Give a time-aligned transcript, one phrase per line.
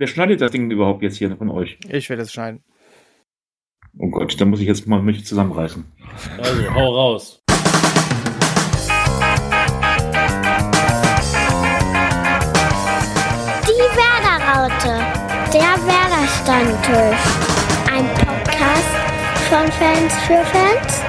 [0.00, 1.76] Wer schneidet das Ding überhaupt jetzt hier von euch?
[1.86, 2.64] Ich werde es schneiden.
[3.98, 5.84] Oh Gott, da muss ich jetzt mal mich zusammenreißen.
[6.38, 7.42] Also, hau raus.
[13.66, 15.04] Die Werder-Raute.
[15.52, 17.20] Der Werder-Stammtisch.
[17.92, 18.94] Ein Podcast
[19.50, 21.02] von Fans für Fans.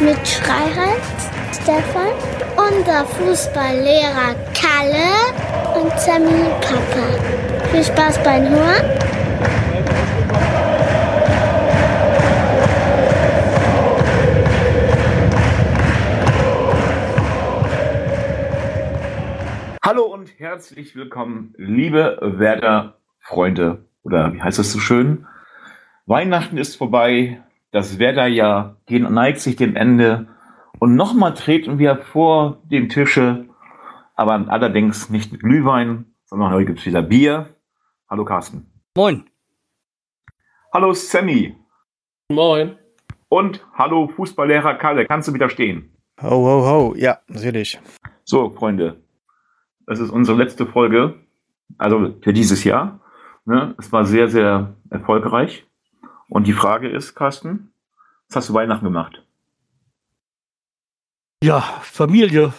[0.00, 2.14] Mit Schreihals, Stefan,
[2.56, 5.34] unser Fußballlehrer Kalle
[5.78, 7.55] und Sammy Papa.
[7.76, 8.86] Viel Spaß beim Hören.
[19.84, 23.84] Hallo und herzlich willkommen, liebe Werder-Freunde.
[24.02, 25.26] Oder wie heißt das so schön?
[26.06, 30.28] Weihnachten ist vorbei, das Werder-Jahr neigt sich dem Ende.
[30.78, 33.44] Und nochmal treten wir vor den Tische,
[34.14, 37.50] aber allerdings nicht mit Glühwein, sondern heute gibt es wieder Bier.
[38.08, 38.70] Hallo Carsten.
[38.96, 39.28] Moin.
[40.72, 41.56] Hallo Sammy.
[42.30, 42.78] Moin.
[43.28, 45.06] Und hallo Fußballlehrer Kalle.
[45.06, 45.90] Kannst du wieder stehen?
[46.22, 46.94] Ho, ho, ho.
[46.96, 47.80] Ja, natürlich.
[48.22, 49.02] So, Freunde.
[49.86, 51.18] Das ist unsere letzte Folge,
[51.78, 53.00] also für dieses Jahr.
[53.44, 53.74] Ne?
[53.78, 55.66] Es war sehr, sehr erfolgreich.
[56.28, 57.72] Und die Frage ist, Carsten,
[58.28, 59.24] was hast du Weihnachten gemacht?
[61.42, 62.52] Ja, Familie.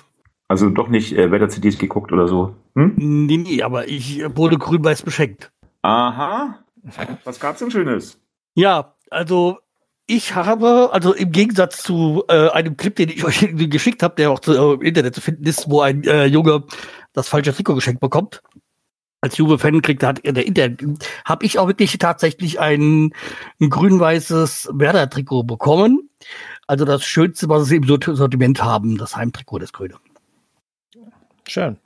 [0.47, 2.55] Also doch nicht äh, Wetter-CDs geguckt oder so.
[2.75, 2.93] Hm?
[2.95, 5.51] Nee, nee, aber ich wurde grün-weiß beschenkt.
[5.81, 6.59] Aha.
[7.23, 8.19] Was gab's denn Schönes?
[8.55, 9.59] Ja, also
[10.07, 14.31] ich habe, also im Gegensatz zu äh, einem Clip, den ich euch geschickt habe, der
[14.31, 16.63] auch zu, äh, im Internet zu finden ist, wo ein äh, Junge
[17.13, 18.41] das falsche Trikot geschenkt bekommt.
[19.19, 20.83] Als Juve-Fan kriegt hat der Internet,
[21.25, 23.13] habe ich auch wirklich tatsächlich ein,
[23.59, 26.09] ein grün-weißes Werder-Trikot bekommen.
[26.67, 29.95] Also das Schönste, was sie im Sortiment haben, das Heimtrikot, das Grüne.
[31.47, 31.77] Schön.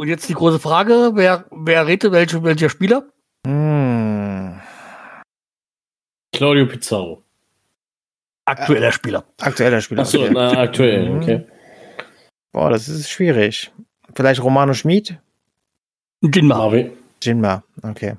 [0.00, 3.04] Und jetzt die große Frage, wer, wer rede welche, welcher Spieler?
[3.46, 4.60] Hm.
[6.32, 7.22] Claudio Pizarro.
[8.44, 9.24] Aktueller Spieler.
[9.40, 10.02] Aktueller Spieler.
[10.02, 10.30] Achso, okay.
[10.32, 11.16] na, aktuell, Mhm.
[11.22, 11.46] okay.
[12.52, 13.70] Boah, das ist schwierig.
[14.14, 15.18] Vielleicht Romano Schmid?
[16.22, 16.56] Jinma.
[16.56, 16.92] Marvin.
[17.22, 18.16] Jinma, okay.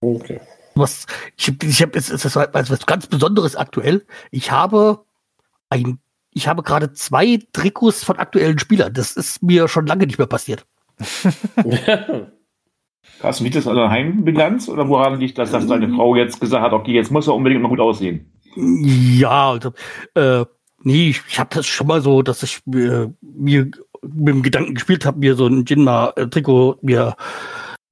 [0.00, 0.40] Okay.
[0.74, 4.06] Was, ich habe, ich hab, es ist was, was ganz Besonderes aktuell.
[4.30, 5.04] Ich habe
[5.68, 5.98] ein,
[6.32, 8.92] ich habe gerade zwei Trikots von aktuellen Spielern.
[8.92, 10.66] Das ist mir schon lange nicht mehr passiert.
[13.20, 16.62] Carsten, liegt das an der Heimbilanz oder woran liegt das, dass deine Frau jetzt gesagt
[16.62, 18.32] hat, okay, jetzt muss er unbedingt mal gut aussehen?
[18.56, 19.72] Ja, also,
[20.14, 20.44] äh,
[20.82, 23.70] nee, ich, ich habe das schon mal so, dass ich mir, mir
[24.02, 27.16] mit dem Gedanken gespielt habe, mir so ein Jinma-Trikot mir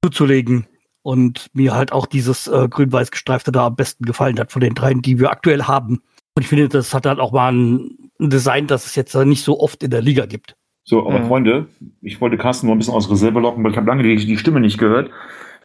[0.03, 0.67] zuzulegen
[1.03, 4.73] und mir halt auch dieses äh, grün-weiß gestreifte da am besten gefallen hat von den
[4.73, 6.01] dreien, die wir aktuell haben.
[6.35, 9.43] Und ich finde, das hat halt auch mal ein, ein Design, das es jetzt nicht
[9.43, 10.55] so oft in der Liga gibt.
[10.83, 11.27] So, aber Mhm.
[11.27, 11.67] Freunde,
[12.01, 14.37] ich wollte Carsten nur ein bisschen aus Reserve locken, weil ich habe lange die, die
[14.37, 15.11] Stimme nicht gehört.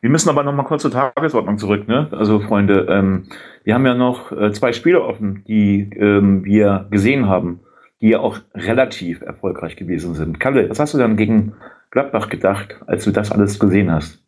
[0.00, 1.88] Wir müssen aber noch mal kurz zur Tagesordnung zurück.
[1.88, 2.08] Ne?
[2.10, 3.28] Also Freunde, ähm,
[3.64, 7.60] wir haben ja noch äh, zwei Spiele offen, die ähm, wir gesehen haben,
[8.02, 10.38] die ja auch relativ erfolgreich gewesen sind.
[10.40, 11.54] Kalle, was hast du dann gegen
[11.90, 14.18] Gladbach gedacht, als du das alles gesehen hast?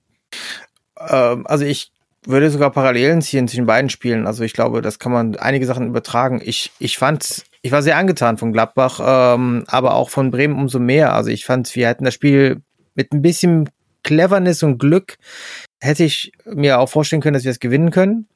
[1.11, 1.93] Ähm, also ich
[2.25, 4.27] würde sogar Parallelen ziehen zwischen beiden Spielen.
[4.27, 6.41] Also ich glaube, das kann man einige Sachen übertragen.
[6.43, 10.79] Ich, ich fand, ich war sehr angetan von Gladbach, ähm, aber auch von Bremen umso
[10.79, 11.13] mehr.
[11.15, 12.63] Also ich fand, wir hätten das Spiel
[12.95, 13.69] mit ein bisschen
[14.05, 15.17] Cleverness und Glück
[15.81, 18.29] hätte ich mir auch vorstellen können, dass wir es gewinnen können.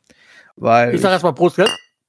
[0.56, 1.68] Weil Ich sage erstmal Prost, gell?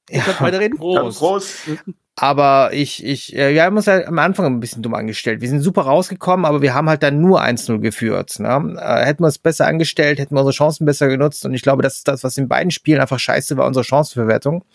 [0.09, 0.33] Ich Ja.
[0.33, 0.77] kann weiterreden.
[0.79, 1.19] Prost.
[1.19, 1.55] Prost.
[2.17, 5.39] Aber ich, ich, äh, wir haben uns halt am Anfang ein bisschen dumm angestellt.
[5.39, 8.37] Wir sind super rausgekommen, aber wir haben halt dann nur 1-0 geführt.
[8.37, 8.75] Ne?
[8.77, 11.45] Äh, hätten wir es besser angestellt, hätten wir unsere Chancen besser genutzt.
[11.45, 14.65] Und ich glaube, das ist das, was in beiden Spielen einfach scheiße war, unsere Chancenverwertung.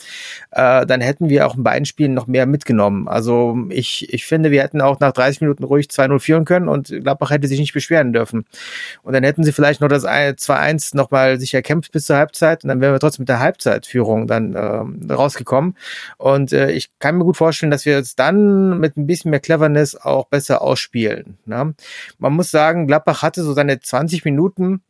[0.50, 3.06] Äh, dann hätten wir auch in beiden Spielen noch mehr mitgenommen.
[3.06, 6.88] Also ich, ich finde, wir hätten auch nach 30 Minuten ruhig 2-0 führen können und
[6.88, 8.46] Gladbach hätte sich nicht beschweren dürfen.
[9.02, 12.68] Und dann hätten sie vielleicht noch das 2-1 nochmal sich erkämpft bis zur Halbzeit und
[12.68, 15.76] dann wären wir trotzdem mit der Halbzeitführung dann ähm, rausgekommen.
[16.16, 19.40] Und äh, ich kann mir gut vorstellen, dass wir jetzt dann mit ein bisschen mehr
[19.40, 21.38] Cleverness auch besser ausspielen.
[21.44, 21.74] Ne?
[22.18, 24.82] Man muss sagen, Gladbach hatte so seine 20 Minuten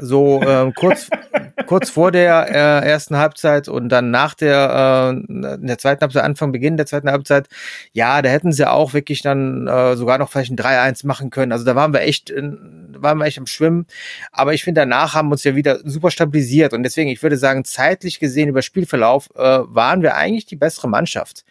[0.00, 1.08] so äh, kurz
[1.66, 6.24] kurz vor der äh, ersten Halbzeit und dann nach der äh, in der zweiten Halbzeit
[6.24, 7.48] Anfang Beginn der zweiten Halbzeit
[7.92, 11.52] ja da hätten sie auch wirklich dann äh, sogar noch vielleicht ein 3-1 machen können.
[11.52, 13.86] Also da waren wir echt in, waren wir echt am Schwimmen.
[14.32, 16.72] Aber ich finde danach haben wir uns ja wieder super stabilisiert.
[16.72, 20.88] Und deswegen ich würde sagen zeitlich gesehen über Spielverlauf äh, waren wir eigentlich die bessere
[20.88, 21.44] Mannschaft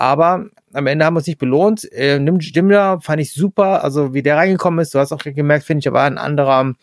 [0.00, 1.90] aber am Ende haben wir uns nicht belohnt.
[1.92, 5.66] Äh, Nim Stimmler fand ich super, also wie der reingekommen ist, du hast auch gemerkt,
[5.66, 6.74] finde ich, er war ein anderer,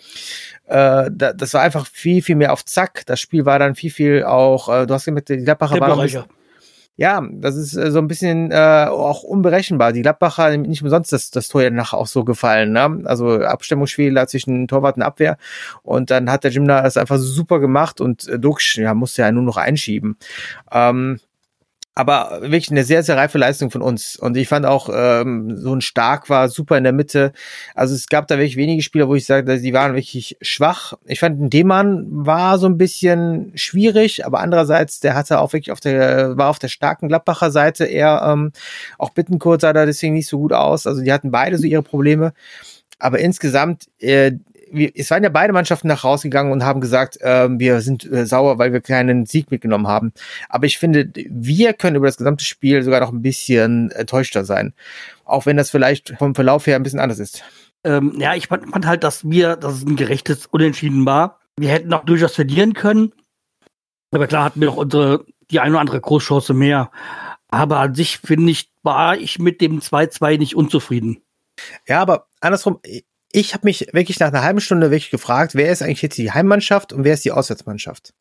[0.68, 3.06] äh, da, das war einfach viel, viel mehr auf Zack.
[3.08, 6.28] Das Spiel war dann viel, viel auch, äh, du hast gemerkt, die Gladbacher war noch.
[7.00, 9.94] Ja, das ist äh, so ein bisschen äh, auch unberechenbar.
[9.94, 12.72] Die Gladbacher haben nicht umsonst das, das Tor ja nachher auch so gefallen.
[12.72, 13.02] Ne?
[13.06, 15.38] Also Abstimmungsspiel zwischen Torwart und Abwehr.
[15.84, 19.32] Und dann hat der Gymna das einfach super gemacht und äh, Dux ja, musste ja
[19.32, 20.18] nur noch einschieben.
[20.72, 21.20] Ähm,
[21.98, 24.18] aber wirklich eine sehr, sehr reife Leistung von uns.
[24.18, 27.32] Und ich fand auch, ähm, so ein Stark war super in der Mitte.
[27.74, 30.94] Also es gab da wirklich wenige Spieler, wo ich sage, die waren wirklich schwach.
[31.06, 35.72] Ich fand, ein Demann war so ein bisschen schwierig, aber andererseits, der hatte auch wirklich
[35.72, 38.52] auf der, war auf der starken Gladbacher Seite eher, ähm,
[39.00, 40.86] auch Bittenkurt sah da deswegen nicht so gut aus.
[40.86, 42.34] Also die hatten beide so ihre Probleme.
[43.00, 44.34] Aber insgesamt, äh,
[44.72, 48.26] wir, es waren ja beide Mannschaften nach rausgegangen und haben gesagt, äh, wir sind äh,
[48.26, 50.14] sauer, weil wir keinen Sieg mitgenommen haben.
[50.50, 54.74] Aber ich finde, wir können über das gesamte Spiel sogar noch ein bisschen enttäuschter sein.
[55.26, 57.44] Auch wenn das vielleicht vom Verlauf her ein bisschen anders ist.
[57.84, 61.40] Ähm, ja, ich fand, fand halt, dass wir, dass es ein gerechtes Unentschieden war.
[61.58, 63.14] Wir hätten auch durchaus verlieren können.
[64.12, 66.92] Aber klar hatten wir auch unsere, die eine oder andere Großchance mehr.
[67.50, 71.22] Aber an sich, finde ich, war ich mit dem 2-2 nicht unzufrieden.
[71.88, 72.80] Ja, aber andersrum,
[73.32, 76.32] ich habe mich wirklich nach einer halben Stunde wirklich gefragt, wer ist eigentlich jetzt die
[76.32, 78.14] Heimmannschaft und wer ist die Auswärtsmannschaft?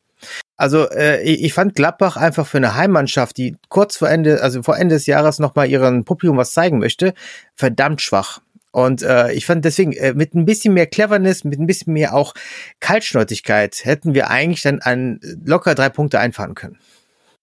[0.57, 4.77] Also äh, ich fand Gladbach einfach für eine Heimmannschaft, die kurz vor Ende, also vor
[4.77, 7.13] Ende des Jahres nochmal ihren Publikum was zeigen möchte,
[7.55, 8.41] verdammt schwach.
[8.71, 12.13] Und äh, ich fand deswegen, äh, mit ein bisschen mehr Cleverness, mit ein bisschen mehr
[12.13, 12.33] auch
[12.79, 16.77] Kaltschnäuzigkeit, hätten wir eigentlich dann an locker drei Punkte einfahren können.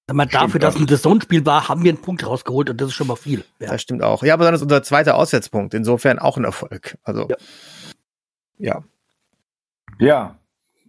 [0.06, 3.06] Aber dafür, dass ein Saisonspiel war, haben wir einen Punkt rausgeholt und das ist schon
[3.06, 3.44] mal viel.
[3.58, 3.70] Ja.
[3.70, 4.22] Das stimmt auch.
[4.22, 5.72] Ja, aber dann ist unser zweiter Auswärtspunkt.
[5.72, 6.98] Insofern auch ein Erfolg.
[7.04, 7.36] Also, ja.
[8.58, 8.82] Ja,
[9.98, 10.36] ja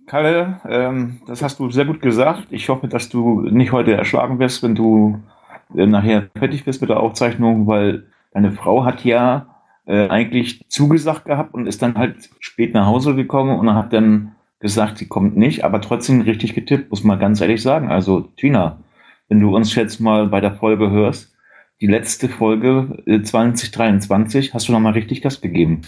[0.06, 2.48] Kalle, ähm, das hast du sehr gut gesagt.
[2.52, 5.20] Ich hoffe, dass du nicht heute erschlagen wirst, wenn du
[5.76, 9.48] äh, nachher fertig bist mit der Aufzeichnung, weil deine Frau hat ja
[9.86, 14.36] äh, eigentlich zugesagt gehabt und ist dann halt spät nach Hause gekommen und hat dann
[14.60, 17.90] gesagt, sie kommt nicht, aber trotzdem richtig getippt, muss man ganz ehrlich sagen.
[17.90, 18.80] Also, Tina,
[19.30, 21.36] wenn du uns jetzt mal bei der Folge hörst,
[21.82, 25.82] die letzte Folge 2023 äh, hast du noch mal richtig Gas gegeben.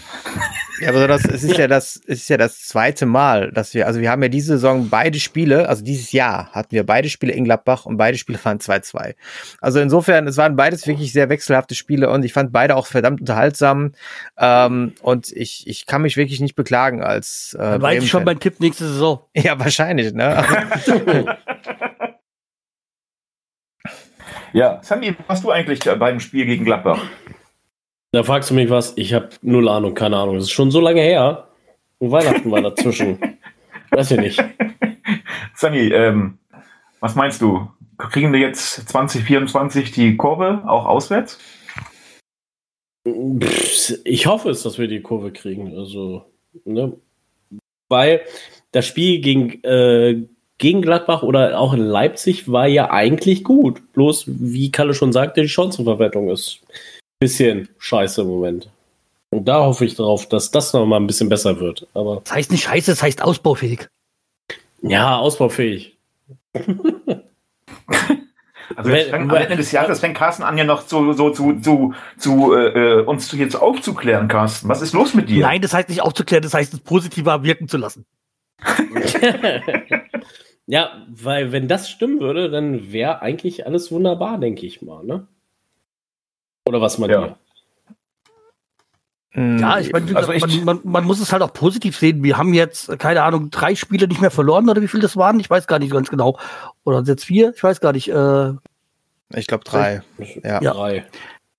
[0.80, 1.66] Ja, aber das, es ist ja.
[1.66, 4.90] das, es ist ja das zweite Mal, dass wir, also wir haben ja diese Saison
[4.90, 8.58] beide Spiele, also dieses Jahr hatten wir beide Spiele in Gladbach und beide Spiele waren
[8.58, 9.14] 2-2.
[9.60, 13.22] Also insofern, es waren beides wirklich sehr wechselhafte Spiele und ich fand beide auch verdammt
[13.22, 13.92] unterhaltsam.
[14.38, 17.56] Ähm, und ich, ich kann mich wirklich nicht beklagen als.
[17.58, 19.20] Äh, weiß ich schon mein Tipp nächste Saison.
[19.34, 20.44] Ja, wahrscheinlich, ne?
[24.52, 27.02] Ja, Sandy, was hast du eigentlich beim Spiel gegen Gladbach?
[28.12, 30.36] Da fragst du mich was, ich habe null Ahnung, keine Ahnung.
[30.36, 31.48] Das ist schon so lange her.
[31.98, 33.18] Und Weihnachten war dazwischen.
[33.90, 34.42] Weiß ich nicht.
[35.54, 36.38] Sandy, ähm,
[37.00, 37.68] was meinst du?
[37.98, 41.38] Kriegen wir jetzt 2024 die Kurve auch auswärts?
[44.04, 45.76] Ich hoffe es, dass wir die Kurve kriegen.
[45.76, 46.24] Also,
[46.64, 46.96] ne?
[47.88, 48.20] Weil
[48.72, 50.28] das Spiel gegen, äh,
[50.58, 53.80] gegen Gladbach oder auch in Leipzig war ja eigentlich gut.
[53.92, 58.68] Bloß, wie Kalle schon sagte, die Chancenverwertung ist ein bisschen scheiße im Moment.
[59.30, 61.86] Und da hoffe ich drauf, dass das noch mal ein bisschen besser wird.
[61.94, 63.86] Aber das heißt nicht scheiße, das heißt ausbaufähig.
[64.82, 65.96] Ja, ausbaufähig.
[68.76, 71.94] Also wenn, am Ende des Jahres fängt Carsten an, ja noch zu, so, zu, zu,
[72.16, 74.68] zu äh, uns zu jetzt aufzuklären, Carsten.
[74.68, 75.42] Was ist los mit dir?
[75.42, 78.04] Nein, das heißt nicht aufzuklären, das heißt es positiver wirken zu lassen.
[80.70, 85.26] Ja, weil wenn das stimmen würde, dann wäre eigentlich alles wunderbar, denke ich mal, ne?
[86.68, 87.38] Oder was man ja.
[89.30, 92.22] Hm, ja, ich meine, also man, man, man, muss es halt auch positiv sehen.
[92.22, 95.40] Wir haben jetzt, keine Ahnung, drei Spiele nicht mehr verloren oder wie viel das waren.
[95.40, 96.38] Ich weiß gar nicht ganz genau.
[96.84, 97.54] Oder jetzt vier?
[97.56, 98.08] Ich weiß gar nicht.
[98.08, 98.52] Äh,
[99.34, 100.02] ich glaube drei.
[100.44, 100.60] Ja.
[100.60, 100.72] ja.
[100.74, 101.06] Drei.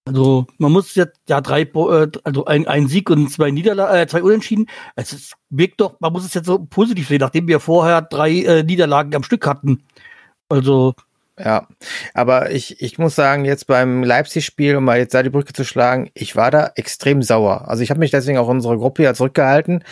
[0.10, 4.08] Also man muss jetzt ja drei, äh, also ein, ein Sieg und zwei Niederlagen, äh,
[4.08, 4.66] zwei Unentschieden.
[4.96, 8.32] Es ist, wirkt doch, man muss es jetzt so positiv sehen, nachdem wir vorher drei
[8.40, 9.84] äh, Niederlagen am Stück hatten.
[10.50, 10.96] Also
[11.38, 11.68] ja,
[12.16, 15.64] aber ich, ich muss sagen, jetzt beim Leipzig-Spiel, um mal jetzt da die Brücke zu
[15.64, 17.68] schlagen, ich war da extrem sauer.
[17.68, 19.84] Also ich habe mich deswegen auch unsere Gruppe ja zurückgehalten.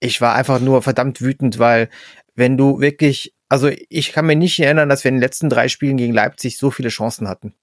[0.00, 1.88] Ich war einfach nur verdammt wütend, weil
[2.34, 5.68] wenn du wirklich, also ich kann mir nicht erinnern, dass wir in den letzten drei
[5.68, 7.54] Spielen gegen Leipzig so viele Chancen hatten.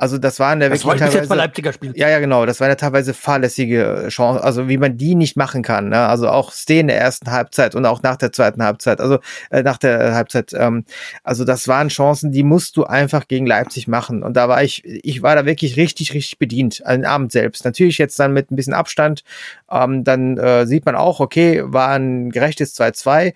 [0.00, 1.92] Also das waren ja wirklich das teilweise, jetzt mal Leipziger Spiel.
[1.94, 2.46] Ja, ja, genau.
[2.46, 5.90] Das waren ja teilweise fahrlässige Chancen, also wie man die nicht machen kann.
[5.90, 5.98] Ne?
[5.98, 9.18] Also auch Stehen in der ersten Halbzeit und auch nach der zweiten Halbzeit, also
[9.50, 10.54] äh, nach der Halbzeit.
[10.54, 10.86] Ähm,
[11.22, 14.22] also das waren Chancen, die musst du einfach gegen Leipzig machen.
[14.22, 17.66] Und da war ich, ich war da wirklich richtig, richtig bedient, an den Abend selbst.
[17.66, 19.22] Natürlich jetzt dann mit ein bisschen Abstand.
[19.70, 23.34] Ähm, dann äh, sieht man auch, okay, war ein gerechtes 2-2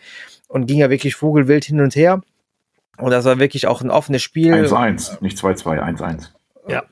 [0.49, 2.23] und ging ja wirklich vogelwild hin und her.
[2.97, 4.55] Und das war wirklich auch ein offenes Spiel.
[4.55, 6.29] 1-1, nicht 2-2, 1-1.
[6.69, 6.83] Ja.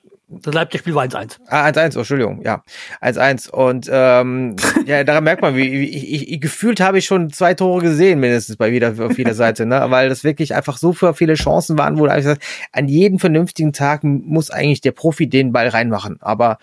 [0.40, 1.36] Das Leipzig-Spiel war 1-1.
[1.48, 2.62] Ah, 1-1, oh, Entschuldigung, ja.
[3.02, 3.50] 1-1.
[3.50, 7.52] Und ähm, ja, daran merkt man, wie, wie ich, ich, gefühlt habe ich schon zwei
[7.52, 9.84] Tore gesehen, mindestens bei jeder, auf jeder Seite, ne?
[9.88, 14.04] Weil das wirklich einfach so viele Chancen waren, wo ich gesagt, an jedem vernünftigen Tag
[14.04, 16.16] muss eigentlich der Profi den Ball reinmachen.
[16.22, 16.58] Aber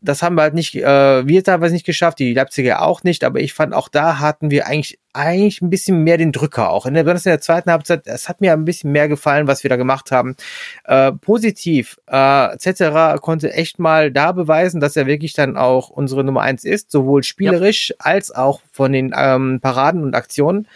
[0.00, 3.40] das haben wir halt nicht, äh, wir teilweise nicht geschafft, die Leipziger auch nicht, aber
[3.40, 6.86] ich fand, auch da hatten wir eigentlich eigentlich ein bisschen mehr den Drücker auch.
[6.86, 9.70] In der, in der zweiten Halbzeit, es hat mir ein bisschen mehr gefallen, was wir
[9.70, 10.36] da gemacht haben.
[10.84, 13.20] Äh, positiv, äh, etc.
[13.20, 17.22] konnte echt mal da beweisen, dass er wirklich dann auch unsere Nummer eins ist, sowohl
[17.22, 17.96] spielerisch ja.
[17.98, 20.68] als auch von den ähm, Paraden und Aktionen.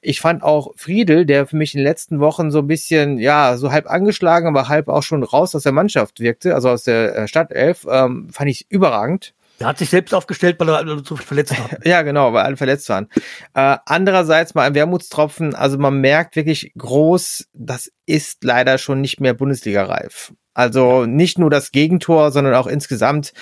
[0.00, 3.56] Ich fand auch Friedel, der für mich in den letzten Wochen so ein bisschen, ja,
[3.56, 7.16] so halb angeschlagen, aber halb auch schon raus aus der Mannschaft wirkte, also aus der
[7.16, 9.34] äh, Stadtelf, ähm, fand ich überragend.
[9.58, 11.70] Er hat sich selbst aufgestellt, weil er zu viel verletzt war.
[11.84, 13.08] ja, genau, weil alle verletzt waren.
[13.54, 19.20] Äh, andererseits mal ein Wermutstropfen, also man merkt wirklich groß, das ist leider schon nicht
[19.20, 20.32] mehr Bundesliga-reif.
[20.54, 23.32] Also nicht nur das Gegentor, sondern auch insgesamt,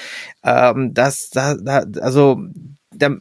[0.44, 2.38] ähm, das, da, da, also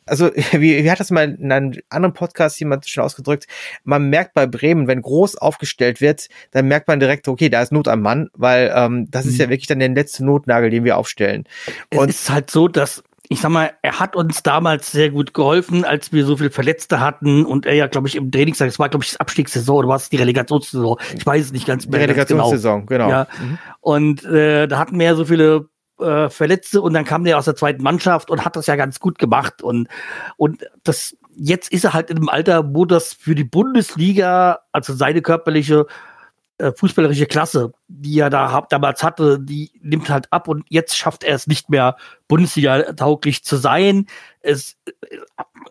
[0.06, 3.48] also wie, wie hat das mal in einem anderen Podcast jemand schon ausgedrückt,
[3.84, 7.72] man merkt bei Bremen, wenn groß aufgestellt wird, dann merkt man direkt, okay, da ist
[7.72, 9.51] Not am Mann, weil ähm, das ist ja mhm.
[9.51, 11.46] wirklich dann der letzte Notnagel, den wir aufstellen.
[11.94, 15.34] Und es ist halt so, dass ich sag mal, er hat uns damals sehr gut
[15.34, 18.78] geholfen, als wir so viele Verletzte hatten und er ja, glaube ich, im Trainingstag, es
[18.78, 20.98] war, glaube ich, das Abstiegssaison oder war es die Relegationssaison?
[21.16, 22.00] Ich weiß es nicht ganz mehr.
[22.00, 23.06] Die Relegationssaison, genau.
[23.06, 23.18] genau.
[23.20, 23.28] Ja.
[23.42, 23.58] Mhm.
[23.80, 25.70] Und äh, da hatten wir ja so viele
[26.01, 29.00] äh, Verletzte und dann kam der aus der zweiten Mannschaft und hat das ja ganz
[29.00, 29.88] gut gemacht und
[30.38, 34.93] und das jetzt ist er halt in einem Alter, wo das für die Bundesliga, also
[34.93, 35.86] seine körperliche
[36.58, 41.24] äh, fußballerische Klasse, die er da damals hatte, die nimmt halt ab und jetzt schafft
[41.24, 41.96] er es nicht mehr
[42.27, 44.05] Bundesliga tauglich zu sein.
[44.41, 45.17] Es äh,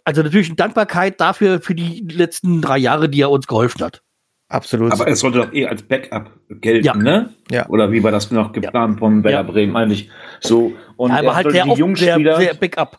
[0.05, 4.03] also natürlich eine Dankbarkeit dafür für die letzten drei Jahre, die er uns geholfen hat.
[4.51, 4.93] Absolut.
[4.93, 6.97] Aber es sollte doch eh als Backup gelten, ja.
[6.97, 7.31] ne?
[7.51, 7.69] Ja.
[7.69, 8.99] Oder wie war das noch geplant ja.
[8.99, 9.43] von Werder ja.
[9.45, 10.11] Bremen eigentlich?
[10.41, 10.73] So.
[10.97, 12.99] Und aber halt der, die Jungspieler, der, der Backup.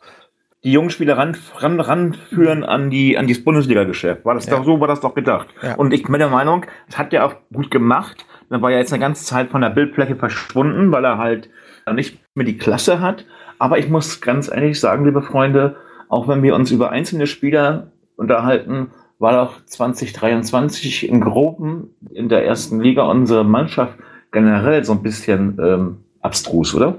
[0.63, 4.23] Die Jungspieler ran, ran, ranführen an die, an das Bundesliga-Geschäft.
[4.23, 4.55] War das ja.
[4.55, 5.49] doch so, war das doch gedacht.
[5.61, 5.75] Ja.
[5.75, 8.25] Und ich bin der Meinung, das hat er auch gut gemacht.
[8.49, 11.49] Dann war er jetzt eine ganze Zeit von der Bildfläche verschwunden, weil er halt
[11.93, 13.25] nicht mehr die Klasse hat.
[13.59, 15.75] Aber ich muss ganz ehrlich sagen, liebe Freunde,
[16.07, 18.91] auch wenn wir uns über einzelne Spieler unterhalten,
[19.21, 23.97] war doch 2023 im Groben in der ersten Liga unsere Mannschaft
[24.31, 26.97] generell so ein bisschen ähm, abstrus, oder?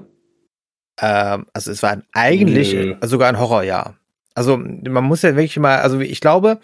[1.00, 2.96] Ähm, also es war eigentlich Nö.
[3.02, 3.96] sogar ein Horrorjahr.
[4.34, 6.58] Also man muss ja wirklich mal, also ich glaube,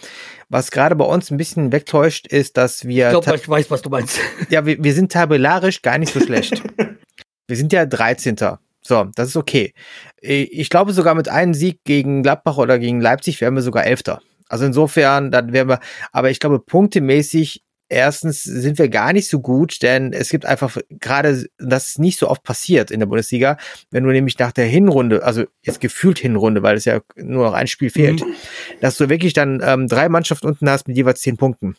[0.48, 3.06] was gerade bei uns ein bisschen wegtäuscht, ist, dass wir.
[3.12, 4.20] Ich glaube, ich weiß, was du meinst.
[4.50, 6.62] Ja, wir, wir sind tabellarisch gar nicht so schlecht.
[7.46, 8.36] wir sind ja 13.
[8.80, 9.74] So, das ist okay.
[10.20, 14.22] Ich glaube sogar mit einem Sieg gegen Gladbach oder gegen Leipzig wären wir sogar Elfter.
[14.48, 15.80] Also insofern, dann wären wir,
[16.12, 20.76] aber ich glaube, punktemäßig erstens sind wir gar nicht so gut, denn es gibt einfach
[20.90, 23.56] gerade, das ist nicht so oft passiert in der Bundesliga,
[23.90, 27.54] wenn du nämlich nach der Hinrunde, also jetzt gefühlt Hinrunde, weil es ja nur noch
[27.54, 28.34] ein Spiel fehlt, mhm.
[28.80, 31.76] dass du wirklich dann ähm, drei Mannschaften unten hast mit jeweils zehn Punkten.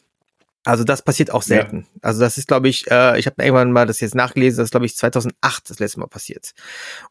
[0.66, 1.78] Also das passiert auch selten.
[1.78, 2.00] Ja.
[2.01, 4.72] Also das ist, glaube ich, äh, ich habe irgendwann mal das jetzt nachgelesen, das ist,
[4.72, 6.51] glaube ich, 2008 das letzte Mal passiert.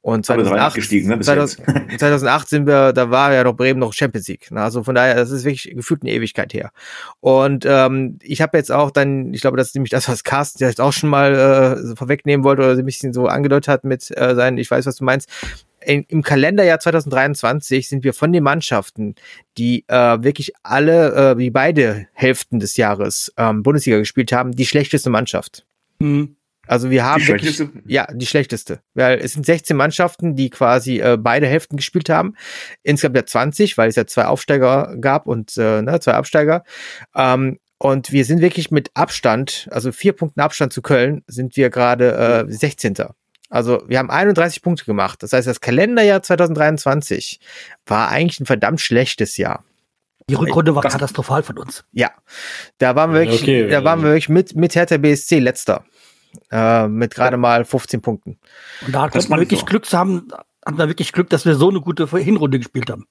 [0.03, 0.77] Und 2008,
[1.07, 1.67] ne, 2000,
[1.99, 4.51] 2008 sind wir, da war ja noch Bremen noch Champions League.
[4.51, 4.63] Ne?
[4.63, 6.73] Also von daher, das ist wirklich gefühlt eine Ewigkeit her.
[7.21, 10.59] Und ähm, ich habe jetzt auch dann, ich glaube, das ist nämlich das, was Carsten
[10.59, 14.35] vielleicht auch schon mal äh, vorwegnehmen wollte oder ein bisschen so angedeutet hat mit äh,
[14.35, 19.15] seinen, ich weiß, was du meinst, in, im Kalenderjahr 2023 sind wir von den Mannschaften,
[19.57, 24.67] die äh, wirklich alle, äh, wie beide Hälften des Jahres ähm, Bundesliga gespielt haben, die
[24.67, 25.65] schlechteste Mannschaft.
[25.99, 26.37] Mhm.
[26.67, 31.01] Also wir haben die wirklich, ja die schlechteste, weil es sind 16 Mannschaften, die quasi
[31.01, 32.35] äh, beide Hälften gespielt haben.
[32.83, 36.65] Insgesamt ja 20, weil es ja zwei Aufsteiger gab und äh, ne, zwei Absteiger.
[37.17, 41.71] Ähm, und wir sind wirklich mit Abstand, also vier Punkten Abstand zu Köln, sind wir
[41.71, 42.97] gerade äh, 16.
[43.49, 45.23] Also wir haben 31 Punkte gemacht.
[45.23, 47.41] Das heißt, das Kalenderjahr 2023
[47.87, 49.65] war eigentlich ein verdammt schlechtes Jahr.
[50.29, 51.85] Die Rückrunde war katastrophal von uns.
[51.93, 52.11] Ja,
[52.77, 55.85] da waren wir wirklich, okay, da waren wir wirklich mit, mit Hertha BSC letzter.
[56.51, 58.39] Äh, mit gerade mal 15 Punkten.
[58.87, 59.67] Und da hatten wir wirklich so.
[59.67, 60.29] Glück haben,
[60.65, 63.07] hatten wir wirklich Glück, dass wir so eine gute Hinrunde gespielt haben.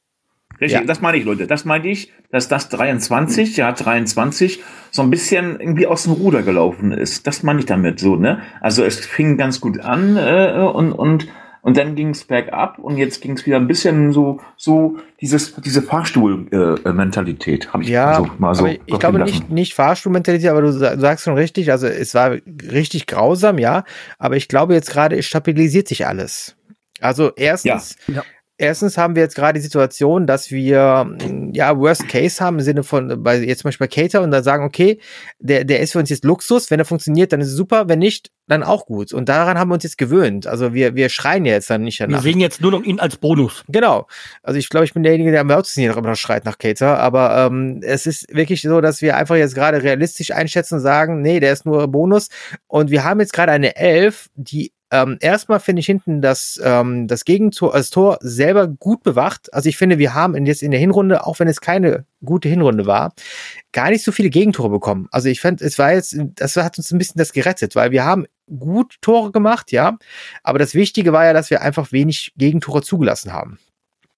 [0.59, 0.85] Richtig, ja.
[0.85, 1.45] das meine ich, Leute.
[1.47, 6.41] Das meine ich, dass das 23, ja 23, so ein bisschen irgendwie aus dem Ruder
[6.41, 7.27] gelaufen ist.
[7.27, 8.41] Das meine ich damit so, ne?
[8.61, 11.27] Also es fing ganz gut an äh, und, und,
[11.61, 15.53] und dann ging es bergab und jetzt ging es wieder ein bisschen so, so dieses,
[15.55, 18.65] diese Fahrstuhl-Mentalität, äh, habe ich ja, so, mal so.
[18.65, 22.37] ich glaube nicht, nicht Fahrstuhl-Mentalität, aber du sagst schon richtig, also es war
[22.71, 23.83] richtig grausam, ja,
[24.17, 26.55] aber ich glaube jetzt gerade, es stabilisiert sich alles.
[26.99, 28.23] Also erstens, ja.
[28.57, 31.07] Erstens haben wir jetzt gerade die Situation, dass wir
[31.53, 34.43] ja Worst Case haben im Sinne von bei jetzt zum Beispiel bei Cater und da
[34.43, 34.99] sagen, okay,
[35.39, 37.99] der der ist für uns jetzt Luxus, wenn er funktioniert, dann ist es super, wenn
[37.99, 39.13] nicht, dann auch gut.
[39.13, 40.47] Und daran haben wir uns jetzt gewöhnt.
[40.47, 42.23] Also wir wir schreien ja jetzt dann nicht danach.
[42.23, 43.63] Wir sehen jetzt nur noch ihn als Bonus.
[43.67, 44.07] Genau.
[44.43, 46.57] Also ich glaube, ich bin derjenige, der am lautesten hier noch immer noch schreit nach
[46.57, 50.81] Cater, aber ähm, es ist wirklich so, dass wir einfach jetzt gerade realistisch einschätzen und
[50.81, 52.29] sagen, nee, der ist nur Bonus
[52.67, 57.07] und wir haben jetzt gerade eine Elf, die ähm, erstmal finde ich hinten das, ähm,
[57.07, 59.53] das Gegentor, das Tor selber gut bewacht.
[59.53, 62.85] Also ich finde, wir haben jetzt in der Hinrunde, auch wenn es keine gute Hinrunde
[62.85, 63.13] war,
[63.73, 65.07] gar nicht so viele Gegentore bekommen.
[65.11, 68.05] Also ich fand, es war jetzt, das hat uns ein bisschen das gerettet, weil wir
[68.05, 68.25] haben
[68.57, 69.97] gut Tore gemacht, ja.
[70.43, 73.59] Aber das Wichtige war ja, dass wir einfach wenig Gegentore zugelassen haben.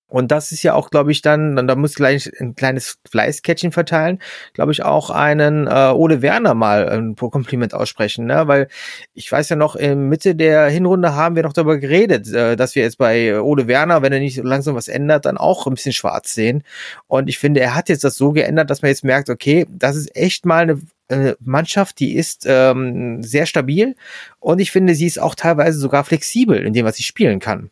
[0.10, 3.72] Und das ist ja auch, glaube ich, dann, dann da muss gleich ein kleines Fleißkettchen
[3.72, 4.20] verteilen,
[4.54, 8.48] glaube ich, auch einen äh, Ole Werner mal ein Kompliment aussprechen, ne?
[8.48, 8.68] Weil
[9.14, 12.76] ich weiß ja noch, in Mitte der Hinrunde haben wir noch darüber geredet, äh, dass
[12.76, 15.94] wir jetzt bei Ole Werner, wenn er nicht langsam was ändert, dann auch ein bisschen
[15.94, 16.64] schwarz sehen.
[17.08, 19.96] Und ich finde, er hat jetzt das so geändert, dass man jetzt merkt, okay, das
[19.96, 23.96] ist echt mal eine eine Mannschaft, die ist ähm, sehr stabil
[24.40, 27.72] und ich finde, sie ist auch teilweise sogar flexibel in dem, was sie spielen kann.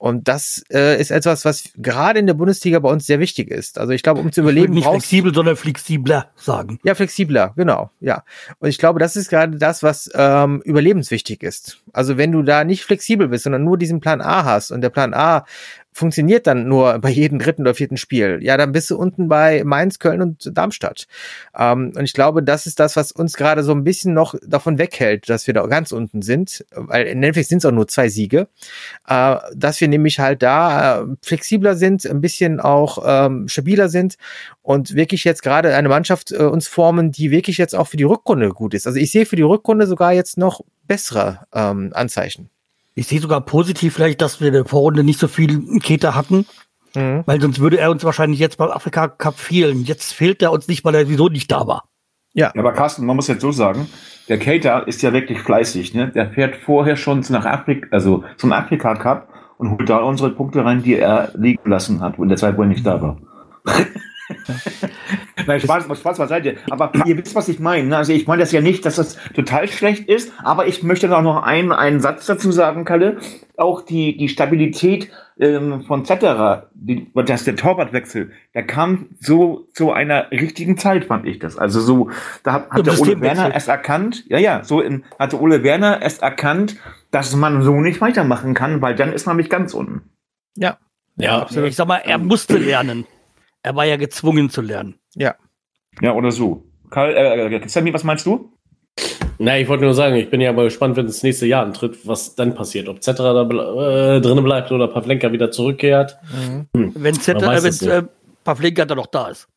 [0.00, 3.76] Und das äh, ist etwas, was gerade in der Bundesliga bei uns sehr wichtig ist.
[3.76, 6.80] Also ich glaube, um zu überleben, nicht flexibel, sondern flexibler sagen.
[6.84, 8.24] Ja, flexibler, genau, ja.
[8.60, 11.82] Und ich glaube, das ist gerade das, was ähm, überlebenswichtig ist.
[11.92, 14.88] Also wenn du da nicht flexibel bist, sondern nur diesen Plan A hast und der
[14.88, 15.44] Plan A
[15.92, 18.38] funktioniert dann nur bei jedem dritten oder vierten Spiel.
[18.42, 21.06] Ja, dann bist du unten bei Mainz, Köln und Darmstadt.
[21.56, 24.78] Ähm, und ich glaube, das ist das, was uns gerade so ein bisschen noch davon
[24.78, 28.08] weghält, dass wir da ganz unten sind, weil in Netflix sind es auch nur zwei
[28.08, 28.48] Siege,
[29.08, 34.16] äh, dass wir nämlich halt da äh, flexibler sind, ein bisschen auch ähm, stabiler sind
[34.62, 38.04] und wirklich jetzt gerade eine Mannschaft äh, uns formen, die wirklich jetzt auch für die
[38.04, 38.86] Rückrunde gut ist.
[38.86, 42.50] Also ich sehe für die Rückrunde sogar jetzt noch bessere ähm, Anzeichen.
[42.94, 46.46] Ich sehe sogar positiv vielleicht, dass wir in der Vorrunde nicht so viel Keter hatten.
[46.94, 47.22] Mhm.
[47.26, 49.84] Weil sonst würde er uns wahrscheinlich jetzt beim Afrika Cup fehlen.
[49.84, 51.84] Jetzt fehlt er uns nicht, weil er sowieso nicht da war.
[52.32, 52.52] Ja.
[52.56, 53.88] Aber Carsten, man muss jetzt so sagen,
[54.28, 55.94] der Cater ist ja wirklich fleißig.
[55.94, 56.08] Ne?
[56.08, 59.28] Der fährt vorher schon nach Afrika, also zum Afrika Cup
[59.58, 62.62] und holt da unsere Punkte rein, die er liegen lassen hat, in der Zeit, wo
[62.62, 63.18] er nicht da war.
[65.46, 66.56] Nein, Spaß, Spaß beiseite.
[66.70, 67.88] Aber ihr wisst, was ich meine.
[67.88, 67.96] Ne?
[67.96, 71.22] Also ich meine das ja nicht, dass das total schlecht ist, aber ich möchte auch
[71.22, 73.18] noch einen, einen Satz dazu sagen, Kalle.
[73.56, 79.92] Auch die, die Stabilität ähm, von Zetterer, die, dass der Torwartwechsel, der kam so zu
[79.92, 81.58] einer richtigen Zeit, fand ich das.
[81.58, 82.10] Also so,
[82.42, 86.00] da hat, hat der Ole Werner erst erkannt, ja, ja, so in, hatte Ole Werner
[86.00, 86.76] erst erkannt,
[87.10, 90.02] dass man so nicht weitermachen kann, weil dann ist man nämlich ganz unten.
[90.56, 90.78] Ja.
[91.16, 91.68] Ja, absolut.
[91.68, 93.06] ich sag mal, er musste lernen.
[93.62, 94.94] Er war ja gezwungen zu lernen.
[95.14, 95.34] Ja.
[96.00, 96.64] Ja, oder so.
[96.90, 98.52] Karl, äh, äh, Sammy, was meinst du?
[99.38, 102.06] Na, ich wollte nur sagen, ich bin ja mal gespannt, wenn das nächste Jahr antritt,
[102.06, 102.88] was dann passiert.
[102.88, 106.18] Ob Zetterer da äh, drinnen bleibt oder Pavlenka wieder zurückkehrt.
[106.32, 106.66] Mhm.
[106.76, 106.92] Hm.
[106.94, 108.02] Wenn Zetterer, äh, wenn äh,
[108.44, 109.48] Pavlenka dann noch da ist.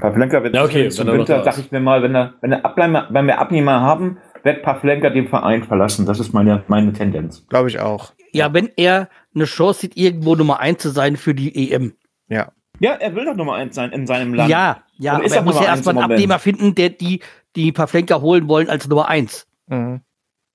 [0.00, 3.08] Pavlenka wird ja, okay, zum Winter, dachte ich mir mal, wenn, er, wenn, er Abnehmer,
[3.10, 6.06] wenn wir Abnehmer haben, wird Pavlenka den Verein verlassen.
[6.06, 7.46] Das ist meine, meine Tendenz.
[7.48, 8.12] Glaube ich auch.
[8.32, 11.92] Ja, wenn er eine Chance sieht, irgendwo Nummer eins zu sein für die EM.
[12.28, 12.52] Ja.
[12.80, 14.50] Ja, er will doch Nummer eins sein in seinem Land.
[14.50, 17.20] Ja, ja, aber er muss ja erstmal einen Abnehmer finden, der die,
[17.54, 19.46] die Pavlenka holen wollen als Nummer eins.
[19.66, 20.00] Mhm.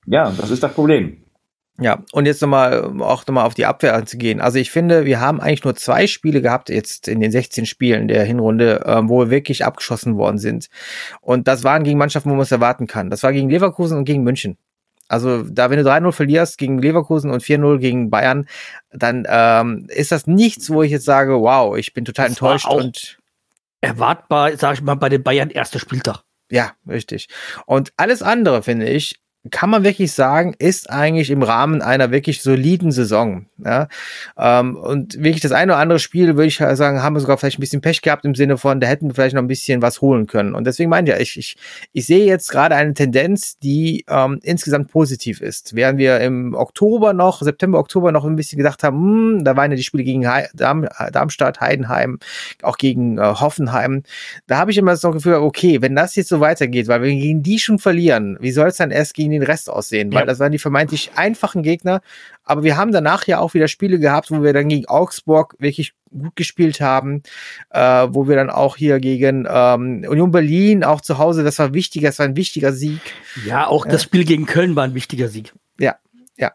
[0.07, 1.25] Ja, das ist das Problem.
[1.77, 4.39] Ja, und jetzt nochmal, auch nochmal auf die Abwehr zu gehen.
[4.39, 8.07] Also ich finde, wir haben eigentlich nur zwei Spiele gehabt jetzt in den 16 Spielen
[8.07, 10.69] der Hinrunde, ähm, wo wir wirklich abgeschossen worden sind.
[11.19, 13.09] Und das waren gegen Mannschaften, wo man es erwarten kann.
[13.09, 14.57] Das war gegen Leverkusen und gegen München.
[15.07, 18.47] Also da, wenn du 3-0 verlierst gegen Leverkusen und 4-0 gegen Bayern,
[18.91, 22.67] dann ähm, ist das nichts, wo ich jetzt sage, wow, ich bin total das enttäuscht
[22.67, 23.17] und
[23.81, 26.23] erwartbar, sage ich mal, bei den Bayern erster Spieltag.
[26.49, 27.27] Ja, richtig.
[27.65, 29.19] Und alles andere, finde ich,
[29.51, 33.45] kann man wirklich sagen, ist eigentlich im Rahmen einer wirklich soliden Saison.
[33.63, 33.87] Ja?
[34.37, 37.59] Ähm, und wirklich das eine oder andere Spiel, würde ich sagen, haben wir sogar vielleicht
[37.59, 40.01] ein bisschen Pech gehabt im Sinne von, da hätten wir vielleicht noch ein bisschen was
[40.01, 40.55] holen können.
[40.55, 41.57] Und deswegen meinte ich, ich,
[41.93, 45.75] ich sehe jetzt gerade eine Tendenz, die ähm, insgesamt positiv ist.
[45.75, 49.71] Während wir im Oktober noch, September, Oktober noch ein bisschen gedacht haben, hm, da waren
[49.71, 52.19] ja die Spiele gegen He Darm, Darmstadt, Heidenheim,
[52.63, 54.03] auch gegen äh, Hoffenheim.
[54.47, 57.43] Da habe ich immer das Gefühl, okay, wenn das jetzt so weitergeht, weil wir gegen
[57.43, 60.25] die schon verlieren, wie soll es dann erst gegen den Rest aussehen, weil ja.
[60.25, 62.01] das waren die vermeintlich einfachen Gegner.
[62.43, 65.93] Aber wir haben danach ja auch wieder Spiele gehabt, wo wir dann gegen Augsburg wirklich
[66.11, 67.23] gut gespielt haben,
[67.71, 71.73] äh, wo wir dann auch hier gegen ähm, Union Berlin auch zu Hause, das war
[71.73, 73.01] wichtig, das war ein wichtiger Sieg.
[73.45, 75.53] Ja, auch das Spiel gegen Köln war ein wichtiger Sieg.
[75.79, 75.95] Ja,
[76.37, 76.51] ja.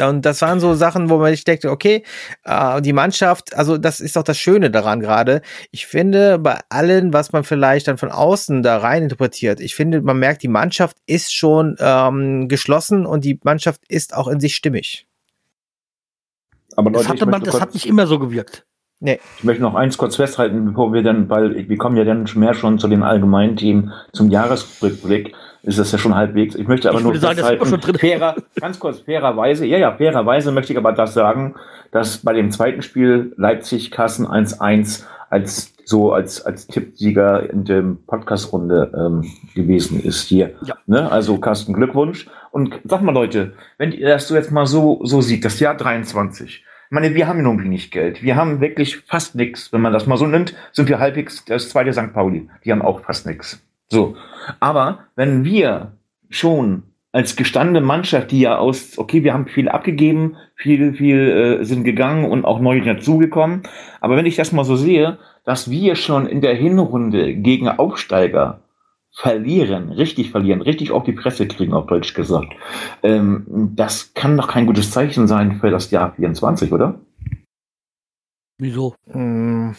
[0.00, 2.02] Und das waren so Sachen, wo man sich denkt, okay,
[2.44, 5.42] äh, die Mannschaft, also das ist auch das Schöne daran gerade.
[5.70, 10.00] Ich finde, bei allen, was man vielleicht dann von außen da rein interpretiert, ich finde,
[10.00, 14.56] man merkt, die Mannschaft ist schon ähm, geschlossen und die Mannschaft ist auch in sich
[14.56, 15.06] stimmig.
[16.74, 18.64] Aber Das, Leute, ich hatte man, das hat nicht immer so gewirkt.
[19.38, 22.54] Ich möchte noch eins kurz festhalten, bevor wir dann, weil wir kommen ja dann mehr
[22.54, 26.54] schon zu den allgemeinen Themen, zum Jahresrückblick, ist das ja schon halbwegs.
[26.54, 27.98] Ich möchte aber Ich nur sagen, das ist immer schon drin.
[27.98, 31.54] fairer, ganz kurz, fairerweise, ja, ja, fairerweise möchte ich aber das sagen,
[31.90, 38.92] dass bei dem zweiten Spiel Leipzig-Kassen 1-1 als so als, als Tippsieger in der Podcast-Runde
[38.96, 40.52] ähm, gewesen ist hier.
[40.64, 40.76] Ja.
[40.86, 41.10] Ne?
[41.10, 42.28] Also Carsten, Glückwunsch.
[42.50, 45.76] Und sag mal, Leute, wenn ihr das so jetzt mal so, so sieht, das Jahr
[45.76, 48.22] 23, ich meine, wir haben ja nun wenig Geld.
[48.22, 49.72] Wir haben wirklich fast nichts.
[49.72, 52.12] Wenn man das mal so nimmt, sind wir halbwegs das zweite St.
[52.12, 52.48] Pauli.
[52.64, 53.62] Die haben auch fast nichts.
[53.92, 54.16] So.
[54.58, 55.92] Aber wenn wir
[56.30, 61.64] schon als gestandene Mannschaft, die ja aus, okay, wir haben viel abgegeben, viel, viel äh,
[61.64, 63.64] sind gegangen und auch neue dazugekommen.
[64.00, 68.62] Aber wenn ich das mal so sehe, dass wir schon in der Hinrunde gegen Aufsteiger
[69.14, 72.54] verlieren, richtig verlieren, richtig auf die Presse kriegen, auf Deutsch gesagt,
[73.02, 76.98] ähm, das kann doch kein gutes Zeichen sein für das Jahr 24, oder?
[78.56, 78.94] Wieso?
[79.10, 79.74] Hm,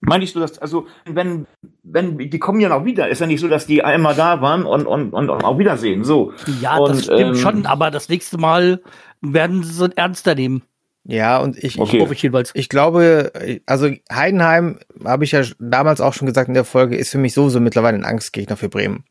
[0.00, 1.46] Meinst du das, also, wenn,
[1.82, 4.64] wenn, die kommen ja noch wieder, ist ja nicht so, dass die einmal da waren
[4.64, 6.32] und, und, und, und auch wiedersehen, so.
[6.60, 8.80] Ja, Und, das stimmt ähm, schon, aber das nächste Mal
[9.20, 10.62] werden sie es ernster nehmen.
[11.10, 12.06] Ja, und ich, Okay.
[12.12, 13.32] Ich ich glaube,
[13.64, 17.32] also Heidenheim, habe ich ja damals auch schon gesagt in der Folge, ist für mich
[17.32, 19.04] sowieso mittlerweile ein Angstgegner für Bremen.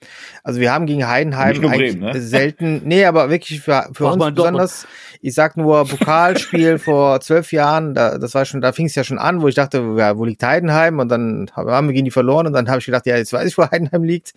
[0.44, 2.22] Also wir haben gegen Heidenheim Bremen, ne?
[2.22, 4.36] selten, nee, aber wirklich für, für uns in Dortmund.
[4.36, 4.88] besonders,
[5.22, 9.04] ich sag nur Pokalspiel vor zwölf Jahren, da, das war schon, da fing es ja
[9.04, 11.00] schon an, wo ich dachte, ja, wo liegt Heidenheim?
[11.00, 13.48] Und dann haben wir gegen die verloren und dann habe ich gedacht, ja, jetzt weiß
[13.48, 14.34] ich, wo Heidenheim liegt.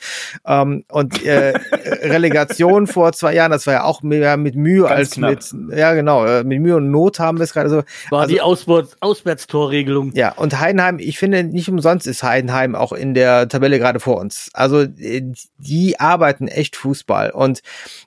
[0.46, 1.52] Ähm, und äh,
[2.02, 5.30] Relegation vor zwei Jahren, das war ja auch mehr mit Mühe Ganz als knapp.
[5.30, 7.82] mit, ja genau, äh, mit Mühe und Not haben wir es gerade so.
[8.10, 10.12] War also- die Auswärts Auswärtstorregelung.
[10.14, 14.18] Ja, und Heidenheim, ich finde, nicht umsonst ist Heidenheim auch in der Tabelle gerade vor
[14.18, 14.50] uns.
[14.52, 15.22] Also äh,
[15.58, 17.30] die arbeiten echt Fußball.
[17.30, 17.60] Und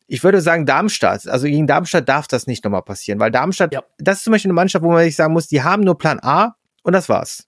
[0.07, 3.83] ich würde sagen, Darmstadt, also gegen Darmstadt darf das nicht nochmal passieren, weil Darmstadt, Ja.
[3.97, 6.19] das ist zum Beispiel eine Mannschaft, wo man sich sagen muss, die haben nur Plan
[6.21, 7.47] A und das war's.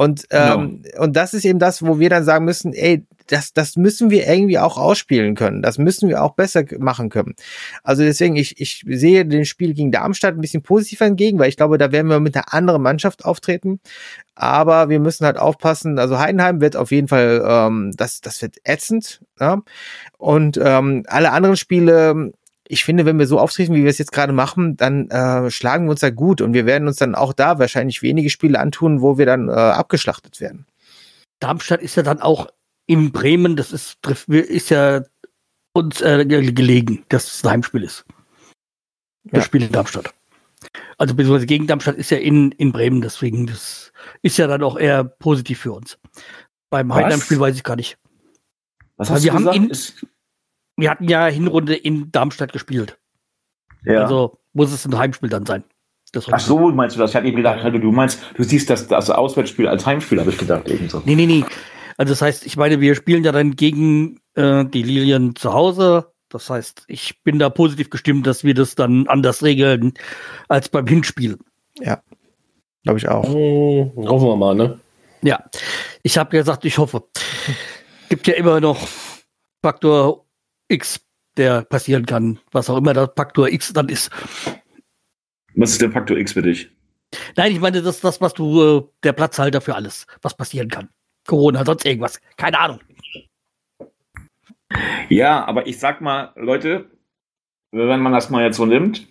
[0.00, 3.76] Und, ähm, und das ist eben das, wo wir dann sagen müssen, ey, das, das
[3.76, 5.60] müssen wir irgendwie auch ausspielen können.
[5.60, 7.34] Das müssen wir auch besser machen können.
[7.82, 11.58] Also deswegen, ich, ich sehe den Spiel gegen Darmstadt ein bisschen positiver entgegen, weil ich
[11.58, 13.78] glaube, da werden wir mit einer anderen Mannschaft auftreten.
[14.34, 15.98] Aber wir müssen halt aufpassen.
[15.98, 19.20] Also Heidenheim wird auf jeden Fall, ähm, das, das wird ätzend.
[19.38, 19.60] Ja?
[20.16, 22.32] Und ähm, alle anderen Spiele,
[22.70, 25.86] ich finde, wenn wir so auftreten, wie wir es jetzt gerade machen, dann äh, schlagen
[25.86, 29.00] wir uns da gut und wir werden uns dann auch da wahrscheinlich wenige Spiele antun,
[29.00, 30.66] wo wir dann äh, abgeschlachtet werden.
[31.40, 32.48] Darmstadt ist ja dann auch
[32.86, 35.02] in Bremen, das ist, trifft- ist ja
[35.72, 38.04] uns äh, ge- gelegen, dass es ein Heimspiel ist.
[39.24, 39.42] Das Ja.
[39.44, 40.12] Spiel in Darmstadt.
[40.98, 44.78] Also beziehungsweise gegen Darmstadt ist ja in, in Bremen, deswegen das ist ja dann auch
[44.78, 45.98] eher positiv für uns.
[46.70, 46.92] Beim?
[46.94, 47.96] Heidenheim-Spiel weiß ich gar nicht.
[48.96, 49.70] Was Weil hast wir du haben gesagt?
[49.70, 50.06] Ist,
[50.76, 52.98] Wir hatten ja Hinrunde in Darmstadt gespielt.
[53.84, 54.02] ja.
[54.02, 55.64] Also muss es ein Heimspiel dann sein.
[56.12, 57.10] Das Ach so, meinst du das?
[57.10, 60.38] Ich hatte eben gedacht, du meinst, du siehst das, das Auswärtsspiel als Heimspiel, habe ich
[60.38, 61.02] gedacht, ebenso.
[61.04, 61.44] Nee, nee, nee.
[61.96, 66.12] Also das heißt, ich meine, wir spielen ja dann gegen äh, die Lilien zu Hause.
[66.28, 69.92] Das heißt, ich bin da positiv gestimmt, dass wir das dann anders regeln
[70.48, 71.38] als beim Hinspiel.
[72.82, 73.26] Glaube ich auch.
[73.26, 74.80] Hm, hoffen wir mal, ne?
[75.22, 75.44] Ja,
[76.02, 77.04] ich habe gesagt, ich hoffe.
[78.08, 78.88] Gibt ja immer noch
[79.62, 80.24] Faktor
[80.70, 81.00] X,
[81.36, 84.10] der passieren kann, was auch immer der Faktor X dann ist.
[85.54, 86.70] Was ist der Faktor X für dich?
[87.36, 90.68] Nein, ich meine, das ist das, was du, äh, der Platzhalter für alles, was passieren
[90.68, 90.88] kann.
[91.26, 92.20] Corona, sonst irgendwas.
[92.36, 92.80] Keine Ahnung.
[95.08, 96.90] Ja, aber ich sag mal, Leute,
[97.72, 99.08] wenn man das mal jetzt so nimmt,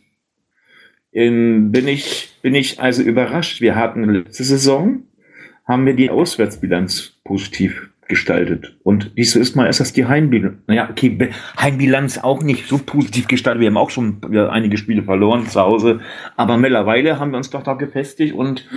[1.11, 3.61] ähm, bin ich, bin ich also überrascht.
[3.61, 5.03] Wir hatten letzte Saison,
[5.65, 8.75] haben wir die Auswärtsbilanz positiv gestaltet.
[8.83, 10.57] Und dieses Mal ist das die Heimbilanz.
[10.67, 13.61] Naja, okay, Heimbilanz auch nicht so positiv gestaltet.
[13.61, 16.01] Wir haben auch schon einige Spiele verloren zu Hause.
[16.35, 18.67] Aber mittlerweile haben wir uns doch da gefestigt und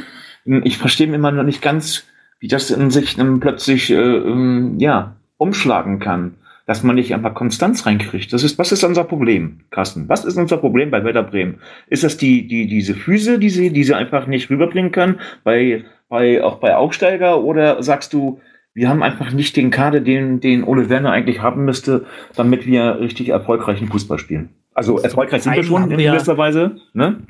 [0.46, 2.04] ähm, ich verstehe immer noch nicht ganz,
[2.38, 7.34] wie das in sich dann plötzlich, äh, ähm, ja, umschlagen kann dass man nicht einfach
[7.34, 8.32] Konstanz reinkriegt.
[8.32, 10.08] Das ist, was ist unser Problem, Carsten?
[10.08, 11.58] Was ist unser Problem bei Werder Bremen?
[11.88, 15.84] Ist das die, die, diese Füße, die sie, die sie einfach nicht rüberbringen können, bei,
[16.08, 17.42] bei, auch bei Aufsteiger?
[17.42, 18.40] Oder sagst du,
[18.74, 23.00] wir haben einfach nicht den Kader, den, den Ole Werner eigentlich haben müsste, damit wir
[23.00, 24.50] richtig erfolgreichen Fußball spielen?
[24.74, 27.22] Also Zum erfolgreich sind wir schon in gewisser Weise, ne?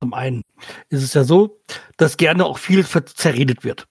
[0.00, 0.42] Zum einen
[0.88, 1.60] ist es ja so,
[1.96, 3.86] dass gerne auch viel zerredet wird.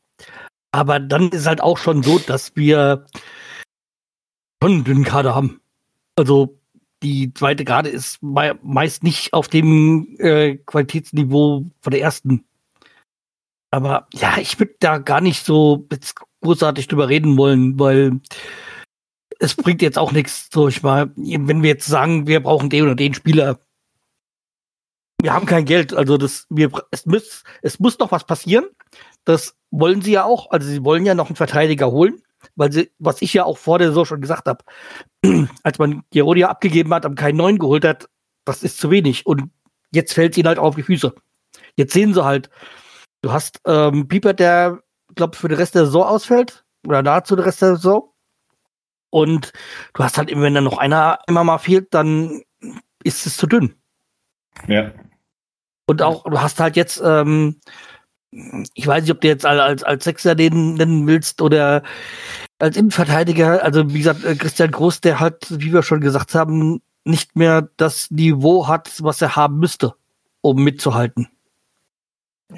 [0.72, 3.06] Aber dann ist halt auch schon so, dass wir
[4.62, 5.62] schon einen dünnen Kader haben.
[6.16, 6.60] Also
[7.04, 12.46] die zweite Garde ist mei meist nicht auf dem äh, Qualitätsniveau von der ersten.
[13.72, 15.88] Aber ja, ich würde da gar nicht so
[16.42, 18.20] großartig drüber reden wollen, weil
[19.40, 20.50] es bringt jetzt auch nichts.
[20.52, 23.60] So, ich mal, wenn wir jetzt sagen, wir brauchen den oder den Spieler,
[25.22, 25.94] wir haben kein Geld.
[25.94, 28.66] Also das, wir, es muss, es muss doch was passieren.
[29.24, 30.52] Das wollen sie ja auch.
[30.52, 32.22] Also sie wollen ja noch einen Verteidiger holen,
[32.56, 34.64] weil sie, was ich ja auch vor der Saison schon gesagt habe,
[35.64, 38.10] als man Gerodia abgegeben hat, und keinen neuen geholt hat,
[38.44, 39.26] das ist zu wenig.
[39.26, 39.52] Und
[39.92, 41.14] jetzt fällt es ihnen halt auf die Füße.
[41.78, 42.50] Jetzt sehen sie halt,
[43.22, 44.80] du hast ähm, Pieper, der,
[45.16, 48.12] glaube für den Rest der Saison ausfällt, oder nahezu den Rest der Saison.
[49.10, 49.52] Und
[49.94, 52.42] du hast halt, wenn dann noch einer immer mal fehlt, dann
[53.04, 53.76] ist es zu dünn.
[54.68, 54.92] Ja.
[55.86, 57.60] Und auch, du hast halt jetzt, ähm,
[58.32, 61.84] ich weiß nicht, ob du jetzt als, als Sechser den nennen willst oder
[62.60, 63.62] als Innenverteidiger.
[63.64, 67.68] Also, wie gesagt, äh, Christian Groß, der halt, wie wir schon gesagt haben, nicht mehr
[67.78, 69.96] das Niveau hat, was er haben müsste,
[70.40, 71.28] um mitzuhalten.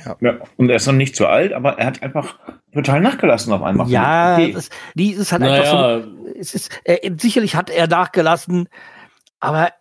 [0.05, 0.17] Ja.
[0.19, 0.37] ja.
[0.57, 2.39] Und er ist noch nicht zu alt, aber er hat einfach
[2.73, 3.89] total nachgelassen auf einmal.
[3.89, 4.53] Ja, okay.
[4.53, 5.61] das, die ist halt naja.
[5.61, 6.27] einfach so.
[6.39, 8.67] Es ist, er, sicherlich hat er nachgelassen,
[9.39, 9.71] aber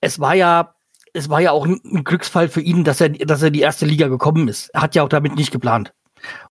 [0.00, 0.74] es war ja,
[1.12, 3.60] es war ja auch ein, ein Glücksfall für ihn, dass er, dass er in die
[3.60, 4.68] erste Liga gekommen ist.
[4.70, 5.92] Er hat ja auch damit nicht geplant.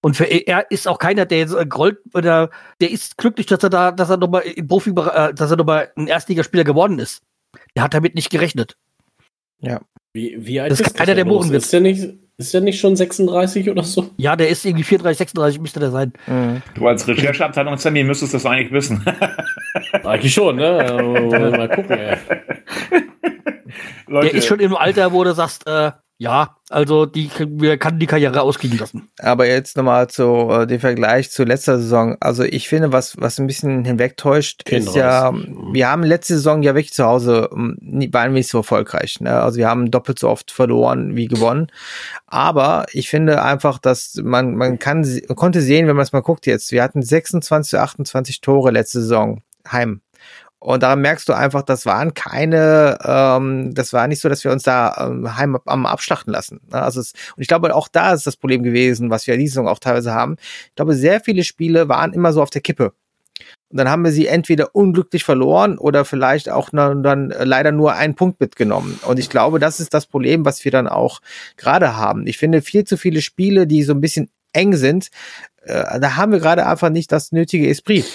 [0.02, 2.50] Und für er ist auch keiner, der jetzt äh, grollt oder
[2.82, 5.92] der ist glücklich, dass er da, dass er nochmal im Profi, äh, dass er nochmal
[5.96, 7.24] ein Erstligaspieler geworden ist.
[7.76, 8.78] Der hat damit nicht gerechnet.
[9.60, 9.82] Ja.
[10.14, 12.96] Wie, wie alt das ist einer der Mohren ist der nicht ist der nicht schon
[12.96, 14.10] 36 oder so?
[14.18, 16.14] Ja, der ist irgendwie 34, 36 müsste der sein.
[16.28, 16.62] Mhm.
[16.76, 19.06] Du als Rechercheabteilung Sammy müsstest das eigentlich wissen.
[20.04, 21.52] eigentlich schon, ne?
[21.58, 22.18] Mal gucken, ey.
[24.08, 24.28] Leute.
[24.28, 28.06] Der ist schon im Alter, wo du sagst, äh, ja, also die wir kann die
[28.06, 29.10] Karriere ausklingen lassen.
[29.20, 32.16] Aber jetzt nochmal zu äh, dem Vergleich zu letzter Saison.
[32.22, 36.64] Also ich finde, was was ein bisschen hinwegtäuscht, Kind ist ja, wir haben letzte Saison
[36.64, 37.78] ja wirklich zu Hause ähm,
[38.14, 39.20] waren wir nicht so erfolgreich.
[39.20, 39.42] Ne?
[39.42, 41.68] Also wir haben doppelt so oft verloren wie gewonnen.
[42.28, 46.46] Aber ich finde einfach, dass man man kann konnte sehen, wenn man es mal guckt
[46.46, 50.02] jetzt, wir hatten 26 28 Tore letzte Saison heim.
[50.66, 54.52] Und daran merkst du einfach, das waren keine, ähm, das war nicht so, dass wir
[54.52, 56.60] uns da ähm, heim am abschlachten lassen.
[56.72, 56.82] Ne?
[56.82, 59.54] Also es, und ich glaube, auch da ist das Problem gewesen, was wir in dieser
[59.54, 60.38] Saison auch teilweise haben.
[60.70, 62.94] Ich glaube, sehr viele Spiele waren immer so auf der Kippe.
[63.70, 68.16] Und dann haben wir sie entweder unglücklich verloren oder vielleicht auch dann leider nur einen
[68.16, 69.00] Punkt mitgenommen.
[69.06, 71.22] Und ich glaube, das ist das Problem, was wir dann auch
[71.58, 72.26] gerade haben.
[72.26, 75.12] Ich finde viel zu viele Spiele, die so ein bisschen eng sind,
[75.62, 78.06] äh, da haben wir gerade einfach nicht das nötige Esprit.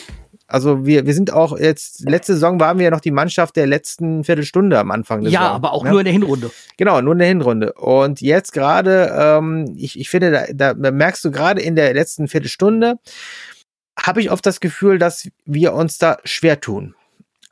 [0.50, 3.66] Also wir, wir sind auch jetzt, letzte Saison waren wir ja noch die Mannschaft der
[3.66, 5.90] letzten Viertelstunde am Anfang des Ja, Saison, aber auch ne?
[5.90, 6.50] nur in der Hinrunde.
[6.76, 7.72] Genau, nur in der Hinrunde.
[7.74, 12.26] Und jetzt gerade, ähm, ich, ich finde, da, da merkst du gerade in der letzten
[12.26, 12.96] Viertelstunde,
[13.98, 16.94] habe ich oft das Gefühl, dass wir uns da schwer tun.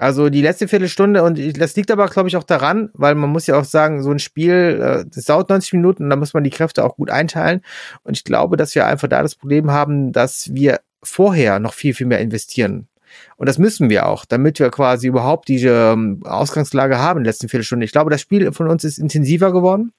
[0.00, 3.48] Also die letzte Viertelstunde, und das liegt aber, glaube ich, auch daran, weil man muss
[3.48, 6.44] ja auch sagen, so ein Spiel, äh, das dauert 90 Minuten und da muss man
[6.44, 7.62] die Kräfte auch gut einteilen.
[8.04, 11.94] Und ich glaube, dass wir einfach da das Problem haben, dass wir vorher noch viel,
[11.94, 12.88] viel mehr investieren.
[13.37, 17.32] Und das müssen wir auch, damit wir quasi überhaupt diese ähm, Ausgangslage haben in der
[17.32, 17.84] letzten Viertelstunde.
[17.84, 19.92] Ich glaube, das Spiel von uns ist intensiver geworden.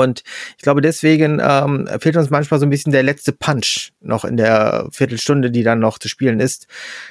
[0.00, 0.22] Und
[0.56, 4.36] ich glaube, deswegen ähm, fehlt uns manchmal so ein bisschen der letzte Punch noch in
[4.36, 6.66] der Viertelstunde, die dann noch zu spielen ist.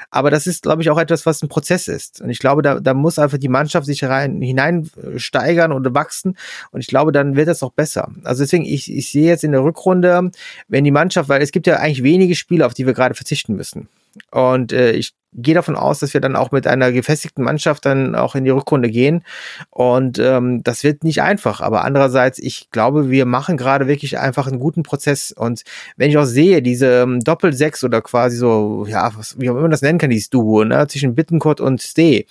[0.10, 2.21] Aber das ist, glaube ich, auch etwas, was ein Prozess ist.
[2.21, 6.38] Und ich glaube, da, da muss einfach die Mannschaft sich rein, hinein steigern und wachsen.
[6.71, 8.12] Und ich glaube, dann wird das auch besser.
[8.23, 10.32] Also deswegen, ich, ich sehe jetzt in der Rückrunde,
[10.67, 13.56] wenn die Mannschaft, weil es gibt ja eigentlich wenige Spiele, auf die wir gerade verzichten
[13.56, 13.88] müssen.
[14.32, 18.15] Und äh, ich gehe davon aus, dass wir dann auch mit einer gefestigten Mannschaft dann
[18.15, 19.24] auch in die Rückrunde gehen.
[19.69, 21.62] Und ähm, das wird nicht einfach.
[21.62, 25.32] Aber andererseits, ich glaube, wir machen gerade wirklich einfach einen guten Prozess.
[25.32, 25.63] Und
[25.98, 29.82] wenn ich auch sehe, diese ähm, Doppel-Sechs oder quasi so, ja, was, wie man das
[29.82, 32.26] nennen kann, dieses Duo, ne, zwischen Bittenkurt und Steh.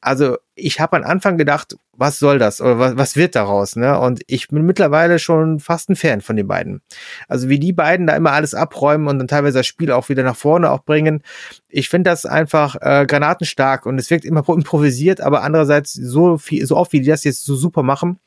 [0.00, 3.76] Also ich habe am Anfang gedacht, was soll das oder was, was wird daraus?
[3.76, 3.98] Ne?
[3.98, 6.82] Und ich bin mittlerweile schon fast ein Fan von den beiden.
[7.28, 10.22] Also wie die beiden da immer alles abräumen und dann teilweise das Spiel auch wieder
[10.22, 11.22] nach vorne auch bringen.
[11.68, 16.66] Ich finde das einfach äh, granatenstark und es wirkt immer improvisiert, aber andererseits so viel,
[16.66, 18.18] so oft wie die das jetzt so super machen.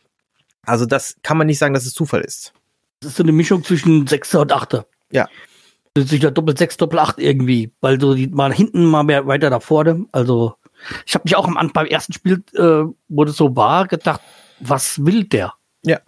[0.66, 2.54] Also das kann man nicht sagen, dass es Zufall ist.
[3.02, 4.88] Das ist so eine Mischung zwischen Sechser und Achter.
[5.12, 5.28] Ja.
[5.94, 9.28] Das ist ja Doppel sechs, Doppel acht irgendwie, weil so die mal hinten mal mehr
[9.28, 10.06] weiter da vorne.
[10.12, 10.56] Also
[11.06, 14.22] ich habe mich auch am beim ersten Spiel, äh, wo das so war, gedacht,
[14.60, 15.54] was will der?
[15.84, 16.00] Ja.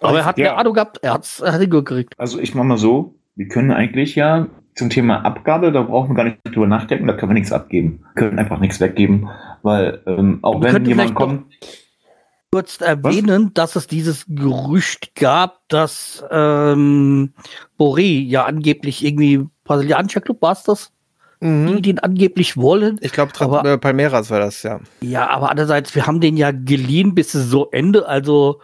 [0.00, 0.50] Aber er hat ja.
[0.50, 2.14] eine Ahnung gehabt, er, hat's, er hat den gekriegt.
[2.18, 6.14] Also ich mach mal so, wir können eigentlich ja zum Thema Abgabe, da brauchen wir
[6.14, 8.04] gar nicht drüber nachdenken, da können wir nichts abgeben.
[8.14, 9.28] Wir können einfach nichts weggeben,
[9.62, 11.52] weil ähm, auch wenn jemand kommt.
[12.50, 13.52] Kurz erwähnen, Was?
[13.54, 17.34] dass es dieses Gerücht gab, dass ähm,
[17.78, 20.92] Boré ja angeblich irgendwie brasilianischer Club war es das?
[21.40, 21.76] Mhm.
[21.76, 22.98] die den angeblich wollen.
[23.00, 23.32] Ich glaube,
[23.64, 24.80] äh, Palmeiras war das, ja.
[25.00, 28.60] Ja, aber andererseits, wir haben den ja geliehen bis so Ende, also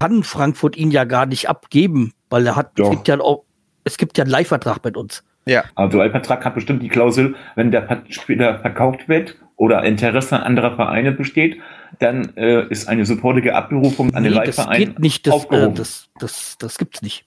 [0.00, 3.44] kann Frankfurt ihn ja gar nicht abgeben, weil er hat, es gibt ja, auch,
[3.84, 5.24] es gibt ja einen Leihvertrag mit uns.
[5.46, 5.64] Ja.
[5.74, 10.42] Also ein Vertrag hat bestimmt die Klausel, wenn der Spieler verkauft wird oder Interesse an
[10.42, 11.58] anderer Vereine besteht,
[11.98, 15.26] dann äh, ist eine sofortige Abberufung an den Nee, das Leihverein geht nicht.
[15.26, 15.74] Das, äh, aufgehoben.
[15.74, 17.24] das, das, das gibt's nicht.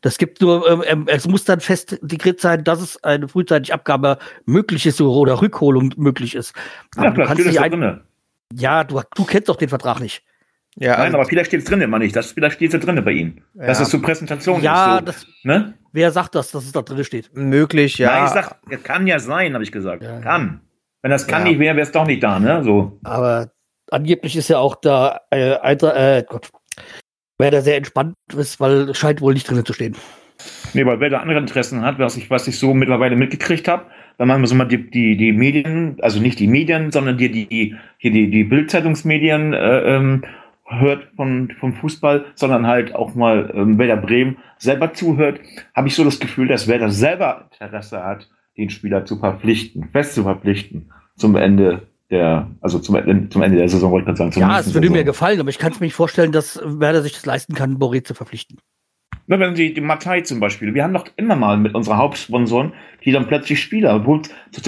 [0.00, 3.72] Das gibt nur, ähm, ähm, es muss dann fest integriert sein, dass es eine frühzeitige
[3.74, 6.54] Abgabe möglich ist oder Rückholung möglich ist.
[6.96, 8.00] ja, Aber du vielleicht kannst steht das nicht ein,
[8.54, 10.22] ja, du, du kennst doch den Vertrag nicht.
[10.76, 12.16] Ja, Nein, also, aber vielleicht steht es drin, immer nicht.
[12.16, 13.44] Das, vielleicht steht es drin bei Ihnen.
[13.54, 13.82] Das Ja.
[13.84, 14.62] ist zur Präsentation.
[14.62, 15.74] Ja, ist so, das, ne?
[15.92, 17.30] wer sagt das, dass es da drin steht?
[17.34, 18.08] möglich, ja.
[18.10, 20.02] Nein, ich sag, ja, kann ja sein, habe ich gesagt.
[20.02, 20.20] Ja.
[20.20, 20.60] Kann.
[21.02, 21.48] Wenn das kann Ja.
[21.50, 22.62] nicht wäre, wäre es doch nicht da, ne?
[22.64, 22.98] So.
[23.04, 23.50] Aber
[23.90, 26.50] angeblich ist ja auch da äh, äh, Gott,
[27.42, 29.96] wer da sehr entspannt ist, weil scheint wohl nicht drinnen zu stehen.
[30.74, 33.86] Nee, weil wer da andere Interessen hat, was ich, was ich so mittlerweile mitgekriegt habe,
[34.18, 37.76] machen wir so mal die, die, die Medien, also nicht die Medien, sondern die, die,
[37.98, 40.24] hier die, die Bildzeitungsmedien äh, ähm,
[40.66, 45.40] hört von, vom Fußball, sondern halt auch mal ähm, Werder Bremen selber zuhört,
[45.74, 50.14] habe ich so das Gefühl, dass Werder selber Interesse hat, den Spieler zu verpflichten, fest
[50.14, 54.32] zu verpflichten zum Ende der, also zum, Ende- zum Ende der Saison, wollte ich gerade
[54.32, 54.40] sagen.
[54.52, 55.06] Ja, es würde mir Saison.
[55.06, 58.04] gefallen, aber ich kann es mir nicht vorstellen, dass Werder sich das leisten kann, Boré
[58.04, 58.58] zu verpflichten.
[59.28, 62.72] Na, wenn Sie die Matei zum Beispiel, wir haben doch immer mal mit unseren Hauptsponsoren,
[63.04, 64.22] die dann plötzlich Spieler, obwohl,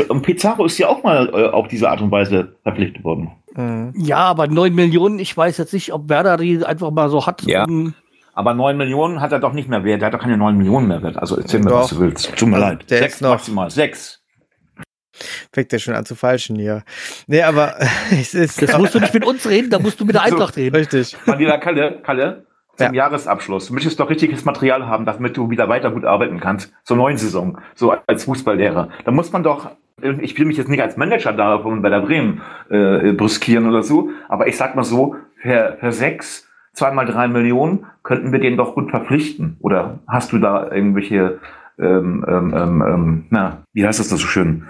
[0.08, 3.32] und Pizarro ist ja auch mal äh, auf diese Art und Weise verpflichtet worden.
[3.56, 3.92] Mhm.
[3.96, 7.42] Ja, aber 9 Millionen, ich weiß jetzt nicht, ob Werder die einfach mal so hat.
[7.42, 7.64] Ja.
[7.64, 7.94] um-
[8.32, 10.86] Aber 9 Millionen hat er doch nicht mehr wert, der hat doch keine 9 Millionen
[10.88, 11.16] mehr wert.
[11.16, 11.80] Also erzähl mir, Doch.
[11.80, 12.34] was du willst.
[12.36, 12.90] Tut mir Also, leid.
[12.90, 14.23] der Sechs ist noch- maximal, sechs.
[15.52, 16.82] Fängt ja schon an zu falschen hier.
[17.26, 17.76] Nee, aber
[18.10, 18.60] es ist.
[18.60, 20.74] Das musst du nicht mit uns reden, da musst du mit der Eintracht reden.
[20.74, 21.16] Richtig.
[21.38, 22.44] Lieber Kalle, Kalle,
[22.76, 23.04] zum Ja.
[23.04, 23.68] Jahresabschluss.
[23.68, 26.72] Du möchtest doch richtiges Material haben, damit du wieder weiter gut arbeiten kannst.
[26.82, 27.58] Zur neuen Saison.
[27.74, 28.88] So als Fußballlehrer.
[29.04, 29.70] Da muss man doch,
[30.20, 33.82] ich will mich jetzt nicht als Manager da von bei der Bremen äh, brüskieren oder
[33.82, 38.56] so, aber ich sag mal so, für, für sechs, zweimal drei Millionen könnten wir den
[38.56, 39.56] doch gut verpflichten.
[39.60, 41.38] Oder hast du da irgendwelche
[41.78, 44.64] ähm, ähm, ähm, ähm, na, wie heißt das da so schön?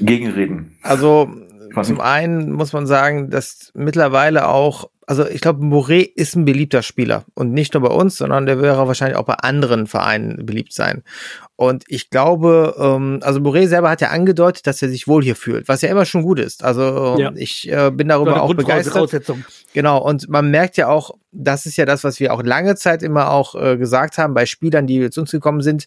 [0.00, 0.76] Gegenreden.
[0.82, 1.30] Also
[1.74, 6.44] Was zum einen muss man sagen, dass mittlerweile auch, also ich glaube, Boré ist ein
[6.44, 10.46] beliebter Spieler und nicht nur bei uns, sondern der wäre wahrscheinlich auch bei anderen Vereinen
[10.46, 11.02] beliebt sein.
[11.56, 15.36] Und ich glaube, ähm, also Boré selber hat ja angedeutet, dass er sich wohl hier
[15.36, 16.62] fühlt, was ja immer schon gut ist.
[16.62, 17.32] Also ähm, Ja.
[17.34, 18.94] ich äh, bin darüber auch begeistert.
[19.72, 23.02] Genau, und man merkt ja auch, das ist ja das, was wir auch lange Zeit
[23.02, 25.86] immer auch äh, gesagt haben bei Spielern, die zu uns gekommen sind,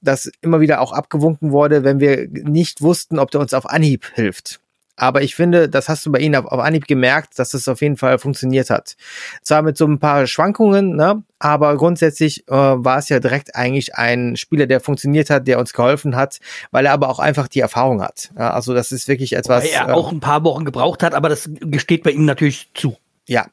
[0.00, 4.06] dass immer wieder auch abgewunken wurde, wenn wir nicht wussten, ob der uns auf Anhieb
[4.14, 4.60] hilft.
[4.98, 7.80] Aber ich finde, das hast du bei ihnen auf, auf Anhieb gemerkt, dass es auf
[7.80, 8.96] jeden Fall funktioniert hat.
[9.42, 11.22] Zwar mit so ein paar Schwankungen, ne?
[11.38, 15.72] aber grundsätzlich äh, war es ja direkt eigentlich ein Spieler, der funktioniert hat, der uns
[15.72, 18.30] geholfen hat, weil er aber auch einfach die Erfahrung hat.
[18.36, 19.64] Ja, also das ist wirklich etwas.
[19.64, 22.70] Weil er äh, auch ein paar Wochen gebraucht hat, aber das gesteht bei ihm natürlich
[22.74, 22.96] zu.
[23.28, 23.46] Ja,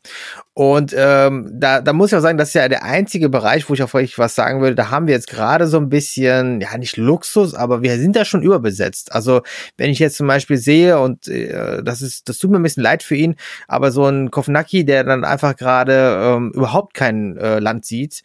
[0.53, 3.73] und ähm, da, da muss ich auch sagen, das ist ja der einzige Bereich, wo
[3.73, 4.73] ich auch wirklich was sagen würde.
[4.73, 8.23] Da haben wir jetzt gerade so ein bisschen, ja nicht Luxus, aber wir sind da
[8.23, 9.11] schon überbesetzt.
[9.11, 9.41] Also
[9.75, 12.83] wenn ich jetzt zum Beispiel sehe und äh, das ist, das tut mir ein bisschen
[12.83, 13.35] leid für ihn,
[13.67, 18.23] aber so ein Kovnacki, der dann einfach gerade ähm, überhaupt kein äh, Land sieht.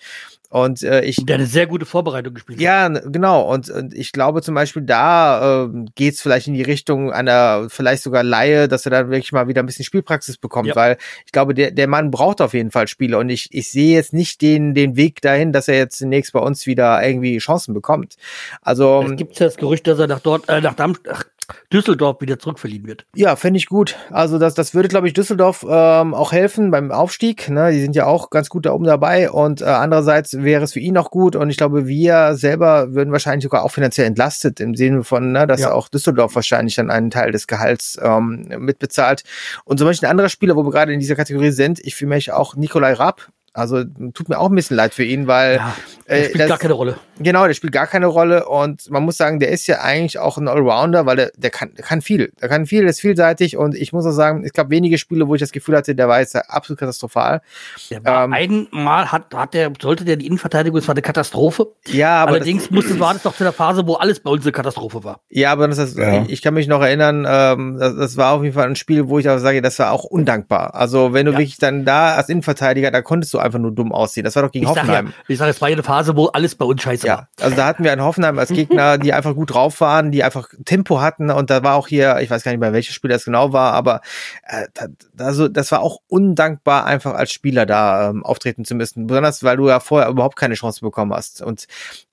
[0.53, 2.63] Und äh, ich Der eine sehr gute Vorbereitung gespielt hat.
[2.63, 3.43] ja, genau.
[3.53, 8.03] Und, und ich glaube zum Beispiel, da ähm, geht's vielleicht in die Richtung einer vielleicht
[8.03, 10.75] sogar Laie, dass er dann wirklich mal wieder ein bisschen Spielpraxis bekommt, Ja.
[10.75, 13.17] weil ich glaube, der, der Mann braucht auf jeden Fall Spiele.
[13.19, 16.41] Und ich, ich sehe jetzt nicht den, den Weg dahin, dass er jetzt zunächst bei
[16.41, 18.17] uns wieder irgendwie Chancen bekommt.
[18.61, 21.27] Also Es gibt ja das Gerücht, dass er nach dort, äh, nach Darmstadt,
[21.73, 23.07] Düsseldorf wieder zurückverliehen wird.
[23.15, 23.97] Ja, fände ich gut.
[24.11, 27.49] Also das, das würde, glaube ich, Düsseldorf ähm, auch helfen beim Aufstieg.
[27.49, 27.73] Ne?
[27.73, 29.31] Die sind ja auch ganz gut da oben dabei.
[29.31, 31.37] Und äh, andererseits wäre es für ihn auch gut.
[31.37, 35.47] Und ich glaube, wir selber würden wahrscheinlich sogar auch finanziell entlastet im Sinne von, ne,
[35.47, 35.73] dass Ja.
[35.73, 39.23] auch Düsseldorf wahrscheinlich dann einen Teil des Gehalts ähm, mitbezahlt.
[39.65, 42.07] Und zum Beispiel ein anderer Spieler, wo wir gerade in dieser Kategorie sind, ich für
[42.07, 43.29] mich auch Nikolai Rapp.
[43.53, 43.83] Also
[44.15, 45.75] tut mir auch ein bisschen leid für ihn, weil Ja,
[46.07, 46.97] er äh, spielt das- gar keine Rolle.
[47.19, 50.39] Genau, der spielt gar keine Rolle und man muss sagen, der ist ja eigentlich auch
[50.39, 52.33] ein Allrounder, weil der, der, kann, der kann viel.
[52.41, 55.27] Der kann viel, der ist vielseitig und ich muss auch sagen, es gab wenige Spiele,
[55.29, 57.43] wo ich das Gefühl hatte, der war jetzt absolut katastrophal.
[57.91, 58.33] Der war Ähm,
[58.73, 61.67] einmal hat, hat der, sollte der die Innenverteidigung, es war eine Katastrophe.
[61.89, 64.45] Ja, aber Allerdings das, musste, war das doch zu der Phase, wo alles bei uns
[64.45, 65.21] eine Katastrophe war.
[65.29, 66.23] ja, aber das ist, Ja.
[66.23, 69.09] ich, ich kann mich noch erinnern, ähm, das, das war auf jeden Fall ein Spiel,
[69.09, 70.75] wo ich auch sage, das war auch undankbar.
[70.75, 71.39] Also wenn du Ja.
[71.39, 74.25] wirklich dann da als Innenverteidiger, da konntest du einfach nur dumm aussehen.
[74.25, 75.13] Das war doch gegen Ich sage ja, Hoffenheim.
[75.29, 77.29] ich sage, es war ja eine Phase, wo alles bei uns scheiße Ja, war.
[77.41, 80.49] also da hatten wir einen Hoffenheim als Gegner, die einfach gut drauf waren, die einfach
[80.65, 83.25] Tempo hatten und da war auch hier, ich weiß gar nicht mehr, welches Spiel das
[83.25, 84.01] genau war, aber
[84.47, 84.87] äh, da,
[85.25, 89.57] also das war auch undankbar, einfach als Spieler da ähm, auftreten zu müssen, besonders weil
[89.57, 91.67] du ja vorher überhaupt keine Chance bekommen hast und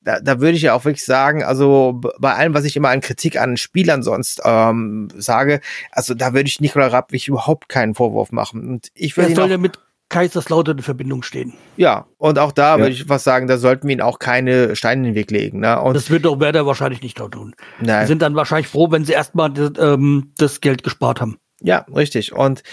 [0.04, 3.02] da, da würde ich ja auch wirklich sagen, also bei allem, was ich immer an
[3.02, 5.60] Kritik an Spielern sonst ähm, sage,
[5.92, 9.52] also da würde ich Nikola Rapp wirklich überhaupt keinen Vorwurf machen und ich würde soll
[9.52, 11.54] ja mit Kaiserslautern in Verbindung stehen.
[11.76, 12.80] Ja, und auch da Ja.
[12.80, 15.60] würde ich was sagen, da sollten wir ihnen auch keine Steine in den Weg legen.
[15.60, 15.82] Ne?
[15.82, 17.54] Und Das wird doch Werder wahrscheinlich nicht noch tun.
[17.82, 21.38] Die nein, sind dann wahrscheinlich froh, wenn sie erstmal das, ähm, das Geld gespart haben.
[21.62, 22.34] ja, richtig.
[22.34, 22.64] Und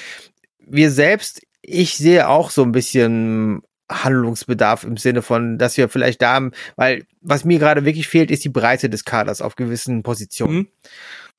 [0.66, 6.22] wir selbst, ich sehe auch so ein bisschen Handlungsbedarf im Sinne von, dass wir vielleicht
[6.22, 10.02] da haben, weil was mir gerade wirklich fehlt, ist die Breite des Kaders auf gewissen
[10.02, 10.54] Positionen.
[10.56, 10.68] Mhm.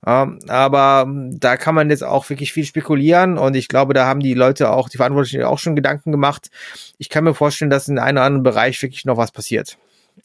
[0.05, 4.05] Ähm, aber ähm, da kann man jetzt auch wirklich viel spekulieren und ich glaube, da
[4.05, 6.49] haben die Leute auch, die Verantwortlichen auch schon Gedanken gemacht.
[6.97, 9.77] Ich kann mir vorstellen, dass in einem oder anderen Bereich wirklich noch was passiert.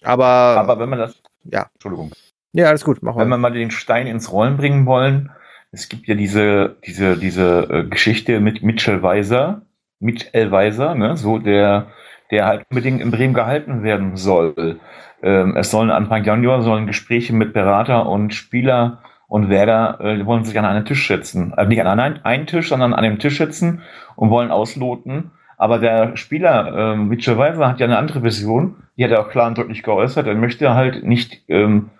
[0.03, 1.15] Aber, Aber wenn man das,
[1.45, 2.13] ja, Entschuldigung,
[2.53, 3.23] ja, alles gut, machen wir.
[3.23, 5.31] wenn wir mal den Stein ins Rollen bringen wollen,
[5.73, 9.63] es gibt ja diese, diese, diese äh, Geschichte mit Mitchell Weiser,
[10.01, 11.89] Mitchell Weiser, ne, so der,
[12.31, 14.81] der halt unbedingt in Bremen gehalten werden soll.
[15.23, 20.45] Ähm, es sollen Anfang Januar sollen Gespräche mit Berater und Spieler und Werder äh, wollen
[20.45, 21.55] sich an einen Tisch setzen.
[21.55, 23.81] Also nicht an einen, einen Tisch, sondern an dem Tisch sitzen
[24.17, 25.31] und wollen ausloten.
[25.57, 28.75] Aber der Spieler, ähm, Mitchell Weiser, hat ja eine andere Vision.
[28.97, 30.27] Die hat er auch klar und deutlich geäußert.
[30.27, 31.91] Er möchte halt nicht ähm,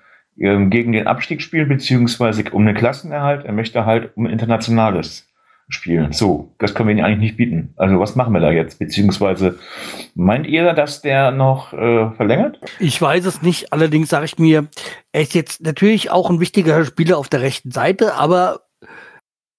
[0.41, 3.45] ähm, gegen den Abstieg spielen, beziehungsweise um den Klassenerhalt.
[3.45, 5.30] Er möchte halt um Internationales
[5.71, 6.13] spielen.
[6.13, 7.75] So, das können wir ihnen eigentlich nicht bieten.
[7.77, 8.79] Also was machen wir da jetzt?
[8.79, 9.59] Beziehungsweise
[10.15, 12.61] meint ihr, dass der noch äh, verlängert?
[12.79, 14.69] Ich weiß es nicht, allerdings sage ich mir,
[15.13, 18.63] er ist jetzt natürlich auch ein wichtiger Spieler auf der rechten Seite, aber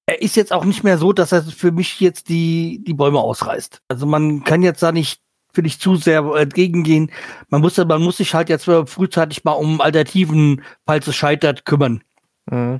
[0.06, 3.20] er ist jetzt auch nicht mehr so, dass er für mich jetzt die, die Bäume
[3.20, 3.82] ausreißt.
[3.88, 5.22] Also man kann jetzt da nicht,
[5.54, 7.12] finde ich, zu sehr entgegengehen.
[7.50, 12.04] Man muss, man muss sich halt jetzt frühzeitig mal um Alternativen, falls es scheitert, kümmern.
[12.50, 12.80] Mhm.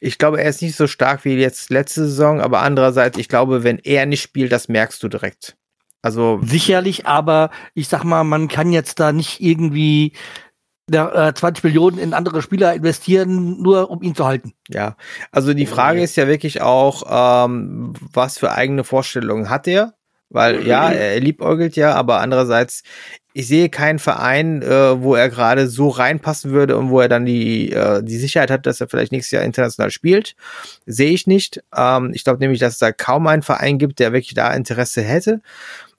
[0.00, 3.64] Ich glaube, er ist nicht so stark wie jetzt letzte Saison, aber andererseits, ich glaube,
[3.64, 5.56] wenn er nicht spielt, das merkst du direkt.
[6.02, 10.12] Also, Sicherlich, aber ich sag mal, man kann jetzt da nicht irgendwie
[10.88, 14.52] da, äh, 20 Millionen in andere Spieler investieren, nur um ihn zu halten.
[14.68, 14.96] ja.
[15.30, 19.94] Also die Frage ist ja wirklich auch, ähm, was für eigene Vorstellungen hat er?
[20.28, 22.82] Weil ja, er liebäugelt ja, aber andererseits,
[23.34, 27.24] ich sehe keinen Verein, äh, wo er gerade so reinpassen würde und wo er dann
[27.24, 30.34] die, äh, die Sicherheit hat, dass er vielleicht nächstes Jahr international spielt.
[30.86, 31.62] Sehe ich nicht.
[31.74, 35.02] Ähm, ich glaube nämlich, dass es da kaum einen Verein gibt, der wirklich da Interesse
[35.02, 35.40] hätte.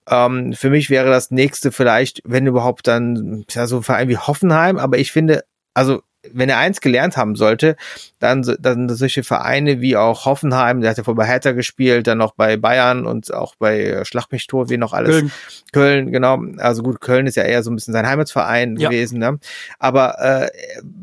[0.09, 4.17] Ähm, für mich wäre das nächste vielleicht, wenn überhaupt dann ja, so ein Verein wie
[4.17, 7.75] Hoffenheim, aber ich finde, also wenn er eins gelernt haben sollte,
[8.19, 12.17] dann, dann solche Vereine wie auch Hoffenheim, der hat ja vorher bei Hertha gespielt, dann
[12.17, 15.11] noch bei Bayern und auch bei äh, Schlag mich tot, wie noch alles.
[15.11, 15.31] Köln.
[15.73, 16.41] Köln, genau.
[16.57, 18.89] Also gut, Köln ist ja eher so ein bisschen sein Heimatsverein Ja.
[18.89, 19.19] gewesen.
[19.19, 19.39] Ne?
[19.79, 20.49] Aber äh,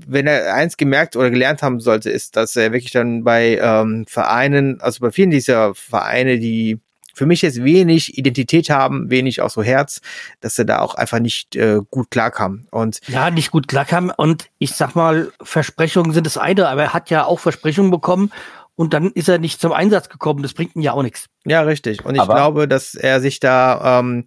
[0.06, 4.06] wenn er eins gemerkt oder gelernt haben sollte, ist, dass er wirklich dann bei ähm,
[4.08, 6.80] Vereinen, also bei vielen dieser Vereine, die
[7.14, 10.00] für mich jetzt wenig Identität haben, wenig auch so Herz,
[10.40, 12.66] dass er da auch einfach nicht äh, gut klarkam.
[12.70, 14.10] Und Ja, nicht gut klackern.
[14.10, 18.30] Und ich sag mal, Versprechungen sind das eine, aber er hat ja auch Versprechungen bekommen
[18.76, 20.42] und dann ist er nicht zum Einsatz gekommen.
[20.42, 21.26] Das bringt ihm ja auch nichts.
[21.44, 22.04] Ja, richtig.
[22.04, 24.24] Und ich Aber- glaube, dass er sich da, ähm,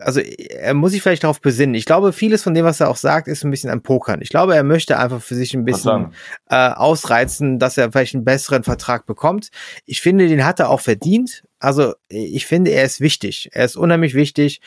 [0.00, 1.74] also er muss sich vielleicht darauf besinnen.
[1.74, 4.20] Ich glaube, vieles von dem, was er auch sagt, ist ein bisschen ein Pokern.
[4.20, 6.12] Ich glaube, er möchte einfach für sich ein bisschen
[6.50, 9.48] äh, ausreizen, dass er vielleicht einen besseren Vertrag bekommt.
[9.86, 11.42] Ich finde, den hat er auch verdient.
[11.62, 13.48] Also ich finde, er ist wichtig.
[13.52, 14.60] Er ist unheimlich wichtig.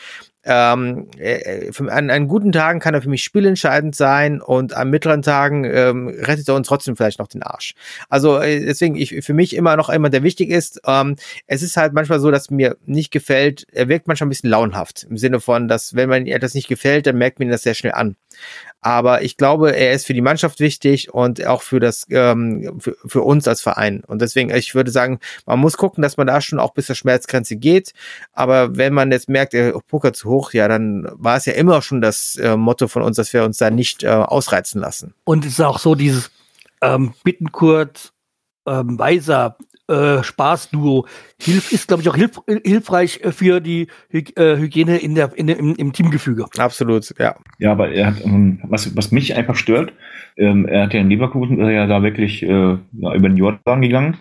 [0.48, 4.90] Ähm, äh, für, an, an guten Tagen kann er für mich spielentscheidend sein und an
[4.90, 7.74] mittleren Tagen ähm, rettet er uns trotzdem vielleicht noch den Arsch.
[8.08, 10.80] Also äh, deswegen, ich, für mich immer noch jemand, der wichtig ist.
[10.86, 11.16] Ähm,
[11.46, 15.02] es ist halt manchmal so, dass mir nicht gefällt, er wirkt manchmal ein bisschen launhaft.
[15.10, 17.92] Im Sinne von, dass wenn man etwas nicht gefällt, dann merkt man das sehr schnell
[17.92, 18.16] an.
[18.80, 22.96] Aber ich glaube, er ist für die Mannschaft wichtig und auch für das, ähm, für,
[23.04, 24.04] für uns als Verein.
[24.06, 26.94] Und deswegen, ich würde sagen, man muss gucken, dass man da schon auch bis zur
[26.94, 27.92] Schmerzgrenze geht.
[28.32, 31.82] Aber wenn man jetzt merkt, er pokert zu hoch, ja, dann war es ja immer
[31.82, 35.14] schon das äh, Motto von uns, dass wir uns da nicht äh, ausreizen lassen.
[35.24, 36.30] Und es ist auch so dieses
[36.80, 38.12] ähm, Bittenkurt,
[38.66, 39.56] ähm, Weiser,
[39.88, 41.06] äh, Spaßduo
[41.40, 45.36] hilf, ist, glaube ich, auch hilf, hilfreich äh, für die Hy äh, Hygiene in der,
[45.36, 46.46] in, im, im Teamgefüge.
[46.58, 47.36] Absolut, ja.
[47.58, 49.92] Ja, aber er hat, ähm, was, was mich einfach stört,
[50.36, 53.36] ähm, er hat ja in Leverkusen, ist er ja da wirklich äh, ja, über den
[53.36, 54.18] Jordan gegangen.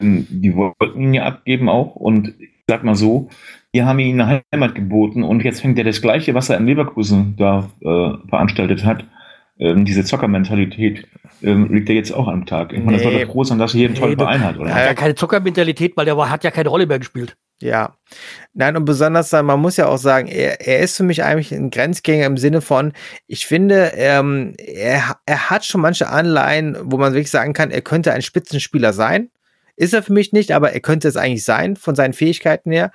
[0.00, 3.28] Ähm, Die wollten ihn ja abgeben auch und ich sag mal so,
[3.74, 6.66] die haben ihm eine Heimat geboten und jetzt fängt er das Gleiche, was er in
[6.66, 9.04] Leverkusen da äh, veranstaltet hat,
[9.58, 11.06] ähm, diese Zockermentalität,
[11.42, 12.72] ähm, liegt er jetzt auch am Tag.
[12.72, 13.12] Ich meine, das Nee.
[13.12, 14.70] soll doch froh sein, dass er hier einen tollen Nee, Verein hat, oder?
[14.70, 17.36] Er hat ja keine Zockermentalität, weil der war, hat ja keine Rolle mehr gespielt.
[17.60, 17.94] Ja.
[18.52, 21.52] Nein, und besonders dann, man muss ja auch sagen, er, er ist für mich eigentlich
[21.52, 22.92] ein Grenzgänger im Sinne von,
[23.28, 27.80] ich finde, ähm, er, er hat schon manche Anleihen, wo man wirklich sagen kann, er
[27.82, 29.28] könnte ein Spitzenspieler sein.
[29.76, 32.92] Ist er für mich nicht, aber er könnte es eigentlich sein, von seinen Fähigkeiten her.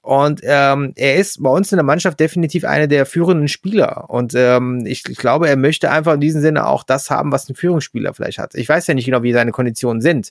[0.00, 4.08] Und ähm, er ist bei uns in der Mannschaft definitiv einer der führenden Spieler.
[4.08, 7.48] Und ähm, ich, ich glaube, er möchte einfach in diesem Sinne auch das haben, was
[7.48, 8.54] ein Führungsspieler vielleicht hat.
[8.54, 10.30] Ich weiß ja nicht genau, wie seine Konditionen sind.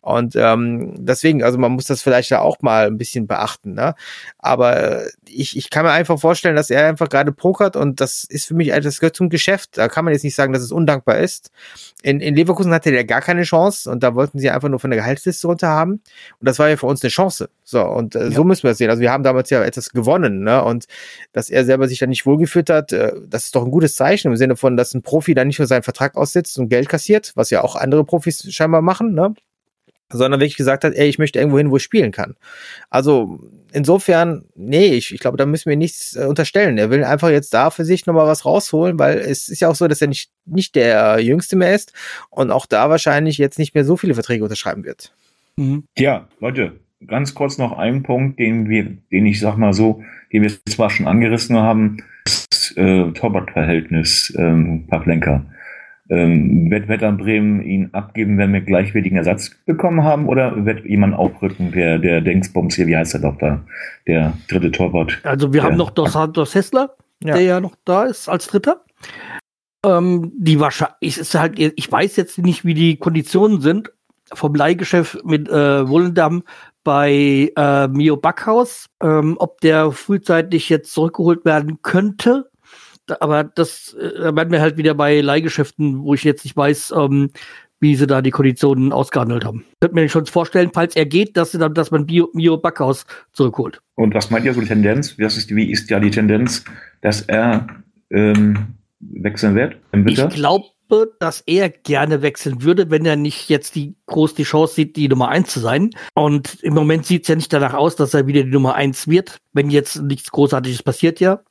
[0.00, 3.74] Und ähm, deswegen, also man muss das vielleicht ja auch mal ein bisschen beachten.
[3.74, 3.94] Ne?
[4.38, 8.46] Aber ich, ich kann mir einfach vorstellen, dass er einfach gerade pokert und das ist
[8.46, 9.76] für mich, das gehört zum Geschäft.
[9.76, 11.50] Da kann man jetzt nicht sagen, dass es undankbar ist.
[12.02, 14.90] In, in Leverkusen hatte der gar keine Chance und da wollten sie einfach nur von
[14.90, 15.92] der Gehaltsliste runter haben.
[15.92, 17.48] Und das war ja für uns eine Chance.
[17.62, 18.30] So, und äh, ja.
[18.30, 18.90] so müssen wir es sehen.
[18.90, 20.62] Also wir haben damals ja etwas gewonnen, ne?
[20.62, 20.84] Und
[21.32, 24.28] dass er selber sich da nicht wohlgeführt hat, äh, das ist doch ein gutes Zeichen
[24.28, 27.32] im Sinne von, dass ein Profi dann nicht nur seinen Vertrag aussitzt und Geld kassiert,
[27.34, 29.34] was ja auch andere Profis scheinbar machen, ne?
[30.10, 32.36] sondern wirklich gesagt hat, ey, ich möchte irgendwo hin, wo ich spielen kann.
[32.90, 33.40] Also
[33.72, 36.78] insofern, nee, ich, ich glaube, da müssen wir nichts äh, unterstellen.
[36.78, 39.74] Er will einfach jetzt da für sich nochmal was rausholen, weil es ist ja auch
[39.74, 41.92] so, dass er nicht, nicht der Jüngste mehr ist
[42.30, 45.12] und auch da wahrscheinlich jetzt nicht mehr so viele Verträge unterschreiben wird.
[45.56, 45.84] Mhm.
[45.96, 50.02] Ja, Leute, ganz kurz noch ein Punkt, den wir, den ich sag mal so,
[50.32, 55.44] den wir zwar schon angerissen haben, das äh, Torwartverhältnis ähm, Pavlenka.
[56.10, 61.14] Ähm, wird, dann Bremen ihn abgeben, wenn wir gleichwertigen Ersatz bekommen haben, oder wird jemand
[61.14, 63.64] aufrücken, der, der Dingsbums hier, wie heißt der doch da,
[64.06, 65.20] der dritte Torwart?
[65.22, 67.34] Also wir haben noch Dos Santos Hessler, ja.
[67.34, 68.84] der ja noch da ist als Dritter.
[69.84, 73.90] Ähm, die wahrscheinlich ist halt, ich weiß jetzt nicht, wie die Konditionen sind
[74.34, 76.42] vom Leihgeschäft mit äh, Wollendam
[76.82, 82.50] bei äh, Mio Backhaus, ähm, ob der frühzeitig jetzt zurückgeholt werden könnte
[83.20, 87.30] aber das äh, werden wir halt wieder bei Leihgeschäften, wo ich jetzt nicht weiß, ähm,
[87.80, 89.64] wie sie da die Konditionen ausgehandelt haben.
[89.72, 93.04] Ich könnte mir schon vorstellen, falls er geht, dass, dann, dass man Bio, Mio Backhaus
[93.32, 93.80] zurückholt.
[93.94, 95.18] Und was meint ihr so die Tendenz?
[95.18, 96.64] Was ist, wie ist ja die Tendenz,
[97.02, 97.66] dass er
[98.10, 100.66] ähm, wechseln wird im Ich glaube,
[101.18, 105.08] dass er gerne wechseln würde, wenn er nicht jetzt die groß die Chance sieht, die
[105.08, 105.90] Nummer eins zu sein.
[106.14, 109.08] Und im Moment sieht es ja nicht danach aus, dass er wieder die Nummer eins
[109.08, 111.42] wird, wenn jetzt nichts Großartiges passiert ja.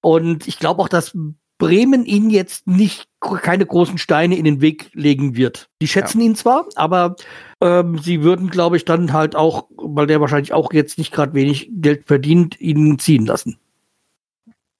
[0.00, 1.16] Und ich glaube auch, dass
[1.58, 5.68] Bremen ihn jetzt nicht keine großen Steine in den Weg legen wird.
[5.82, 6.26] Die schätzen ja.
[6.26, 7.16] ihn zwar, aber
[7.60, 11.34] ähm, sie würden, glaube ich, dann halt auch, weil der wahrscheinlich auch jetzt nicht gerade
[11.34, 13.58] wenig Geld verdient, ihn ziehen lassen.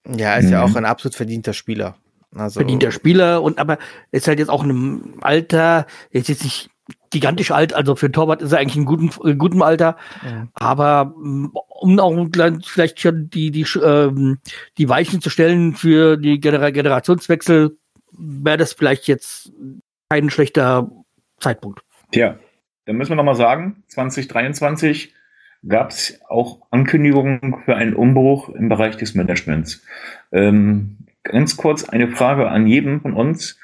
[0.07, 0.53] Ja, ist mhm.
[0.53, 1.97] ja auch ein absolut verdienter Spieler.
[2.35, 3.79] Also verdienter Spieler und aber
[4.11, 6.71] ist halt jetzt auch in einem Alter, jetzt jetzt nicht
[7.11, 9.97] gigantisch alt, also für Torwart ist er eigentlich in gutem, in gutem Alter.
[10.25, 10.49] Ja.
[10.55, 12.29] Aber mm, um auch
[12.65, 14.39] vielleicht schon die, die, ähm,
[14.77, 17.79] die Weichen zu stellen für die Gener Generationswechsel,
[18.13, 19.53] wäre das vielleicht jetzt
[20.11, 20.91] kein schlechter
[21.41, 21.81] Zeitpunkt.
[22.13, 22.39] Tja,
[22.87, 25.15] dann müssen wir nochmal sagen, 2023
[25.67, 29.83] gab es auch Ankündigungen für einen Umbruch im Bereich des Managements.
[30.33, 30.99] Ähm,
[31.29, 33.59] ganz kurz eine Frage an jeden von uns.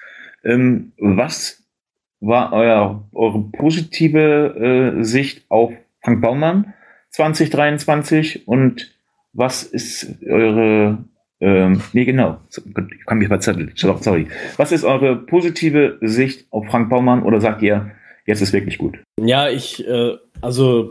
[0.45, 1.63] Ähm, was
[2.21, 6.75] war euer, eure positive äh, Sicht auf Frank Baumann
[7.11, 8.95] 2023 und
[9.33, 11.05] was ist eure,
[11.41, 14.29] ähm, nee genau, ich kann mich verzetteln, sorry.
[14.57, 17.91] Was ist eure positive Sicht auf Frank Baumann oder sagt ihr,
[18.27, 18.99] jetzt ist wirklich gut?
[19.21, 20.91] Ja, ich, äh, also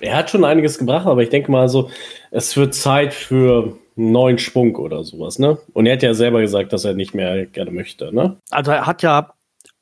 [0.00, 1.90] er hat schon einiges gebracht, aber ich denke mal so,
[2.30, 5.58] es wird Zeit für neuen Schwung oder sowas, ne?
[5.72, 8.36] Und er hat ja selber gesagt, dass er nicht mehr gerne möchte, ne?
[8.50, 9.32] Also er hat ja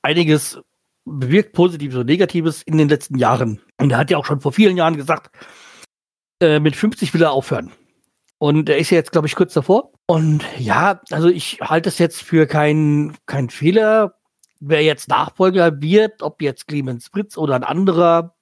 [0.03, 0.61] einiges
[1.05, 3.61] bewirkt, Positives und Negatives in den letzten Jahren.
[3.79, 5.31] Und er hat ja auch schon vor vielen Jahren gesagt,
[6.41, 7.73] äh, mit 50 will er aufhören.
[8.39, 9.93] Und er ist ja jetzt, glaube ich, kurz davor.
[10.07, 14.15] Und ja, also ich halte es jetzt für keinen kein Fehler.
[14.61, 18.35] Wer jetzt Nachfolger wird, ob jetzt Clemens Fritz oder ein anderer,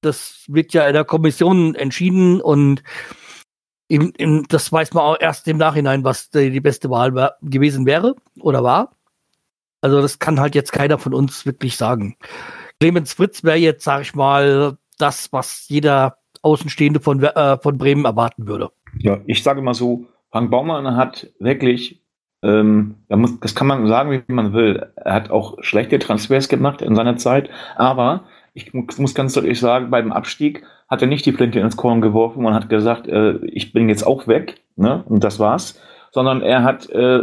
[0.00, 2.82] das wird ja in der Kommission entschieden und
[3.88, 7.86] im, im, das weiß man auch erst im Nachhinein, was die, die beste Wahl gewesen
[7.86, 8.92] wäre oder war.
[9.80, 12.16] Also das kann halt jetzt keiner von uns wirklich sagen.
[12.80, 18.04] Clemens Fritz wäre jetzt, sag ich mal, das, was jeder Außenstehende von, äh, von Bremen
[18.04, 18.70] erwarten würde.
[18.98, 22.02] Ja, ich sage mal so, Frank Baumann hat wirklich,
[22.42, 22.96] ähm,
[23.40, 27.16] das kann man sagen, wie man will, er hat auch schlechte Transfers gemacht in seiner
[27.16, 28.24] Zeit, aber
[28.54, 32.44] ich muss ganz deutlich sagen, beim Abstieg hat er nicht die Flinte ins Korn geworfen
[32.46, 35.04] und hat gesagt, äh, ich bin jetzt auch weg, ne?
[35.06, 35.80] Und das war's
[36.10, 37.22] sondern er hat äh,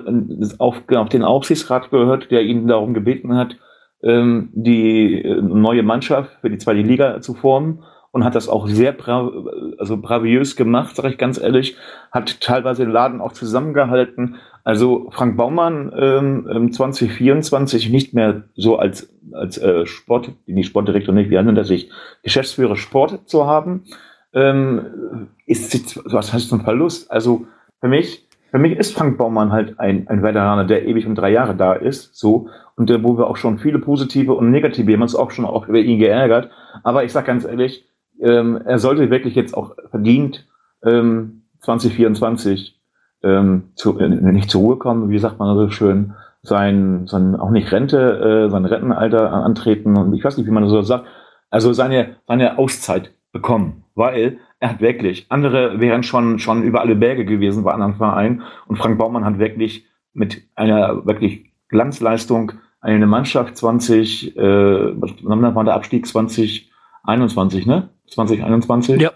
[0.58, 3.58] auf, auf den Aufsichtsrat gehört, der ihn darum gebeten hat,
[4.04, 7.84] ähm, die äh, neue Mannschaft für die zweite Liga zu formen
[8.16, 9.30] und hat das auch sehr bra
[9.78, 11.76] also braviös gemacht, sage ich ganz ehrlich,
[12.14, 14.38] hat teilweise den Laden auch zusammengehalten.
[14.64, 21.30] Also Frank Baumann ähm, 2024 nicht mehr so als, als äh, Sport, die Sportdirektor nicht,
[21.30, 21.92] wie nennt er sich,
[22.24, 23.84] Geschäftsführer Sport zu haben,
[24.32, 27.12] ähm, ist was heißt ein Verlust?
[27.12, 27.46] Also
[27.82, 31.32] für mich für mich ist Frank Baumann halt ein, ein Veteraner, der ewig um drei
[31.32, 32.48] Jahre da ist, so,
[32.78, 35.44] und der, wo wir auch schon viele positive und negative, wir haben uns auch schon
[35.44, 36.50] auch über ihn geärgert,
[36.82, 37.86] aber ich sag ganz ehrlich,
[38.22, 40.48] ähm, er sollte wirklich jetzt auch verdient
[40.84, 42.80] ähm, 2024
[43.24, 46.14] ähm, zu, äh, nicht zur Ruhe kommen, wie sagt man so schön,
[46.44, 50.68] sein, sein auch nicht Rente, äh, sein Rentenalter antreten und ich weiß nicht, wie man
[50.68, 51.06] so sagt,
[51.50, 56.96] also seine, seine Auszeit bekommen, weil er hat wirklich, andere wären schon, schon über alle
[56.96, 63.08] Berge gewesen bei anderen Vereinen und Frank Baumann hat wirklich mit einer wirklich Glanzleistung eine
[63.08, 67.90] Mannschaft 20, äh, wann war der Abstieg 2021, ne?
[68.08, 69.02] 2021?
[69.02, 69.12] Ja.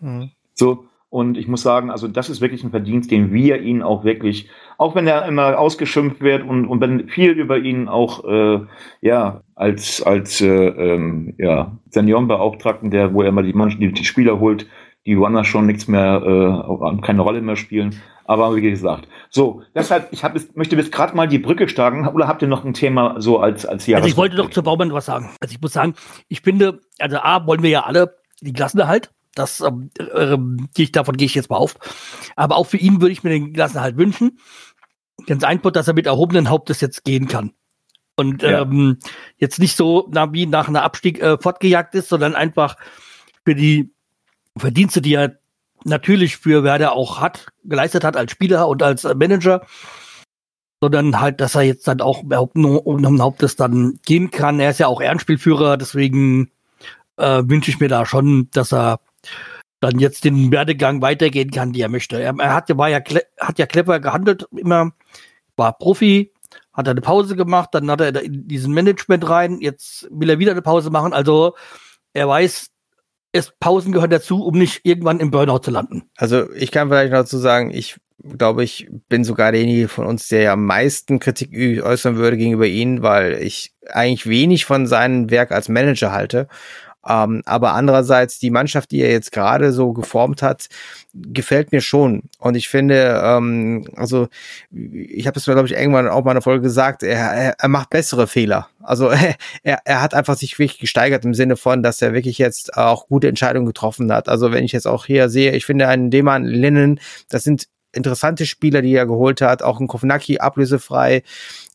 [0.00, 0.30] Mhm.
[0.54, 0.84] So,
[1.14, 4.48] und ich muss sagen, also das ist wirklich ein Verdienst, den wir ihn auch wirklich,
[4.78, 8.60] auch wenn er immer ausgeschimpft wird und, und wenn viel über ihn auch äh,
[9.00, 14.04] ja als als äh, ähm, ja Seniorenbeauftragten, der wo er immer die Mannschaft, die, die
[14.04, 14.66] Spieler holt,
[15.06, 18.00] die woanders schon nichts mehr, äh, keine Rolle mehr spielen.
[18.26, 22.08] Aber wie gesagt, so, deshalb, ich hab, möchte jetzt gerade mal die Brücke schlagen.
[22.08, 24.62] Oder habt ihr noch ein Thema so als, als Jahres Also ich wollte doch zu
[24.62, 25.30] Baumann was sagen.
[25.40, 25.94] Also ich muss sagen,
[26.28, 29.10] ich finde, also A, wollen wir ja alle die Klassenerhalt.
[29.34, 30.36] Das ähm, äh,
[30.74, 31.76] gehe ich, davon gehe ich jetzt mal auf.
[32.36, 34.38] Aber auch für ihn würde ich mir den Klassenerhalt wünschen.
[35.26, 37.52] Ganz einfach, dass er mit erhobenen Hauptes jetzt gehen kann.
[38.16, 38.62] Und ja.
[38.62, 38.98] ähm,
[39.38, 42.76] jetzt nicht so na, wie nach einer Abstieg äh, fortgejagt ist, sondern einfach
[43.44, 43.92] für die
[44.56, 45.38] Verdienste, die er
[45.84, 49.66] natürlich für Werder auch hat, geleistet hat als Spieler und als Manager,
[50.80, 54.60] sondern halt, dass er jetzt dann auch um Hauptes dann gehen kann.
[54.60, 56.50] Er ist ja auch Ehrenspielführer, deswegen
[57.16, 59.00] äh, wünsche ich mir da schon, dass er
[59.80, 62.20] dann jetzt den Werdegang weitergehen kann, wie er möchte.
[62.20, 63.00] Er, er hat, war ja,
[63.38, 64.92] hat ja clever gehandelt, immer
[65.56, 66.32] war Profi,
[66.72, 70.52] hat eine Pause gemacht, dann hat er in diesen Management rein, jetzt will er wieder
[70.52, 71.12] eine Pause machen.
[71.12, 71.54] Also
[72.12, 72.70] er weiß,
[73.32, 76.04] es, Pausen gehören dazu, um nicht irgendwann im Burnout zu landen.
[76.16, 80.28] Also ich kann vielleicht noch dazu sagen, ich glaube, ich bin sogar derjenige von uns,
[80.28, 81.52] der ja am meisten Kritik
[81.82, 86.48] äußern würde gegenüber ihm, weil ich eigentlich wenig von seinem Werk als Manager halte.
[87.06, 90.68] Ähm, aber andererseits, die Mannschaft, die er jetzt gerade so geformt hat,
[91.14, 92.22] gefällt mir schon.
[92.38, 94.28] Und ich finde, ähm, also
[94.70, 97.90] ich habe es, glaube ich, irgendwann auch mal in der Folge gesagt, er, er, macht
[97.90, 98.68] bessere Fehler.
[98.82, 99.10] Also
[99.62, 103.06] er, er hat einfach sich wirklich gesteigert im Sinne von, dass er wirklich jetzt auch
[103.06, 104.28] gute Entscheidungen getroffen hat.
[104.28, 108.46] Also wenn ich jetzt auch hier sehe, ich finde einen Deman Linnen, das sind interessante
[108.46, 109.62] Spieler, die er geholt hat.
[109.62, 111.22] Auch ein Kovnacki ablösefrei.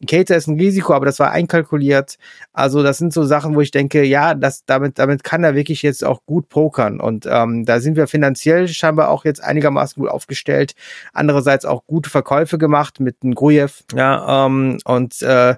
[0.08, 2.18] Cater ist ein Risiko, aber das war einkalkuliert.
[2.54, 5.82] Also das sind so Sachen, wo ich denke, ja, das, damit, damit kann er wirklich
[5.82, 7.00] jetzt auch gut pokern.
[7.00, 10.74] Und ähm, da sind wir finanziell scheinbar auch jetzt einigermaßen gut aufgestellt.
[11.14, 13.70] Andererseits auch gute Verkäufe gemacht mit dem Grujew.
[13.94, 15.56] Ja, ähm, und äh,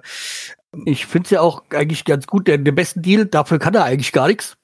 [0.84, 2.48] ich finde es ja auch eigentlich ganz gut.
[2.48, 4.56] Der, der besten Deal, dafür kann er eigentlich gar nichts.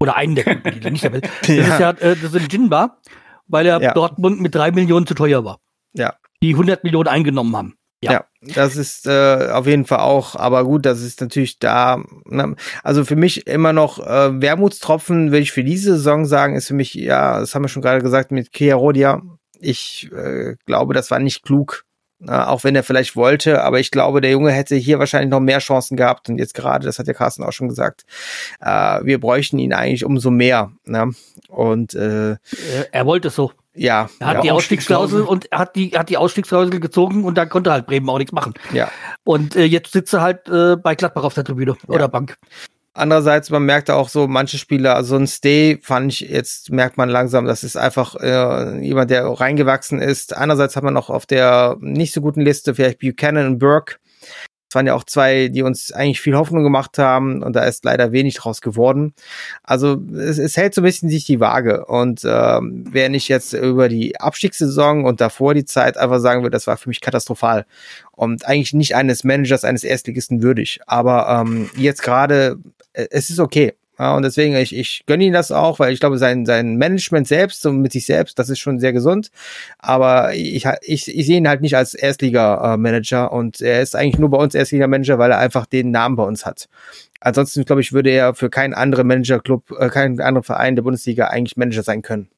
[0.00, 1.30] Oder einen der guten Deal, nicht der Welt.
[1.42, 1.62] Das ja.
[1.62, 2.98] ist ja äh, das ist ein Jinbar
[3.46, 3.94] weil er ja.
[3.94, 5.58] Dortmund mit drei Millionen zu teuer war.
[5.92, 6.14] Ja.
[6.42, 7.74] Die 100 Millionen eingenommen haben.
[8.02, 8.12] Ja.
[8.12, 12.02] ja, das ist äh, auf jeden Fall auch, aber gut, das ist natürlich da.
[12.24, 12.56] Ne?
[12.82, 16.74] Also für mich immer noch äh, Wermutstropfen, würde ich für diese Saison sagen, ist für
[16.74, 19.22] mich, ja, das haben wir schon gerade gesagt mit Kia Rodia.
[19.60, 21.84] Ich äh, glaube, das war nicht klug,
[22.30, 25.58] auch wenn er vielleicht wollte, aber ich glaube, der Junge hätte hier wahrscheinlich noch mehr
[25.58, 26.28] Chancen gehabt.
[26.28, 28.04] Und jetzt gerade, das hat ja Carsten auch schon gesagt,
[28.60, 30.70] äh, wir bräuchten ihn eigentlich umso mehr.
[30.84, 31.12] Ne?
[31.48, 32.36] Und äh,
[32.92, 33.52] er wollte es so.
[33.74, 34.10] Ja.
[34.18, 37.72] Er hat ja, die Ausstiegsklausel und hat die, hat die Ausstiegsklausel gezogen und dann konnte
[37.72, 38.54] halt Bremen auch nichts machen.
[38.72, 38.90] Ja.
[39.24, 41.94] Und äh, jetzt sitzt er halt äh, bei Gladbach auf der Tribüne ja.
[41.94, 42.36] oder Bank.
[42.94, 47.08] Andererseits, man merkt auch so, manche Spieler, also ein Stay fand ich, jetzt merkt man
[47.08, 50.36] langsam, das ist einfach äh, jemand, der reingewachsen ist.
[50.36, 53.96] Andererseits hat man auch auf der nicht so guten Liste vielleicht Buchanan und Burke.
[54.72, 57.84] Es waren ja auch zwei, die uns eigentlich viel Hoffnung gemacht haben und da ist
[57.84, 59.12] leider wenig draus geworden.
[59.62, 63.52] Also es, es hält so ein bisschen sich die Waage und ähm, wenn ich jetzt
[63.52, 67.66] über die Abstiegssaison und davor die Zeit einfach sagen würde, das war für mich katastrophal
[68.12, 70.80] und eigentlich nicht eines Managers, eines Erstligisten würdig.
[70.86, 72.56] Aber ähm, jetzt gerade,
[72.94, 73.74] äh, es ist okay.
[74.02, 77.28] Ja, und deswegen, ich, ich gönne ihn das auch, weil ich glaube, sein, sein Management
[77.28, 79.30] selbst und mit sich selbst, das ist schon sehr gesund.
[79.78, 84.30] Aber ich, ich, ich sehe ihn halt nicht als Erstliga-Manager und er ist eigentlich nur
[84.30, 86.68] bei uns Erstliga-Manager, weil er einfach den Namen bei uns hat.
[87.20, 91.28] Ansonsten, glaube ich, würde er für keinen anderen Manager-Club, äh, keinen anderen Verein der Bundesliga
[91.28, 92.28] eigentlich Manager sein können.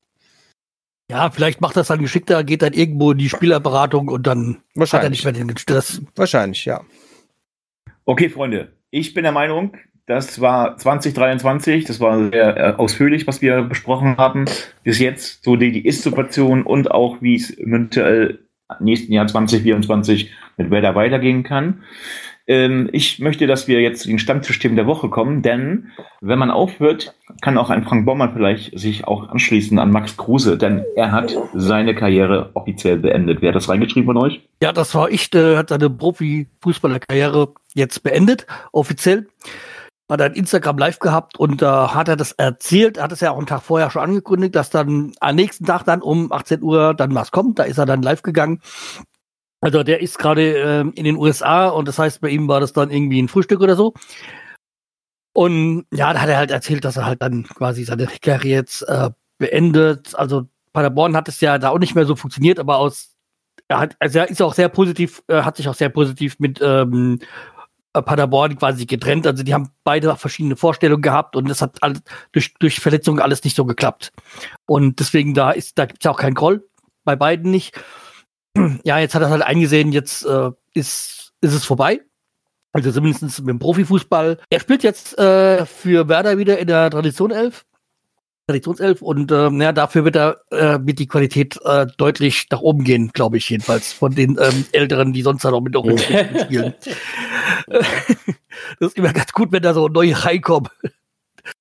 [1.11, 5.03] Ja, vielleicht macht das dann geschickter, geht dann irgendwo in die Spielerberatung und dann hat
[5.03, 6.03] er nicht mehr den Stress.
[6.15, 6.83] Wahrscheinlich, ja.
[8.05, 13.41] Okay, Freunde, ich bin der Meinung, das war 2023, das war sehr äh, ausführlich, was
[13.41, 14.45] wir besprochen haben.
[14.83, 18.41] Bis jetzt so die, die Ist-Situation und auch wie es eventuell
[18.81, 21.83] nächsten Jahr 2024 mit Werder weitergehen kann.
[22.47, 26.51] Ähm, ich möchte, dass wir jetzt zu den Stammtischthemen der Woche kommen, denn wenn man
[26.51, 31.13] aufhört, kann auch ein Frank Baumann vielleicht sich auch anschließen an Max Kruse, denn er
[31.13, 33.41] hat seine Karriere offiziell beendet.
[33.41, 34.43] Wer hat das reingeschrieben von euch?
[34.63, 39.27] Ja, das war ich, der hat seine Profifußballerkarriere jetzt beendet, offiziell.
[40.11, 43.39] Hat ein Instagram live gehabt und äh, hat er das erzählt, hat es ja auch
[43.39, 47.15] einen Tag vorher schon angekündigt, dass dann am nächsten Tag dann um 18 Uhr dann
[47.15, 47.59] was kommt.
[47.59, 48.61] Da ist er dann live gegangen
[49.65, 52.75] also der ist gerade äh, in den USA und das heißt, bei ihm war das
[52.75, 53.95] dann irgendwie ein Frühstück oder so.
[55.33, 58.83] Und ja, da hat er halt erzählt, dass er halt dann quasi seine Karriere jetzt
[58.83, 60.15] äh, beendet.
[60.17, 63.15] Also Paderborn hat es ja da auch nicht mehr so funktioniert, aber aus
[63.67, 66.61] er hat, also er ist auch sehr positiv, äh, hat sich auch sehr positiv mit
[66.63, 67.21] ähm,
[68.03, 69.27] Paderborn quasi getrennt.
[69.27, 73.45] Also die haben beide verschiedene Vorstellungen gehabt und das hat alles, durch, durch Verletzungen alles
[73.45, 74.13] nicht so geklappt.
[74.67, 76.67] Und deswegen da ist, da gibt es ja auch keinen Groll,
[77.05, 77.79] bei beiden nicht
[78.85, 82.01] ja, jetzt hat er halt eingesehen, jetzt äh, ist, ist es vorbei.
[82.73, 84.39] Also zumindest mit dem Profifußball.
[84.51, 87.65] Er spielt jetzt äh, für Werder wieder in der Tradition 11.
[88.47, 92.85] Traditionself und äh, ja, dafür wird er äh, mit die Qualität äh, deutlich nach oben
[92.85, 96.05] gehen, glaube ich jedenfalls von den ähm, Älteren, die sonst halt auch mit Orange
[96.43, 96.75] spielen.
[97.67, 97.87] das
[98.81, 100.69] ist immer ganz gut, wenn da so neue reinkommen.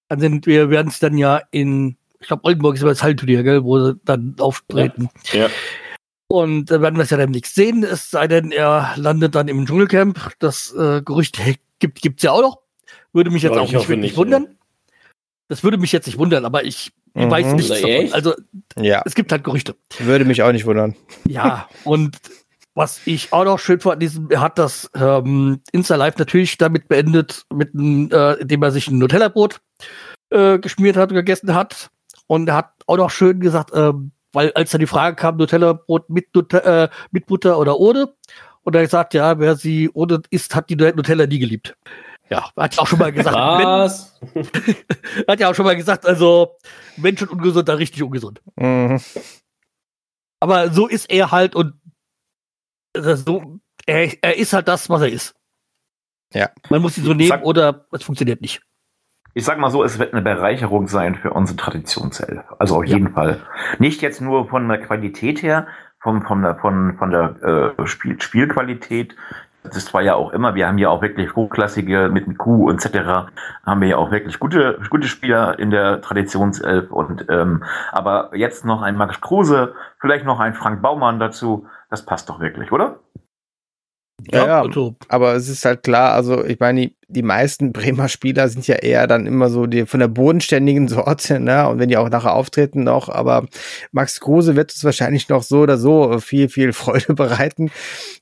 [0.10, 3.44] Dann sind wir werden es dann ja in, ich glaube Oldenburg ist immer das Hallenturnier,
[3.44, 5.10] gell, wo sie dann auftreten.
[5.32, 5.44] Ja.
[5.44, 5.50] ja.
[6.28, 9.66] Und dann werden wir es ja demnächst sehen, es sei denn, er landet dann im
[9.66, 10.32] Dschungelcamp.
[10.40, 11.40] Das äh, Gerücht
[11.80, 12.60] gibt gibt's ja auch noch.
[13.14, 14.44] Würde mich jetzt ja, auch nicht wirklich nicht, wundern.
[14.44, 14.50] Ja.
[15.54, 17.30] Das würde mich jetzt nicht wundern, aber ich mhm.
[17.30, 18.12] weiß nichts davon.
[18.12, 18.34] Also
[18.76, 19.04] ja.
[19.06, 19.76] es gibt halt Gerüchte.
[20.00, 20.96] Würde mich auch nicht wundern.
[21.28, 22.18] Ja, und
[22.74, 26.88] was ich auch noch schön fand, diesem, er hat das ähm, Insta Live natürlich damit
[26.88, 29.62] beendet, mit, äh, indem er sich ein Nutella-Brot
[30.32, 31.92] äh, geschmiert hat und gegessen hat.
[32.26, 36.10] Und er hat auch noch schön gesagt, ähm, weil als dann die Frage kam, Nutella-Brot
[36.10, 38.12] mit, äh, mit Butter oder ohne,
[38.64, 41.78] und er gesagt, ja, wer sie ohne isst, hat die Nutella nie geliebt.
[42.30, 43.36] Ja, hat ja auch schon mal gesagt.
[43.36, 44.20] Was?
[45.28, 46.56] hat ja auch schon mal gesagt, also
[46.98, 48.42] Menschen ungesund, da richtig ungesund.
[48.56, 49.00] Mhm.
[50.40, 51.74] Aber so ist er halt und
[52.94, 55.36] äh, so, er, er ist halt das, was er ist.
[56.34, 56.50] Ja.
[56.70, 58.62] Man muss ihn so nehmen Sag, oder es funktioniert nicht
[59.36, 62.44] ich sag mal so, es wird eine Bereicherung sein für unsere Traditionself.
[62.60, 63.42] Also auf jeden Fall.
[63.80, 65.68] Nicht jetzt nur von der Qualität her,
[66.00, 69.16] von, von der, von, von der äh, Spiel, Spielqualität.
[69.64, 73.32] Das war ja auch immer, wir haben ja auch wirklich hochklassige mit Q und etc.
[73.66, 78.66] haben wir ja auch wirklich gute, gute Spieler in der Traditionself und ähm, aber jetzt
[78.66, 83.00] noch ein Max Kruse, vielleicht noch ein Frank Baumann dazu, das passt doch wirklich, oder?
[84.32, 84.96] Ja, ja, also.
[85.10, 89.08] aber es ist halt klar, also ich meine, die, meisten Bremer Spieler sind ja eher
[89.08, 91.68] dann immer so die von der bodenständigen Sorte, ne?
[91.68, 93.46] Und wenn die auch nachher auftreten noch, aber
[93.92, 97.72] Max Kruse wird es wahrscheinlich noch so oder so viel, viel Freude bereiten.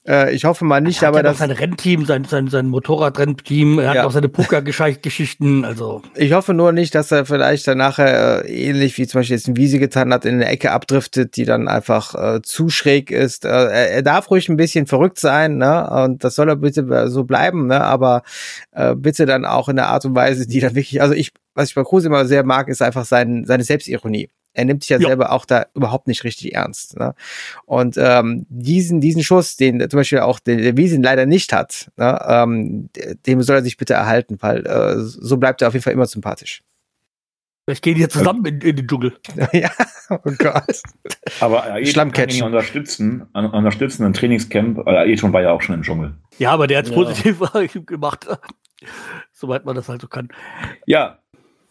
[0.08, 1.40] Äh, ich hoffe mal nicht, er aber ja das.
[1.40, 3.90] sein Rennteam, sein, sein, sein Motorradrennteam, er ja.
[3.92, 6.02] hat auch seine Pokergeschichten, also.
[6.16, 9.48] Ich hoffe nur nicht, dass er vielleicht dann nachher äh, ähnlich wie zum Beispiel jetzt
[9.48, 13.46] ein Wiese getan hat, in eine Ecke abdriftet, die dann einfach äh, zu schräg ist.
[13.46, 15.90] Äh, er, er darf ruhig ein bisschen verrückt sein, ne?
[15.90, 17.82] Und das soll er bitte so bleiben, ne?
[17.82, 18.24] Aber
[18.72, 21.70] äh, bitte dann auch in der Art und Weise, die dann wirklich, also ich, was
[21.70, 24.30] ich bei Kruse immer sehr mag, ist einfach sein, seine Selbstironie.
[24.54, 27.00] Er nimmt sich ja, ja, selber auch da überhaupt nicht richtig ernst.
[27.00, 27.16] Ne?
[27.66, 31.90] Und ähm, diesen, diesen Schuss, den zum Beispiel auch der, der Wiesen leider nicht hat,
[31.96, 32.20] ne?
[32.28, 32.90] ähm,
[33.26, 36.06] dem soll er sich bitte erhalten, weil äh, so bleibt er auf jeden Fall immer
[36.06, 36.64] sympathisch.
[37.66, 39.14] Vielleicht gehen die zusammen in, in, den Dschungel.
[39.54, 39.70] ja,
[40.10, 40.82] oh Gott.
[41.40, 42.30] Aber äh, Schlammcatchen.
[42.30, 44.86] kann ihn unterstützen, unterstützen ein Trainingscamp.
[44.88, 46.16] Äh, schon war ja auch schon im Dschungel.
[46.40, 46.98] Ja, aber der hat es ja.
[46.98, 47.40] positiv
[47.86, 48.28] gemacht.
[49.32, 50.30] Soweit man das halt so kann.
[50.86, 51.20] Ja,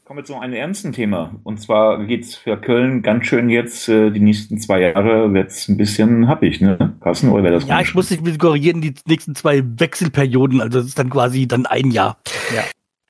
[0.04, 1.36] kommen wir zu einem ernsten Thema.
[1.44, 5.50] Und zwar geht es für Köln ganz schön jetzt, äh, die nächsten zwei Jahre wird
[5.50, 6.96] es ein bisschen happig, ne?
[7.00, 10.88] Carsten, oder wäre das Ja, ich muss dich korrigieren, die nächsten zwei Wechselperioden, also das
[10.88, 12.18] ist dann quasi dann ein Jahr.
[12.54, 12.64] Ja.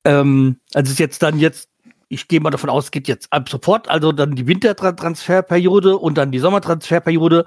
[0.04, 1.70] Ähm, also es ist jetzt dann jetzt
[2.12, 6.18] ich gehe mal davon aus, es geht jetzt ab sofort, also dann die Wintertransferperiode und
[6.18, 7.44] dann die Sommertransferperiode,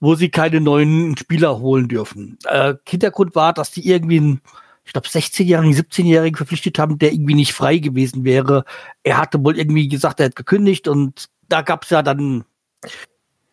[0.00, 2.38] wo sie keine neuen Spieler holen dürfen.
[2.46, 4.40] Äh, Hintergrund war, dass die irgendwie einen,
[4.86, 8.64] ich glaube, 16-Jährigen, 17-Jährigen verpflichtet haben, der irgendwie nicht frei gewesen wäre.
[9.02, 12.44] Er hatte wohl irgendwie gesagt, er hat gekündigt und da gab es ja dann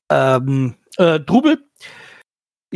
[0.10, 1.60] ähm, äh, Trubel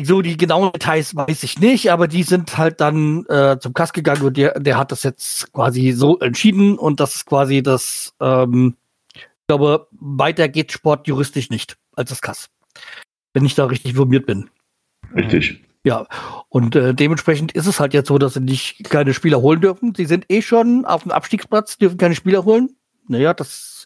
[0.06, 3.94] so die genauen Details weiß ich nicht, aber die sind halt dann äh, zum Kass
[3.94, 8.14] gegangen und der, der hat das jetzt quasi so entschieden und das ist quasi das,
[8.20, 8.76] ähm,
[9.16, 12.50] ich glaube, weiter geht Sport juristisch nicht als das Kass.
[13.34, 14.50] Wenn ich da richtig informiert bin.
[15.16, 15.64] Richtig.
[15.88, 16.06] Ja,
[16.50, 19.96] und äh, dementsprechend ist es halt jetzt so, dass sie nicht keine Spieler holen dürfen.
[19.96, 22.76] Sie sind eh schon auf dem Abstiegsplatz, dürfen keine Spieler holen.
[23.08, 23.86] Naja, das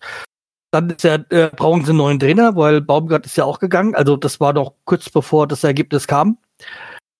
[0.71, 3.93] dann ist ja, äh, brauchen sie einen neuen Trainer, weil Baumgart ist ja auch gegangen.
[3.93, 6.39] Also das war noch kurz bevor das Ergebnis kam.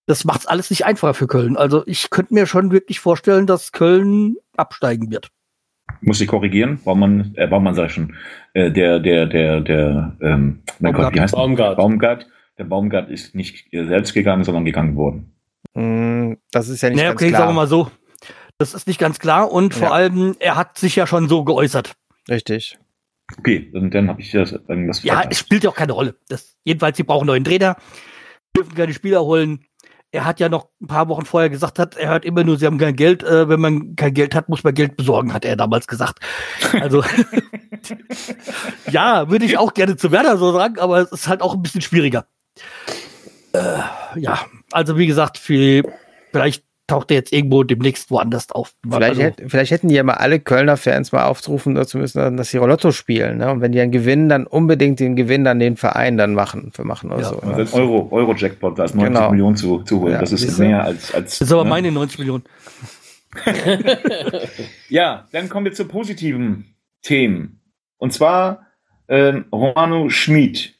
[0.07, 1.57] das macht alles nicht einfacher für Köln.
[1.57, 5.29] Also ich könnte mir schon wirklich vorstellen, dass Köln absteigen wird.
[6.01, 6.79] Muss ich korrigieren?
[6.83, 8.15] Baumann, äh, Baumann sag ich schon,
[8.55, 11.35] äh, der, der, der, der, ähm, mein Gott, wie heißt?
[11.35, 11.77] Baumgart.
[11.77, 12.25] Baumgart.
[12.57, 15.33] Der Baumgart ist nicht selbst gegangen, sondern gegangen worden.
[15.73, 17.41] Hm, Das ist ja nicht naja, ganz okay, klar.
[17.41, 17.89] sagen wir mal so.
[18.57, 19.93] Das ist nicht ganz klar und vor Ja.
[19.93, 21.93] allem, er hat sich ja schon so geäußert.
[22.29, 22.77] Richtig.
[23.39, 25.31] Okay, dann, dann habe ich das, das Ja, verpasst.
[25.31, 26.15] es spielt ja auch keine Rolle.
[26.27, 27.77] Das, jedenfalls, sie brauchen einen neuen Trainer,
[28.55, 29.65] dürfen keine Spieler holen.
[30.11, 32.65] Er hat ja noch ein paar Wochen vorher gesagt, hat, er hört immer nur, sie
[32.65, 33.23] haben kein Geld.
[33.23, 36.19] Äh, wenn man kein Geld hat, muss man Geld besorgen, hat er damals gesagt.
[36.73, 37.01] Also,
[38.91, 41.61] ja, würde ich auch gerne zu Werder so sagen, aber es ist halt auch ein
[41.61, 42.25] bisschen schwieriger.
[43.53, 43.59] Äh,
[44.19, 44.39] ja,
[44.71, 45.83] also wie gesagt, für,
[46.31, 48.73] vielleicht taucht er jetzt irgendwo demnächst woanders auf.
[48.83, 52.35] Vielleicht, also, hätt, vielleicht hätten die ja mal alle Kölner Fans mal aufrufen dazu müssen,
[52.35, 53.37] dass sie Lotto spielen.
[53.37, 53.49] Ne?
[53.49, 56.83] Und wenn die dann gewinnen, dann unbedingt den Gewinn an den Verein dann machen, für
[56.83, 57.29] machen oder Ja.
[57.29, 57.35] so.
[57.37, 57.55] Und Ne?
[57.55, 59.31] selbst Euro, Euro-Jackpot, da ist 90 Genau.
[59.31, 60.13] Millionen zu, zu holen.
[60.13, 61.39] Ja, das ist mehr als, als.
[61.39, 61.69] das ist aber ne?
[61.69, 62.43] meine 90 Millionen.
[64.89, 67.61] Ja, dann kommen wir zu positiven Themen.
[67.97, 68.67] Und zwar,
[69.07, 70.75] ähm, Romano Schmid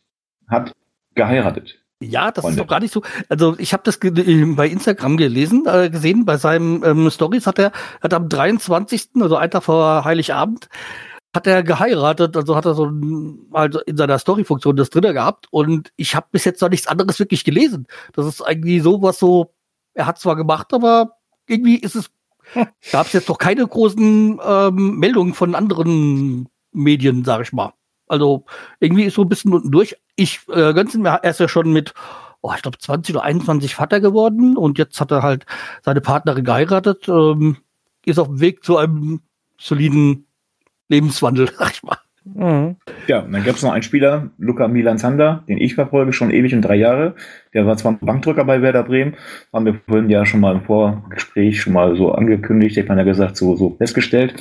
[0.50, 0.74] hat
[1.16, 1.82] geheiratet.
[2.02, 2.56] Ja, das Freunde.
[2.56, 3.04] ist doch gar nicht so.
[3.30, 7.60] Also ich habe das äh, bei Instagram gelesen, äh, gesehen, bei seinen ähm, Stories hat
[7.60, 10.68] er hat am 23., also einen Tag vor Heiligabend,
[11.36, 15.48] hat er geheiratet, also hat er so ein, also in seiner Story-Funktion das drinne gehabt
[15.52, 17.86] und ich habe bis jetzt noch nichts anderes wirklich gelesen.
[18.14, 19.54] Das ist eigentlich so was so,
[19.94, 22.10] er hat zwar gemacht, aber irgendwie ist es,
[22.92, 27.74] gab es jetzt noch keine großen ähm, Meldungen von anderen Medien, sage ich mal.
[28.12, 28.44] Also
[28.82, 29.96] irgendwie ist so ein bisschen unten durch.
[30.18, 31.94] Ich äh, ihm, er ist ja schon mit,
[32.42, 35.46] oh, ich glaube 20 oder 21 Vater geworden und jetzt hat er halt
[35.82, 37.58] seine Partnerin geheiratet, ähm,
[38.06, 39.22] ist auf dem Weg zu einem
[39.58, 40.28] soliden
[40.90, 42.01] Lebenswandel, sag ich mal.
[42.24, 42.76] Mhm.
[43.08, 46.32] Ja, und dann gab es noch einen Spieler, Luca Milan Sander, den ich verfolge, schon
[46.32, 47.16] ewig und drei Jahre.
[47.54, 49.16] Der war zwar Bankdrücker bei Werder Bremen,
[49.52, 53.04] haben wir vorhin ja schon mal im Vorgespräch schon mal so angekündigt, der hat ja
[53.04, 54.36] gesagt, so, so festgestellt.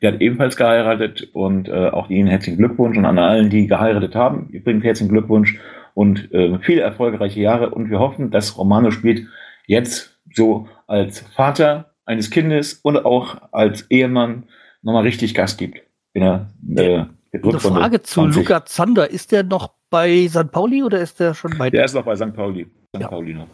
[0.00, 4.14] Der hat ebenfalls geheiratet und äh, auch Ihnen herzlichen Glückwunsch und an allen, die geheiratet
[4.14, 5.58] haben, übrigens herzlichen Glückwunsch
[5.94, 9.26] und äh, viele erfolgreiche Jahre und wir hoffen, dass Romano spielt
[9.66, 14.44] jetzt so als Vater eines Kindes und auch als Ehemann
[14.82, 15.80] nochmal richtig Gas gibt.
[16.12, 17.04] Wenn er, äh,
[17.42, 18.42] Eine Frage zu 20.
[18.42, 19.10] Luca Zander.
[19.10, 20.50] Ist der noch bei St.
[20.50, 22.34] Pauli oder ist der schon bei Der ist noch bei St.
[22.34, 22.64] Pauli.
[22.64, 23.02] St.
[23.02, 23.08] Ja.
[23.08, 23.48] Pauli noch.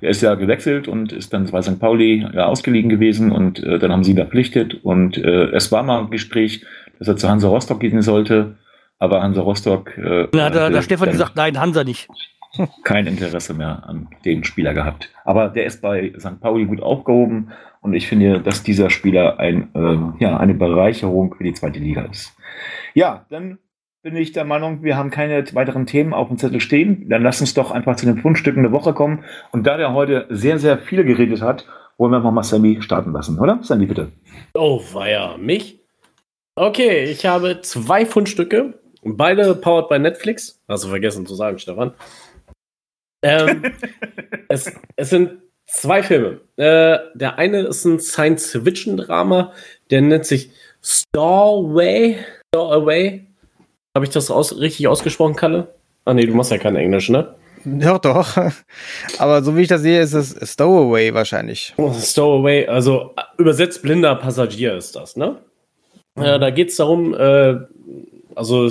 [0.00, 1.78] Der ist ja gewechselt und ist dann bei St.
[1.78, 5.82] Pauli ja, ausgeliehen gewesen und äh, dann haben sie ihn verpflichtet und äh, es war
[5.82, 6.64] mal ein Gespräch,
[6.98, 8.56] dass er zu Hansa Rostock gehen sollte,
[8.98, 12.08] aber Hansa Rostock äh, Na, da, da Stefan gesagt, nein, Hansa nicht.
[12.84, 15.10] kein Interesse mehr an den Spieler gehabt.
[15.24, 16.40] Aber der ist bei St.
[16.40, 17.52] Pauli gut aufgehoben
[17.84, 22.06] und ich finde, dass dieser Spieler ein, äh, ja, eine Bereicherung für die zweite Liga
[22.10, 22.34] ist.
[22.94, 23.58] Ja, dann
[24.02, 27.10] bin ich der Meinung, wir haben keine weiteren Themen auf dem Zettel stehen.
[27.10, 29.24] Dann lass uns doch einfach zu den Fundstücken der Woche kommen.
[29.52, 31.66] Und da der heute sehr, sehr viel geredet hat,
[31.98, 33.58] wollen wir einfach mal Sammy starten lassen, oder?
[33.60, 34.12] Sammy, bitte.
[34.54, 35.78] Oh, weia, mich?
[36.56, 40.58] Okay, ich habe zwei Fundstücke, beide powered by Netflix.
[40.68, 41.92] Hast du vergessen zu sagen, Stefan.
[43.22, 43.62] Ähm,
[44.48, 46.40] es, es sind zwei Filme.
[46.56, 49.52] Äh, der eine ist ein Science-Fiction-Drama,
[49.90, 50.50] der nennt sich
[50.82, 52.18] Stowaway.
[52.54, 53.26] Stowaway.
[53.96, 55.74] Habe ich das aus, richtig ausgesprochen, Kalle?
[56.04, 57.34] Ah, nee, du machst ja kein Englisch, ne?
[57.64, 58.36] Doch, doch.
[59.18, 61.74] Aber so wie ich das sehe, ist es Stowaway wahrscheinlich.
[62.00, 65.38] Stowaway, also äh, übersetzt blinder Passagier ist das, ne?
[66.16, 67.56] Äh, da geht es darum, äh,
[68.34, 68.70] also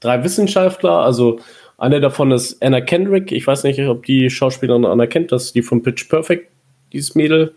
[0.00, 1.40] drei Wissenschaftler, also
[1.78, 5.54] einer davon ist Anna Kendrick, ich weiß nicht, ob die Schauspielerin Anna kennt, das ist
[5.54, 6.50] die von Pitch Perfect,
[6.92, 7.54] dieses Mädel.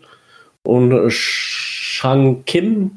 [0.62, 2.92] Und äh, Shang Kim,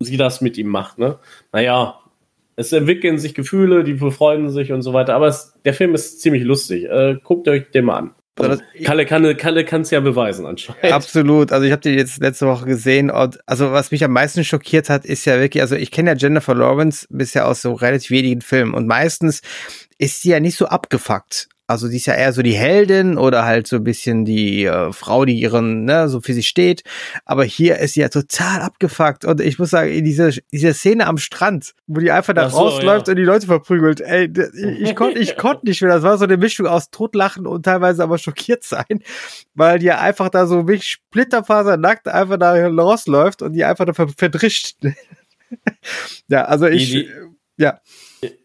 [0.00, 0.98] sie das mit ihm macht.
[0.98, 1.18] Ne?
[1.52, 1.98] Naja,
[2.56, 5.14] es entwickeln sich Gefühle, die befreuen sich und so weiter.
[5.14, 6.84] Aber es, der Film ist ziemlich lustig.
[6.84, 8.14] Äh, guckt euch den mal an.
[8.36, 10.92] Also Kalle kann Kalle kann's ja beweisen anscheinend.
[10.92, 11.52] Absolut.
[11.52, 13.10] Also ich habe die jetzt letzte Woche gesehen.
[13.10, 16.16] Und also was mich am meisten schockiert hat, ist ja wirklich, also ich kenne ja
[16.16, 19.40] Jennifer Lawrence bisher aus so relativ wenigen Filmen und meistens
[19.98, 21.48] ist sie ja nicht so abgefuckt.
[21.66, 24.92] Also die ist ja eher so die Heldin oder halt so ein bisschen die äh,
[24.92, 26.82] Frau, die ihren, ne, so für sich steht.
[27.24, 29.24] Aber hier ist sie ja total abgefuckt.
[29.24, 32.58] Und ich muss sagen, in dieser, dieser Szene am Strand, wo die einfach da so,
[32.58, 33.12] rausläuft ja.
[33.12, 34.30] und die Leute verprügelt, ey,
[34.78, 35.94] ich, konnte ich konnte nicht mehr.
[35.94, 39.02] Das war so eine Mischung aus Totlachen und teilweise aber schockiert sein,
[39.54, 44.08] weil die einfach da so wirklich splitterfasernackt einfach da rausläuft und die einfach da ver
[44.08, 44.76] verdrischt.
[46.28, 47.10] ja, also ich, Die-
[47.56, 47.80] ja.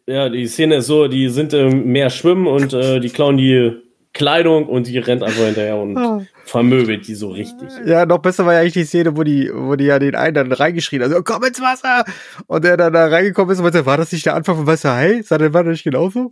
[0.10, 3.74] Ja, die Szene ist so, die sind im Meer schwimmen und äh, die klauen die
[4.14, 6.22] Kleidung und die rennt einfach hinterher und Ah.
[6.46, 7.70] vermöbelt die so richtig.
[7.86, 10.34] Ja, noch besser war ja eigentlich die Szene, wo die, wo die ja den einen
[10.34, 12.04] dann reingeschrien hat, so, komm ins Wasser!
[12.48, 14.98] Und der dann da reingekommen ist und meinte, war das nicht der Anfang von Wasser
[14.98, 15.22] Hey?
[15.22, 16.32] Sah der war das nicht genauso?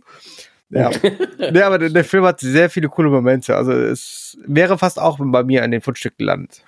[0.70, 0.90] Ja.
[1.52, 3.54] nee, aber der, der Film hat sehr viele coole Momente.
[3.56, 6.64] Also es wäre fast auch bei mir an den Fundstück gelandet.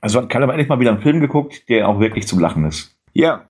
[0.00, 2.64] Also hat Kalle aber endlich mal wieder einen Film geguckt, der auch wirklich zum Lachen
[2.64, 2.94] ist.
[3.12, 3.47] Ja.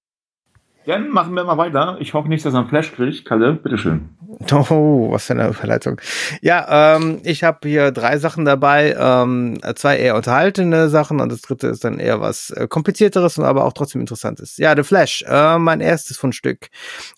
[0.89, 1.99] Dann machen wir mal weiter.
[2.01, 3.27] Ich hoffe nicht, dass er einen Flash kriegt.
[3.27, 4.09] Kalle, bitteschön.
[4.53, 6.01] Oh, was für eine Überleitung.
[6.43, 11.41] Ja, ähm, ich habe hier drei Sachen dabei, ähm, zwei eher unterhaltende Sachen und das
[11.41, 14.57] dritte ist dann eher was äh, komplizierteres und aber auch trotzdem interessantes.
[14.59, 16.69] Ja, The Flash, äh, mein erstes Fundstück,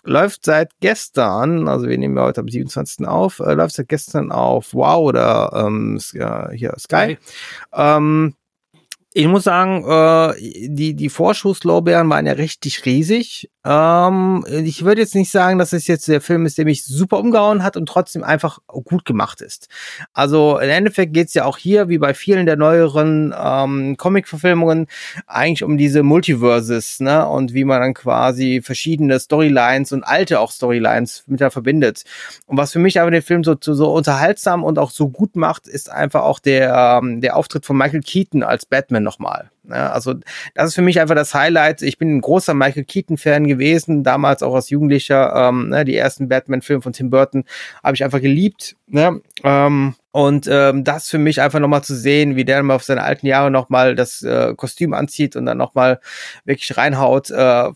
[0.03, 3.07] läuft seit gestern, also wir nehmen ja heute am 27.
[3.07, 5.99] auf, äh, läuft seit gestern auf Wow oder ähm,
[6.55, 7.19] hier Sky.
[7.75, 8.35] Ähm,
[9.13, 13.51] ich muss sagen, äh, die, die Vorschusslorbeeren waren ja richtig riesig.
[13.65, 17.19] Ähm, ich würde jetzt nicht sagen, dass es jetzt der Film ist, der mich super
[17.19, 19.69] umgehauen hat und trotzdem einfach gut gemacht ist.
[20.13, 24.87] Also im Endeffekt geht's ja auch hier, wie bei vielen der neueren ähm, Comic-Verfilmungen,
[25.27, 27.27] eigentlich um diese Multiverses, ne?
[27.27, 32.05] Und wie man dann quasi verschiedene Storylines und alte auch Storylines miteinander verbindet.
[32.47, 35.67] Und was für mich aber den Film so, so, unterhaltsam und auch so gut macht,
[35.67, 39.51] ist einfach auch der, ähm, der Auftritt von Michael Keaton als Batman nochmal.
[39.69, 40.15] Ja, also
[40.55, 41.83] das ist für mich einfach das Highlight.
[41.83, 45.33] Ich bin ein großer Michael Keaton-Fan gewesen, damals auch als Jugendlicher.
[45.35, 47.45] Ähm, ne, die ersten Batman-Filme von Tim Burton
[47.83, 48.77] habe ich einfach geliebt.
[48.87, 49.21] Ne?
[49.45, 53.03] Ähm, und ähm, das für mich einfach nochmal zu sehen, wie der mal auf seine
[53.03, 56.01] alten Jahre nochmal das äh, Kostüm anzieht und dann nochmal
[56.45, 57.69] wirklich reinhaut, äh,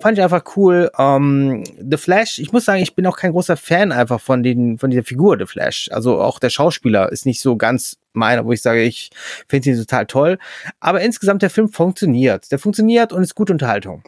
[0.00, 0.90] fand ich einfach cool.
[0.98, 4.78] Ähm, The Flash, ich muss sagen, ich bin auch kein großer Fan einfach von den
[4.78, 5.90] von dieser Figur The Flash.
[5.92, 9.10] Also auch der Schauspieler ist nicht so ganz meiner, wo ich sage, ich
[9.48, 10.38] finde ihn total toll.
[10.80, 12.50] Aber insgesamt der Film funktioniert.
[12.50, 14.02] Der funktioniert und ist gute Unterhaltung.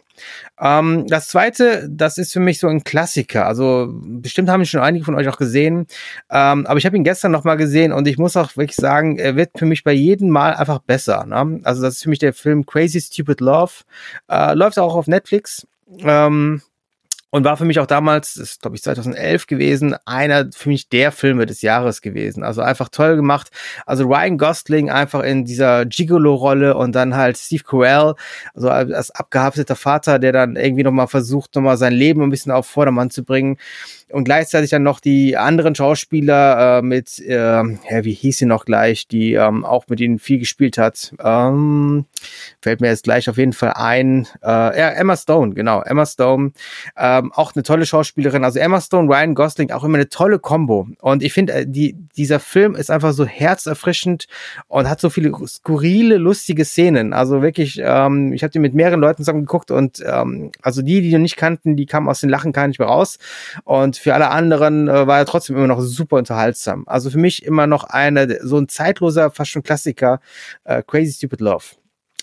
[0.59, 3.45] Ähm, das zweite, das ist für mich so ein Klassiker.
[3.45, 5.87] Also bestimmt haben ihn schon einige von euch auch gesehen.
[6.29, 9.17] Ähm, aber ich habe ihn gestern noch mal gesehen und ich muss auch wirklich sagen,
[9.17, 11.25] er wird für mich bei jedem Mal einfach besser.
[11.25, 11.59] Ne?
[11.63, 13.73] Also das ist für mich der Film Crazy Stupid Love.
[14.29, 15.67] Äh, läuft auch auf Netflix.
[15.99, 16.61] Ähm,
[17.35, 20.87] und war für mich auch damals, das ist glaube ich 2011 gewesen, einer für mich
[20.87, 22.43] der Filme des Jahres gewesen.
[22.43, 23.49] Also einfach toll gemacht.
[23.85, 28.13] Also Ryan Gosling einfach in dieser Gigolo-Rolle und dann halt Steve Carell,
[28.53, 32.67] also als abgehafteter Vater, der dann irgendwie nochmal versucht, nochmal sein Leben ein bisschen auf
[32.67, 33.57] Vordermann zu bringen.
[34.11, 38.65] Und gleichzeitig dann noch die anderen Schauspieler äh, mit, äh, ja, wie hieß sie noch
[38.65, 41.13] gleich, die ähm, auch mit ihnen viel gespielt hat.
[41.19, 42.05] Ähm,
[42.61, 44.27] fällt mir jetzt gleich auf jeden Fall ein.
[44.43, 46.51] Äh, ja, Emma Stone, genau, Emma Stone.
[46.95, 48.43] Ähm, auch eine tolle Schauspielerin.
[48.43, 50.87] Also Emma Stone, Ryan Gosling, auch immer eine tolle Combo.
[51.01, 54.27] Und ich finde, äh, die, dieser Film ist einfach so herzerfrischend
[54.67, 57.11] und hat so viele skurrile, lustige Szenen.
[57.13, 61.01] Also wirklich, ähm, ich habe die mit mehreren Leuten zusammen geguckt und ähm, also die,
[61.01, 63.17] die noch nicht kannten, die kamen aus den Lachen gar nicht mehr raus.
[63.63, 66.83] Und für alle anderen äh, war er trotzdem immer noch super unterhaltsam.
[66.87, 70.19] Also für mich immer noch eine, so ein zeitloser, fast schon Klassiker,
[70.63, 71.65] äh, Crazy Stupid Love.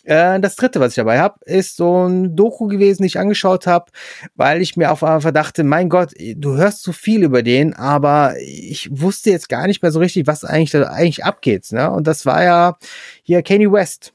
[0.05, 3.67] Äh, das dritte, was ich dabei habe, ist so ein Doku gewesen, den ich angeschaut
[3.67, 3.91] habe,
[4.35, 8.35] weil ich mir auf einmal dachte, mein Gott, du hörst so viel über den, aber
[8.41, 11.71] ich wusste jetzt gar nicht mehr so richtig, was eigentlich da eigentlich abgeht.
[11.71, 11.91] Ne?
[11.91, 12.77] Und das war ja
[13.23, 14.13] hier Kanye West.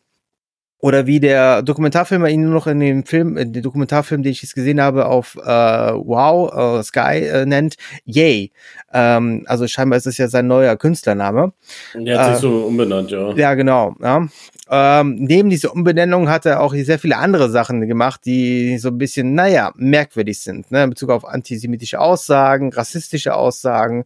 [0.80, 4.44] Oder wie der Dokumentarfilmer ihn nur noch in dem Film, in dem Dokumentarfilm, den ich
[4.44, 8.52] jetzt gesehen habe, auf äh, Wow, äh, Sky äh, nennt, Yay.
[8.94, 11.54] Ähm, also scheinbar ist das ja sein neuer Künstlername.
[11.96, 13.34] Der hat Äh, sich so umbenannt, ja.
[13.36, 13.96] Ja, genau.
[14.02, 14.28] Ja.
[14.70, 18.98] Ähm, neben dieser Umbenennung hat er auch sehr viele andere Sachen gemacht, die so ein
[18.98, 20.84] bisschen, naja, merkwürdig sind, ne?
[20.84, 24.06] in Bezug auf antisemitische Aussagen, rassistische Aussagen.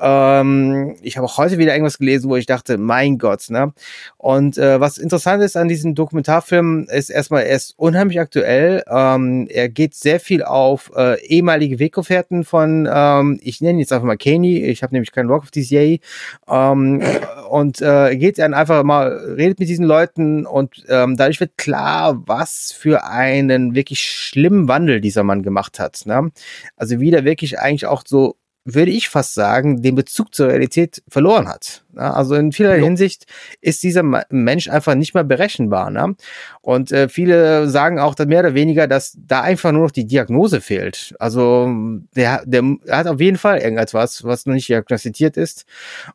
[0.00, 3.72] Ähm, ich habe auch heute wieder irgendwas gelesen, wo ich dachte, mein Gott, ne?
[4.16, 8.82] Und äh, was interessant ist an diesem Dokumentarfilm, ist erstmal, er ist unheimlich aktuell.
[8.88, 14.06] Ähm, er geht sehr viel auf äh, ehemalige Weggefährten von, ähm, ich nenne jetzt einfach
[14.06, 16.00] mal Kenny, ich habe nämlich keinen Bock auf dieses Yay.
[16.48, 17.02] Ähm,
[17.50, 22.22] und äh, geht dann einfach mal, redet mit diesen Leuten und ähm, dadurch wird klar,
[22.26, 26.02] was für einen wirklich schlimmen Wandel dieser Mann gemacht hat.
[26.06, 26.30] Ne?
[26.76, 31.48] Also wieder wirklich eigentlich auch so würde ich fast sagen, den Bezug zur Realität verloren
[31.48, 31.84] hat.
[31.96, 32.84] Also in vieler jo.
[32.84, 33.26] Hinsicht
[33.60, 35.90] ist dieser Mensch einfach nicht mehr berechenbar.
[35.90, 36.16] Ne?
[36.60, 40.60] Und äh, viele sagen auch mehr oder weniger, dass da einfach nur noch die Diagnose
[40.60, 41.14] fehlt.
[41.18, 41.70] Also
[42.16, 45.66] der, der hat auf jeden Fall irgendetwas, was noch nicht diagnostiziert ist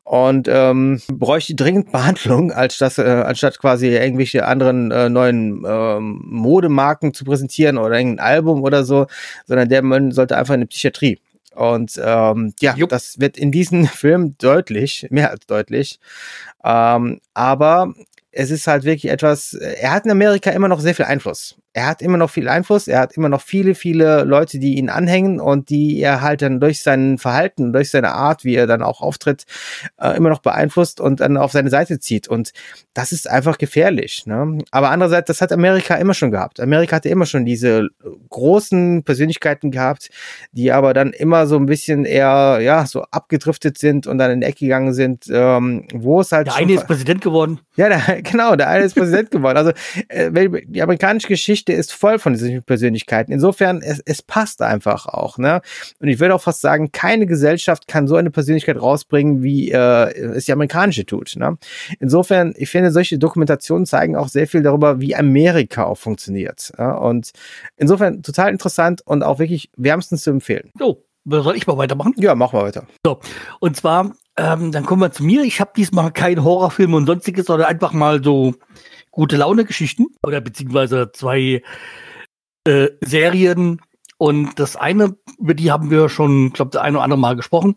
[0.02, 6.20] und ähm, bräuchte dringend Behandlung, als das, äh, anstatt quasi irgendwelche anderen äh, neuen ähm,
[6.24, 9.06] Modemarken zu präsentieren oder irgendein Album oder so,
[9.46, 11.20] sondern der Mann sollte einfach in die Psychiatrie.
[11.60, 12.88] Und ähm, ja, Jupp.
[12.88, 16.00] das wird in diesem Film deutlich, mehr als deutlich.
[16.64, 17.92] Ähm, aber
[18.32, 21.86] es ist halt wirklich etwas, er hat in Amerika immer noch sehr viel Einfluss er
[21.86, 25.40] hat immer noch viel Einfluss, er hat immer noch viele, viele Leute, die ihn anhängen
[25.40, 29.00] und die er halt dann durch sein Verhalten, durch seine Art, wie er dann auch
[29.00, 29.44] auftritt,
[30.00, 32.26] äh, immer noch beeinflusst und dann auf seine Seite zieht.
[32.26, 32.52] Und
[32.92, 34.24] das ist einfach gefährlich.
[34.26, 34.58] Ne?
[34.72, 36.58] Aber andererseits, das hat Amerika immer schon gehabt.
[36.58, 37.86] Amerika hatte immer schon diese
[38.30, 40.10] großen Persönlichkeiten gehabt,
[40.50, 44.40] die aber dann immer so ein bisschen eher, ja, so abgedriftet sind und dann in
[44.40, 46.48] die Ecke gegangen sind, ähm, wo es halt.
[46.48, 47.60] Der eine ist Präsident geworden.
[47.76, 49.56] Ja, der, genau, der eine ist Präsident geworden.
[49.56, 49.72] Also
[50.08, 50.30] äh,
[50.66, 53.32] die amerikanische Geschichte Geschichte ist voll von diesen Persönlichkeiten.
[53.32, 55.38] Insofern, es, es passt einfach auch.
[55.38, 55.60] Ne?
[55.98, 60.12] Und ich würde auch fast sagen, keine Gesellschaft kann so eine Persönlichkeit rausbringen, wie äh,
[60.36, 61.34] es die amerikanische tut.
[61.36, 61.58] Ne?
[61.98, 66.72] Insofern, ich finde, solche Dokumentationen zeigen auch sehr viel darüber, wie Amerika auch funktioniert.
[66.78, 66.92] Ja?
[66.92, 67.32] Und
[67.76, 70.70] insofern total interessant und auch wirklich wärmstens zu empfehlen.
[70.78, 72.14] So, soll ich mal weitermachen?
[72.16, 72.86] Ja, mach mal weiter.
[73.04, 73.20] So,
[73.60, 75.42] und zwar, ähm, dann kommen wir zu mir.
[75.42, 78.54] Ich habe diesmal keinen Horrorfilm und sonstiges, sondern einfach mal so
[79.10, 81.62] gute Laune Geschichten oder beziehungsweise zwei
[82.66, 83.82] äh, Serien.
[84.16, 87.76] Und das eine, über die haben wir schon, glaube das eine oder andere Mal gesprochen.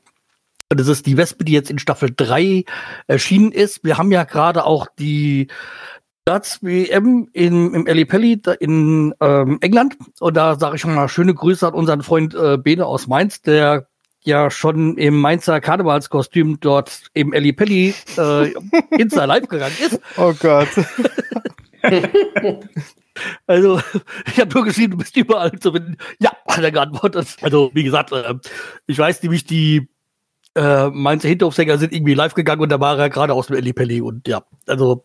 [0.69, 2.63] Das ist die Wespe, die jetzt in Staffel 3
[3.07, 3.83] erschienen ist.
[3.83, 5.47] Wir haben ja gerade auch die
[6.25, 9.97] Darts WM in, im Ali Pelli in ähm, England.
[10.21, 13.41] Und da sage ich schon mal schöne Grüße an unseren Freund äh, Bene aus Mainz,
[13.41, 13.87] der
[14.23, 18.53] ja schon im Mainzer Karnevalskostüm dort im Eli Pelli äh,
[18.97, 19.99] ins Live gegangen ist.
[20.17, 20.69] Oh Gott.
[23.45, 23.79] Also,
[24.25, 25.97] ich habe nur geschrieben, du bist überall zu finden.
[26.19, 27.37] Ja, hat er geantwortet.
[27.41, 28.33] Also, wie gesagt, äh,
[28.87, 29.87] ich weiß nämlich, die
[30.55, 33.71] äh, Mainzer Hinterhofsänger sind irgendwie live gegangen und da war er gerade aus dem Eli
[33.71, 34.01] Pelli.
[34.01, 35.03] Und ja, also,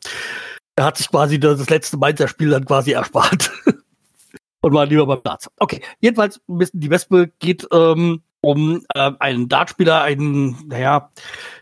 [0.76, 3.50] er hat sich quasi das letzte Mainzer Spiel dann quasi erspart.
[4.60, 5.50] und war lieber beim Darts.
[5.58, 11.10] Okay, jedenfalls, die Wespe geht ähm, um äh, einen Dartspieler, einen, naja,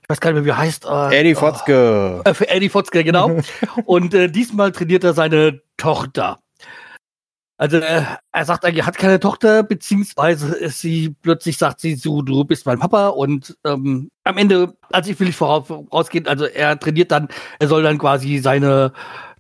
[0.03, 0.85] ich weiß gar nicht mehr, wie er heißt.
[0.85, 2.23] Äh, Eddie Fotzke.
[2.25, 3.41] Äh, für Eddie Fotzke, genau.
[3.85, 6.39] und äh, diesmal trainiert er seine Tochter.
[7.59, 8.03] Also äh,
[8.33, 12.45] er sagt eigentlich, er hat keine Tochter, beziehungsweise ist sie plötzlich sagt sie so, du
[12.45, 16.79] bist mein Papa und ähm, am Ende, also ich will nicht voraus, vorausgehen, also er
[16.79, 18.93] trainiert dann, er soll dann quasi seine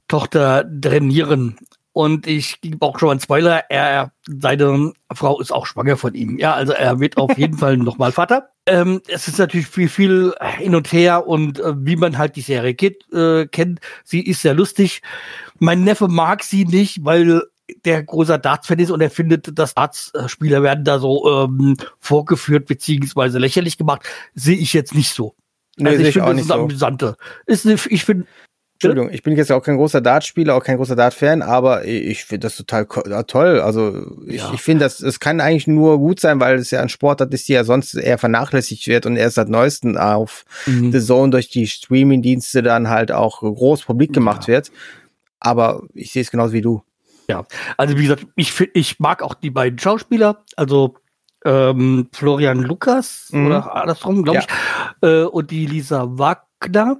[0.09, 1.59] Tochter trainieren.
[1.97, 6.39] Und ich gebe auch schon einen Spoiler, er, seine Frau ist auch schwanger von ihm.
[6.39, 8.51] Ja, also er wird auf jeden Fall nochmal Vater.
[8.67, 12.43] Ähm, es ist natürlich viel, viel hin und her und äh, wie man halt die
[12.43, 15.01] Serie geht, äh, kennt, sie ist sehr lustig.
[15.59, 17.45] Mein Neffe mag sie nicht, weil
[17.87, 23.39] der großer Darts-Fan ist und er findet, dass Darts-Spieler werden da so ähm, vorgeführt beziehungsweise
[23.39, 24.03] lächerlich gemacht.
[24.35, 25.35] Sehe ich jetzt nicht so.
[25.79, 26.55] Nee, also ich finde, das ist so.
[26.55, 27.17] amüsante.
[27.47, 28.27] Ist, ich finde,
[28.77, 32.47] Entschuldigung, ich bin jetzt auch kein großer Dartspieler, auch kein großer Dart-Fan, aber ich finde
[32.47, 32.85] das total
[33.27, 33.61] toll.
[33.61, 34.53] Also ich, ja.
[34.53, 37.49] ich finde, das es kann eigentlich nur gut sein, weil es ja ein Sportart ist,
[37.49, 40.93] die ja sonst eher vernachlässigt wird und erst seit neuesten auf mhm.
[40.93, 44.49] The Zone durch die Streaming-Dienste dann halt auch groß publik gemacht ja.
[44.49, 44.70] wird.
[45.41, 46.83] Aber ich sehe es genauso wie du.
[47.31, 47.47] Ja,
[47.79, 50.97] also wie gesagt, ich, ich mag auch die beiden Schauspieler, also
[51.47, 53.47] ähm, Florian Lukas mhm.
[53.47, 54.45] oder andersrum, glaube ja.
[54.45, 56.99] ich, äh, und die Lisa Wack Wagner.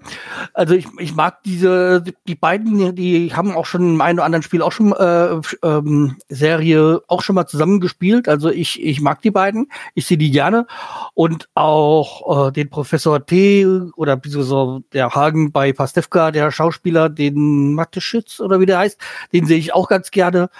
[0.53, 4.43] Also ich, ich mag diese, die beiden, die haben auch schon im einen oder anderen
[4.43, 8.29] Spiel auch schon äh, ähm, Serie auch schon mal zusammengespielt.
[8.29, 10.67] Also ich, ich mag die beiden, ich sehe die gerne.
[11.15, 17.75] Und auch äh, den Professor T oder so der Hagen bei Pastewka, der Schauspieler, den
[17.75, 19.01] Mateschitz oder wie der heißt,
[19.33, 20.51] den sehe ich auch ganz gerne,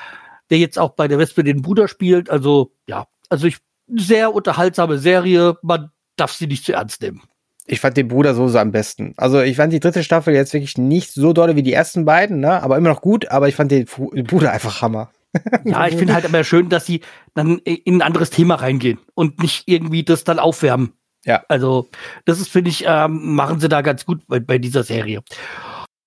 [0.51, 2.31] der jetzt auch bei der Wespe den Bruder spielt.
[2.31, 7.23] Also ja, also ich sehr unterhaltsame Serie, man darf sie nicht zu ernst nehmen.
[7.67, 9.15] Ich fand den Bruder so, so am besten.
[9.17, 12.41] Also ich fand die dritte Staffel jetzt wirklich nicht so dolle wie die ersten beiden,
[12.41, 12.63] ne?
[12.63, 15.11] aber immer noch gut, aber ich fand den Bruder einfach Hammer.
[15.65, 17.03] Ja, ich finde halt immer schön, dass sie
[17.35, 20.95] dann in ein anderes Thema reingehen und nicht irgendwie das dann aufwärmen.
[21.27, 21.45] Ja.
[21.49, 21.89] Also,
[22.25, 25.23] das ist, finde ich, ähm, machen sie da ganz gut bei, bei dieser Serie.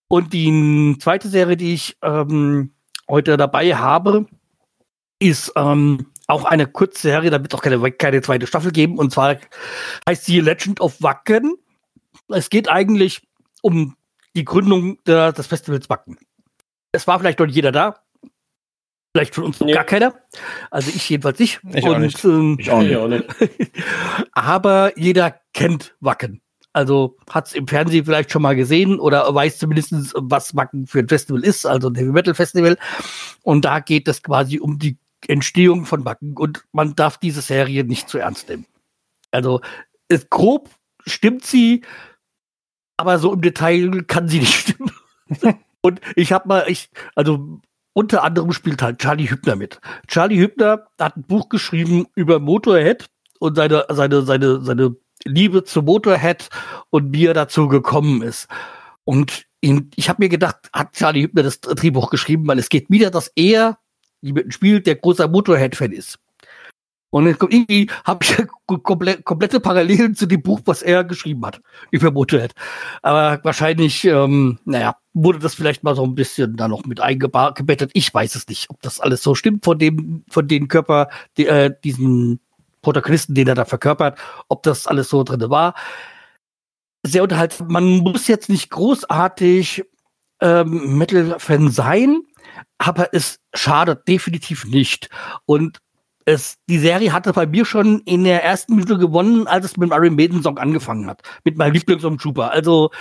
[0.07, 2.71] Und die zweite Serie, die ich ähm,
[3.07, 4.25] heute dabei habe,
[5.19, 8.97] ist ähm, auch eine Kurzserie, da wird auch keine, keine zweite Staffel geben.
[8.97, 9.38] Und zwar
[10.07, 11.56] heißt sie Legend of Wacken.
[12.27, 13.22] Es geht eigentlich
[13.61, 13.95] um
[14.35, 16.18] die Gründung der, des Festivals Wacken.
[16.91, 18.01] Es war vielleicht noch jeder da.
[19.15, 19.73] Vielleicht von uns noch Nee.
[19.73, 20.14] gar keiner.
[20.69, 21.61] Also ich jedenfalls nicht.
[21.73, 22.23] Ich auch Und, nicht.
[22.23, 23.26] Ähm, Ich auch nicht.
[24.34, 26.41] aber jeder kennt Wacken.
[26.73, 30.99] Also hat es im Fernsehen vielleicht schon mal gesehen oder weiß zumindest, was Wacken für
[30.99, 32.77] ein Festival ist, also ein Heavy Metal Festival.
[33.41, 37.83] Und da geht es quasi um die Entstehung von Wacken und man darf diese Serie
[37.83, 38.65] nicht zu ernst nehmen.
[39.31, 39.61] Also
[40.07, 40.69] ist grob
[41.05, 41.83] stimmt sie,
[42.97, 44.91] aber so im Detail kann sie nicht stimmen.
[45.81, 47.59] und ich habe mal, ich, also
[47.93, 49.79] unter anderem spielt halt Charlie Hübner mit.
[50.07, 53.07] Charlie Hübner hat ein Buch geschrieben über Motorhead
[53.39, 56.49] und seine, seine, seine, seine Liebe zu Motorhead
[56.91, 58.47] und wie er dazu gekommen ist.
[59.03, 62.89] Und ihn, ich habe mir gedacht, hat Charlie Hübner das Drehbuch geschrieben, weil es geht
[62.89, 63.79] wieder, dass er
[64.21, 66.19] jemanden spielt, der großer Motorhead-Fan ist.
[67.11, 68.37] Und dann kommt irgendwie habe ich
[68.83, 72.53] komple komplette Parallelen zu dem Buch, was er geschrieben hat über Motorhead.
[73.01, 77.91] Aber wahrscheinlich, ähm, naja, wurde das vielleicht mal so ein bisschen da noch mit eingebettet.
[77.93, 81.47] Ich weiß es nicht, ob das alles so stimmt von dem, von den Körper, die,
[81.47, 82.39] äh, diesen
[82.81, 85.73] Protagonisten, den er da verkörpert, ob das alles so drin war.
[87.03, 87.67] Sehr unterhaltsam.
[87.69, 89.83] Man muss jetzt nicht großartig
[90.41, 92.21] ähm, Metal-Fan sein,
[92.77, 95.10] aber es schadet definitiv nicht.
[95.45, 95.80] Und
[96.26, 99.90] es, die Serie hatte bei mir schon in der ersten Minute gewonnen, als es mit
[99.90, 101.22] dem Iron Maiden Song angefangen hat.
[101.44, 102.52] Mit meinem Lieblingssong Trooper.
[102.52, 102.91] Also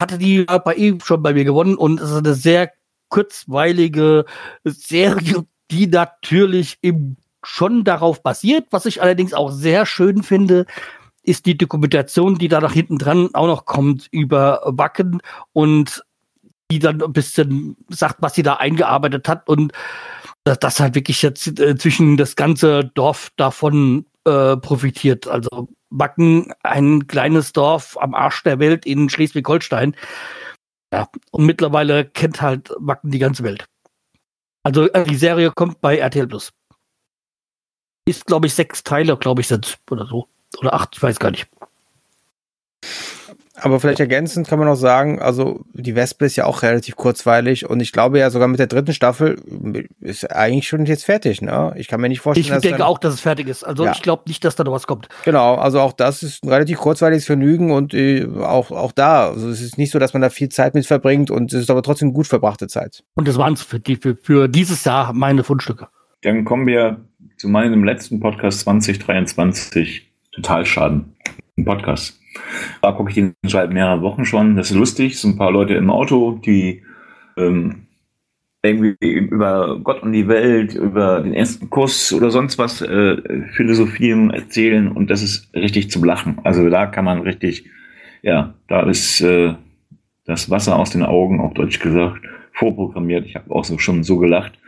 [0.00, 2.72] hatte die bei schon bei mir gewonnen und es ist eine sehr
[3.08, 4.24] kurzweilige
[4.64, 8.66] Serie, die natürlich im, schon darauf basiert.
[8.70, 10.66] Was ich allerdings auch sehr schön finde,
[11.22, 15.20] ist die Dokumentation, die da nach hinten dran auch noch kommt über Wacken
[15.52, 16.04] und
[16.70, 19.72] die dann ein bisschen sagt, was sie da eingearbeitet hat und
[20.44, 25.26] dass das halt wirklich jetzt äh, zwischen das ganze Dorf davon äh, profitiert.
[25.26, 29.96] Also Wacken, ein kleines Dorf am Arsch der Welt in Schleswig-Holstein.
[30.92, 33.66] Ja, und mittlerweile kennt halt Wacken die ganze Welt.
[34.62, 36.52] Also äh, die Serie kommt bei RTL Plus.
[38.08, 40.28] Ist, glaube ich, sechs Teile, glaube ich, sind oder so.
[40.58, 41.48] Oder acht, ich weiß gar nicht.
[43.58, 47.68] Aber vielleicht ergänzend kann man noch sagen, also die Wespe ist ja auch relativ kurzweilig
[47.68, 49.36] und ich glaube ja sogar mit der dritten Staffel
[50.00, 51.72] ist eigentlich schon jetzt fertig, ne?
[51.76, 53.64] Ich kann mir nicht vorstellen, Ich dass denke dann, auch, dass es fertig ist.
[53.64, 53.92] Also Ja.
[53.92, 55.08] ich glaube nicht, dass da noch was kommt.
[55.24, 59.48] Genau, also auch das ist ein relativ kurzweiliges Vergnügen und äh, auch auch da, also
[59.48, 61.82] es ist nicht so, dass man da viel Zeit mit verbringt und es ist aber
[61.82, 63.04] trotzdem gut verbrachte Zeit.
[63.14, 65.88] Und das waren es für, die- für, für dieses Jahr meine Fundstücke.
[66.22, 67.00] Dann kommen wir
[67.38, 70.10] zu meinem letzten Podcast 2023.
[70.32, 71.14] Totalschaden.
[71.56, 72.18] Ein Podcast.
[72.82, 74.56] Da gucke ich den seit mehreren Wochen schon.
[74.56, 75.18] Das ist lustig.
[75.18, 76.82] Sind ein paar Leute im Auto, die
[77.36, 77.86] ähm,
[78.62, 83.16] irgendwie über Gott und die Welt, über den ersten Kuss oder sonst was äh,
[83.52, 86.38] philosophieren, erzählen und das ist richtig zum Lachen.
[86.44, 87.66] Also da kann man richtig,
[88.22, 89.54] ja, da ist äh,
[90.24, 92.22] das Wasser aus den Augen, auf Deutsch gesagt,
[92.52, 93.26] vorprogrammiert.
[93.26, 94.58] Ich habe auch so schon so gelacht.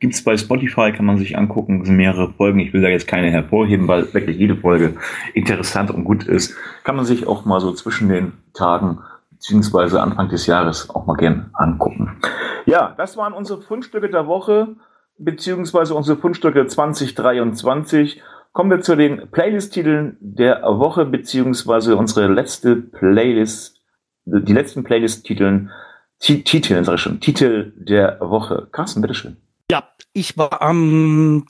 [0.00, 2.58] Gibt's bei Spotify, kann man sich angucken, Es sind mehrere Folgen.
[2.60, 4.94] Ich will da jetzt keine hervorheben, weil wirklich jede Folge
[5.34, 6.54] interessant und gut ist.
[6.84, 8.98] Kann man sich auch mal so zwischen den Tagen
[9.30, 12.16] beziehungsweise Anfang des Jahres auch mal gern angucken.
[12.64, 14.76] Ja, das waren unsere Fundstücke der Woche,
[15.18, 18.22] beziehungsweise unsere Fundstücke 2023.
[18.52, 23.82] Kommen wir zu den Playlist-Titeln der Woche, beziehungsweise unsere letzte Playlist,
[24.24, 25.70] die letzten Playlist-Titeln,
[26.18, 28.68] Ti- Titel, sag ich schon, Titel der Woche.
[28.72, 29.36] Carsten, bitteschön.
[29.70, 31.46] Ja, ich war am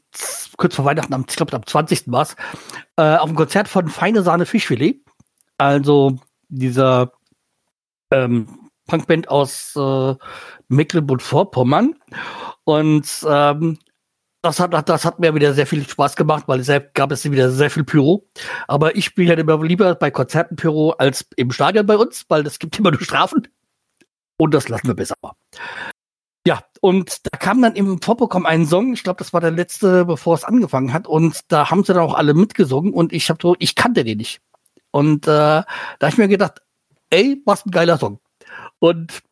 [0.56, 2.10] kurz vor Weihnachten, am, ich glaube am 20.
[2.10, 2.36] war es,
[2.96, 5.04] äh, auf einem Konzert von Feine Sahne Fischfilet.
[5.58, 6.18] Also
[6.48, 7.12] dieser
[8.10, 10.14] ähm, Punkband aus äh,
[10.68, 11.94] Mecklenburg-Vorpommern.
[12.64, 13.78] Und ähm,
[14.42, 17.50] das hat, das hat mir wieder sehr viel Spaß gemacht, weil es gab es wieder
[17.50, 18.28] sehr viel Pyro.
[18.68, 22.46] Aber ich bin ja immer lieber bei Konzerten Pyro als im Stadion bei uns, weil
[22.46, 23.48] es gibt immer nur Strafen.
[24.38, 25.16] Und das lassen wir besser.
[26.46, 30.04] Ja, und da kam dann im Vorprogramm ein Song, ich glaube, das war der letzte,
[30.04, 33.40] bevor es angefangen hat, und da haben sie dann auch alle mitgesungen und ich habe
[33.42, 34.40] so, ich kannte den nicht.
[34.92, 35.66] Und äh, da
[36.00, 36.62] habe ich mir gedacht,
[37.10, 38.20] ey, was ein geiler Song.
[38.78, 39.22] Und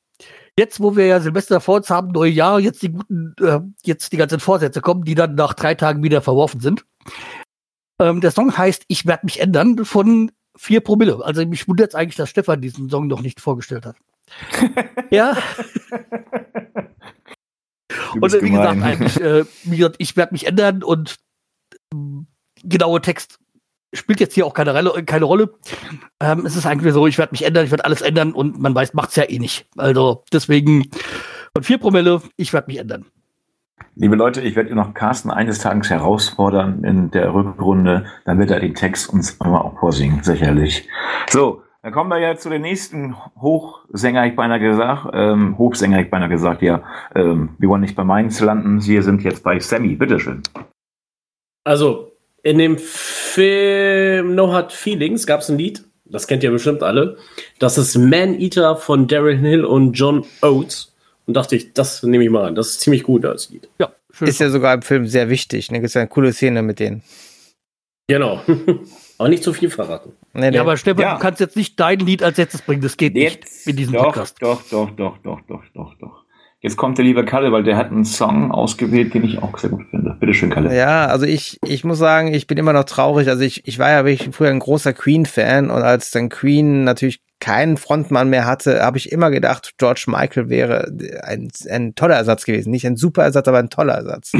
[0.58, 4.12] jetzt, wo wir ja Silvester vor uns haben, neue Jahr, jetzt die guten, äh, jetzt
[4.12, 6.84] die ganzen Vorsätze kommen, die dann nach drei Tagen wieder verworfen sind.
[8.00, 11.24] Ähm, der Song heißt Ich werde mich ändern von vier Promille.
[11.24, 13.96] Also mich wundert jetzt eigentlich, dass Stefan diesen Song noch nicht vorgestellt hat.
[15.10, 15.36] ja.
[18.22, 18.78] Und wie gemein.
[18.78, 19.44] gesagt, eigentlich, äh,
[19.76, 21.16] gesagt, ich werde mich ändern und
[21.92, 21.96] äh,
[22.62, 23.38] genaue Text
[23.94, 24.72] spielt jetzt hier auch keine,
[25.04, 25.54] keine Rolle.
[26.20, 28.74] Ähm, es ist eigentlich so, ich werde mich ändern, ich werde alles ändern und man
[28.74, 29.66] weiß, macht's ja eh nicht.
[29.76, 30.90] Also deswegen
[31.54, 33.06] von vier Promille, ich werde mich ändern.
[33.96, 38.58] Liebe Leute, ich werde noch Carsten eines Tages herausfordern in der Rückrunde, dann wird er
[38.58, 40.88] den Text uns auch vorsingen, sicherlich.
[41.30, 46.08] So, dann kommen wir ja zu den nächsten Hochsänger, ich beinahe gesagt, ähm, Hochsänger, ich
[46.08, 46.82] beinahe gesagt, ja,
[47.14, 50.42] ähm, wir wollen nicht bei Mainz landen, wir sind jetzt bei Sammy, bitteschön.
[51.62, 52.12] Also,
[52.42, 57.18] in dem Film No Hard Feelings gab es ein Lied, das kennt ihr bestimmt alle,
[57.58, 60.94] das ist Man Eater von Darren Hill und John Oates.
[61.26, 62.54] Und dachte ich, das nehme ich mal an.
[62.54, 63.68] Das ist ziemlich gut als Lied.
[63.78, 64.28] Ja, schön.
[64.28, 65.68] Ist ja sogar im Film sehr wichtig.
[65.68, 67.02] Da gibt es ja eine coole Szene mit denen.
[68.08, 68.40] Genau.
[69.18, 70.12] aber nicht zu viel verraten.
[70.32, 70.56] Nee, nee.
[70.56, 71.14] Ja, aber Stefan, ja.
[71.14, 72.82] du kannst jetzt nicht dein Lied als letztes bringen.
[72.82, 74.36] Das geht jetzt, nicht in diesem doch, Podcast.
[74.40, 76.24] Doch, doch, doch, doch, doch, doch, doch.
[76.60, 79.68] Jetzt kommt der liebe Kalle, weil der hat einen Song ausgewählt, den ich auch sehr
[79.68, 80.16] gut finde.
[80.18, 80.74] Bitte schön, Kalle.
[80.74, 83.28] Ja, also ich, ich muss sagen, ich bin immer noch traurig.
[83.28, 87.20] Also ich, ich war ja wirklich früher ein großer Queen-Fan und als dann Queen natürlich
[87.40, 90.90] keinen Frontmann mehr hatte, habe ich immer gedacht, George Michael wäre
[91.22, 92.70] ein, ein toller Ersatz gewesen.
[92.70, 94.32] Nicht ein super Ersatz, aber ein toller Ersatz.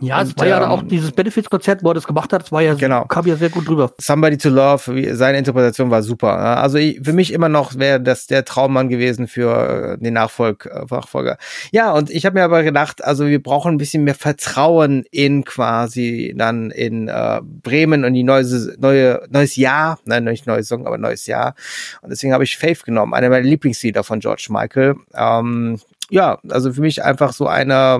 [0.00, 2.52] Ja, und, es war ja ähm, auch dieses Benefits-Konzert, wo er das gemacht hat, das
[2.52, 3.04] war ja, genau.
[3.04, 3.92] kam ja sehr gut drüber.
[4.00, 6.32] Somebody to Love, seine Interpretation war super.
[6.58, 10.84] Also für mich immer noch wäre das der Traummann gewesen für äh, den Nachfolg, äh,
[10.90, 11.38] Nachfolger.
[11.70, 15.44] Ja, und ich habe mir aber gedacht, also wir brauchen ein bisschen mehr Vertrauen in
[15.44, 18.44] quasi dann in äh, Bremen und die neue,
[18.78, 21.54] neue neues Jahr, nein, nicht neues Song, aber neues Jahr.
[22.02, 24.96] Und deswegen habe ich Faith genommen, einer meiner Lieblingslieder von George Michael.
[25.14, 25.80] Ähm,
[26.10, 27.98] ja, also für mich einfach so einer,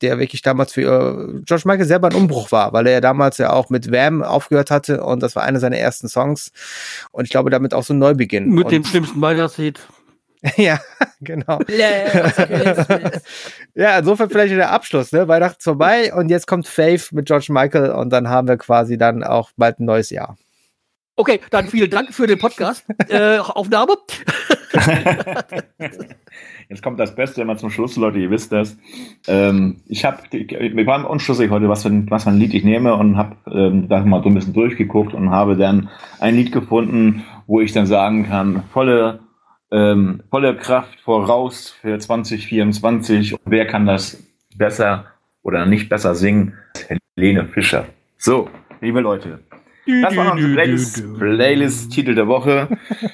[0.00, 3.38] der wirklich damals für äh, George Michael selber ein Umbruch war, weil er ja damals
[3.38, 6.52] ja auch mit Wham aufgehört hatte und das war einer seiner ersten Songs
[7.12, 8.48] und ich glaube damit auch so ein Neubeginn.
[8.48, 9.80] Mit und dem schlimmsten Weihnachtslied.
[10.56, 10.80] ja,
[11.20, 11.60] genau.
[13.74, 15.28] ja, insofern vielleicht der Abschluss, ne?
[15.28, 19.22] Weihnachten vorbei und jetzt kommt Faith mit George Michael und dann haben wir quasi dann
[19.22, 20.38] auch bald ein neues Jahr.
[21.20, 22.82] Okay, dann vielen Dank für den Podcast.
[23.10, 23.92] äh, Aufnahme.
[26.70, 28.78] Jetzt kommt das Beste immer zum Schluss, Leute, ihr wisst das.
[29.28, 32.64] Ähm, ich habe, wir waren unschlüssig heute, was für, ein, was für ein Lied ich
[32.64, 35.90] nehme und habe ähm, da mal so ein bisschen durchgeguckt und habe dann
[36.20, 39.20] ein Lied gefunden, wo ich dann sagen kann, volle,
[39.70, 43.34] ähm, volle Kraft voraus für 2024.
[43.34, 44.24] Und wer kann das
[44.56, 45.04] besser
[45.42, 46.54] oder nicht besser singen?
[47.14, 47.84] Helene Fischer.
[48.16, 48.48] So,
[48.80, 49.40] liebe Leute,
[49.86, 52.68] das war unsere Playlist, Playlist Titel der Woche.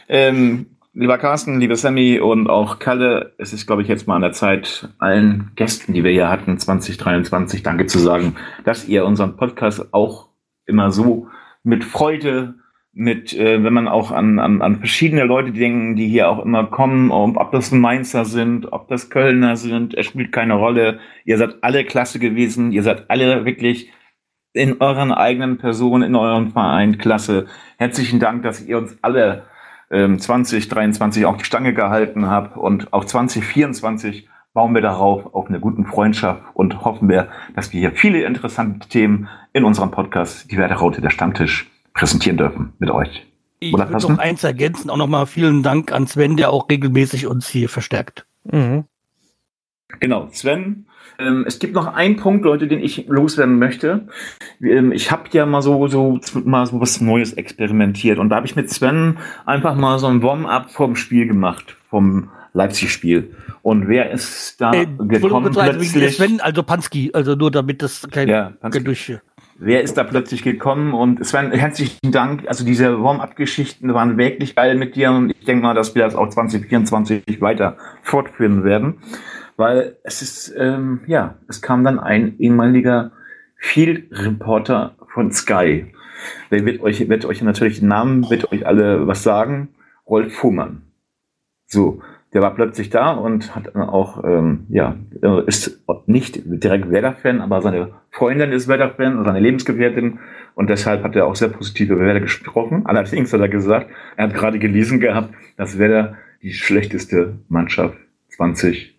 [0.08, 0.66] ähm,
[0.96, 4.32] lieber Carsten, lieber Sammy und auch Kalle, es ist, glaube ich, jetzt mal an der
[4.32, 9.92] Zeit, allen Gästen, die wir hier hatten, 2023, Danke zu sagen, dass ihr unseren Podcast
[9.92, 10.28] auch
[10.64, 11.28] immer so
[11.62, 12.54] mit Freude,
[12.92, 16.64] mit, äh, wenn man auch an, an, an verschiedene Leute denken, die hier auch immer
[16.64, 20.98] kommen, ob das Mainzer sind, ob das Kölner sind, es spielt keine Rolle.
[21.26, 23.92] Ihr seid alle klasse gewesen, ihr seid alle wirklich
[24.56, 26.98] in euren eigenen Personen, in eurem Verein.
[26.98, 27.46] Klasse.
[27.76, 29.44] Herzlichen Dank, dass ihr uns alle
[29.90, 35.60] ähm, 2023 auf die Stange gehalten habt und auch 2024 bauen wir darauf auf eine
[35.60, 40.56] guten Freundschaft und hoffen wir, dass wir hier viele interessante Themen in unserem Podcast, die
[40.56, 43.26] Werderaute der Stammtisch, präsentieren dürfen mit euch.
[43.58, 47.48] Ich würde noch eins ergänzen, auch nochmal vielen Dank an Sven, der auch regelmäßig uns
[47.48, 48.26] hier verstärkt.
[48.44, 48.84] Mhm.
[50.00, 50.86] Genau, Sven,
[51.18, 54.08] ähm, es gibt noch einen Punkt, Leute, den ich loswerden möchte.
[54.60, 58.46] Ähm, ich habe ja mal so, so mal so was Neues experimentiert und da habe
[58.46, 63.34] ich mit Sven einfach mal so ein Warm-up vom Spiel gemacht, vom Leipzig-Spiel.
[63.62, 66.16] Und wer ist da äh, gekommen plötzlich?
[66.16, 69.18] Sven, also Pansky, also nur damit das kein, ja, kein durch.
[69.58, 70.92] Wer ist da plötzlich gekommen?
[70.92, 72.46] Und Sven, herzlichen Dank.
[72.46, 76.14] Also diese Warm-up-Geschichten waren wirklich geil mit dir und ich denke mal, dass wir das
[76.14, 78.96] auch 2024 weiter fortführen werden
[79.56, 83.12] weil es ist, ähm, ja, es kam dann ein ehemaliger
[83.56, 85.86] Field-Reporter von Sky.
[86.50, 89.68] Der wird euch, wird euch natürlich den Namen, wird euch alle was sagen.
[90.06, 90.82] Rolf Fuhrmann.
[91.66, 92.00] So,
[92.32, 94.96] der war plötzlich da und hat auch, ähm, ja,
[95.46, 100.18] ist nicht direkt Werder-Fan, aber seine Freundin ist Werder-Fan, seine Lebensgefährtin
[100.54, 102.82] und deshalb hat er auch sehr positiv über Werder gesprochen.
[102.84, 107.96] Allerdings hat er gesagt, er hat gerade gelesen gehabt, dass Werder die schlechteste Mannschaft
[108.28, 108.95] 20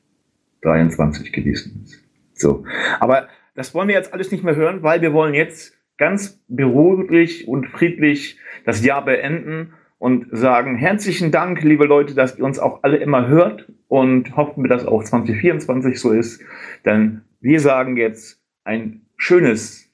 [0.61, 2.03] 23 gewesen ist.
[2.34, 2.65] So.
[2.99, 7.47] Aber das wollen wir jetzt alles nicht mehr hören, weil wir wollen jetzt ganz beruhiglich
[7.47, 12.84] und friedlich das Jahr beenden und sagen herzlichen Dank, liebe Leute, dass ihr uns auch
[12.84, 16.41] alle immer hört und hoffen wir, dass auch 2024 so ist.
[16.85, 19.89] Denn wir sagen jetzt ein schönes,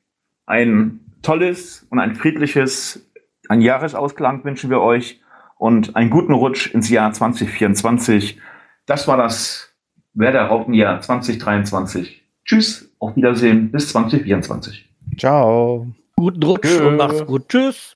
[0.45, 3.09] ein tolles und ein friedliches,
[3.47, 5.21] einen Jahresausklang wünschen wir euch
[5.57, 8.39] und einen guten Rutsch ins Jahr 2024.
[8.85, 9.72] Das war das
[10.13, 12.21] Werder Raupenjahr 2023.
[12.45, 14.87] Tschüss, auf Wiedersehen, bis 2024.
[15.17, 15.87] Ciao.
[16.15, 16.87] Guten Rutsch Tschö.
[16.87, 17.49] und macht's gut.
[17.49, 17.95] Tschüss.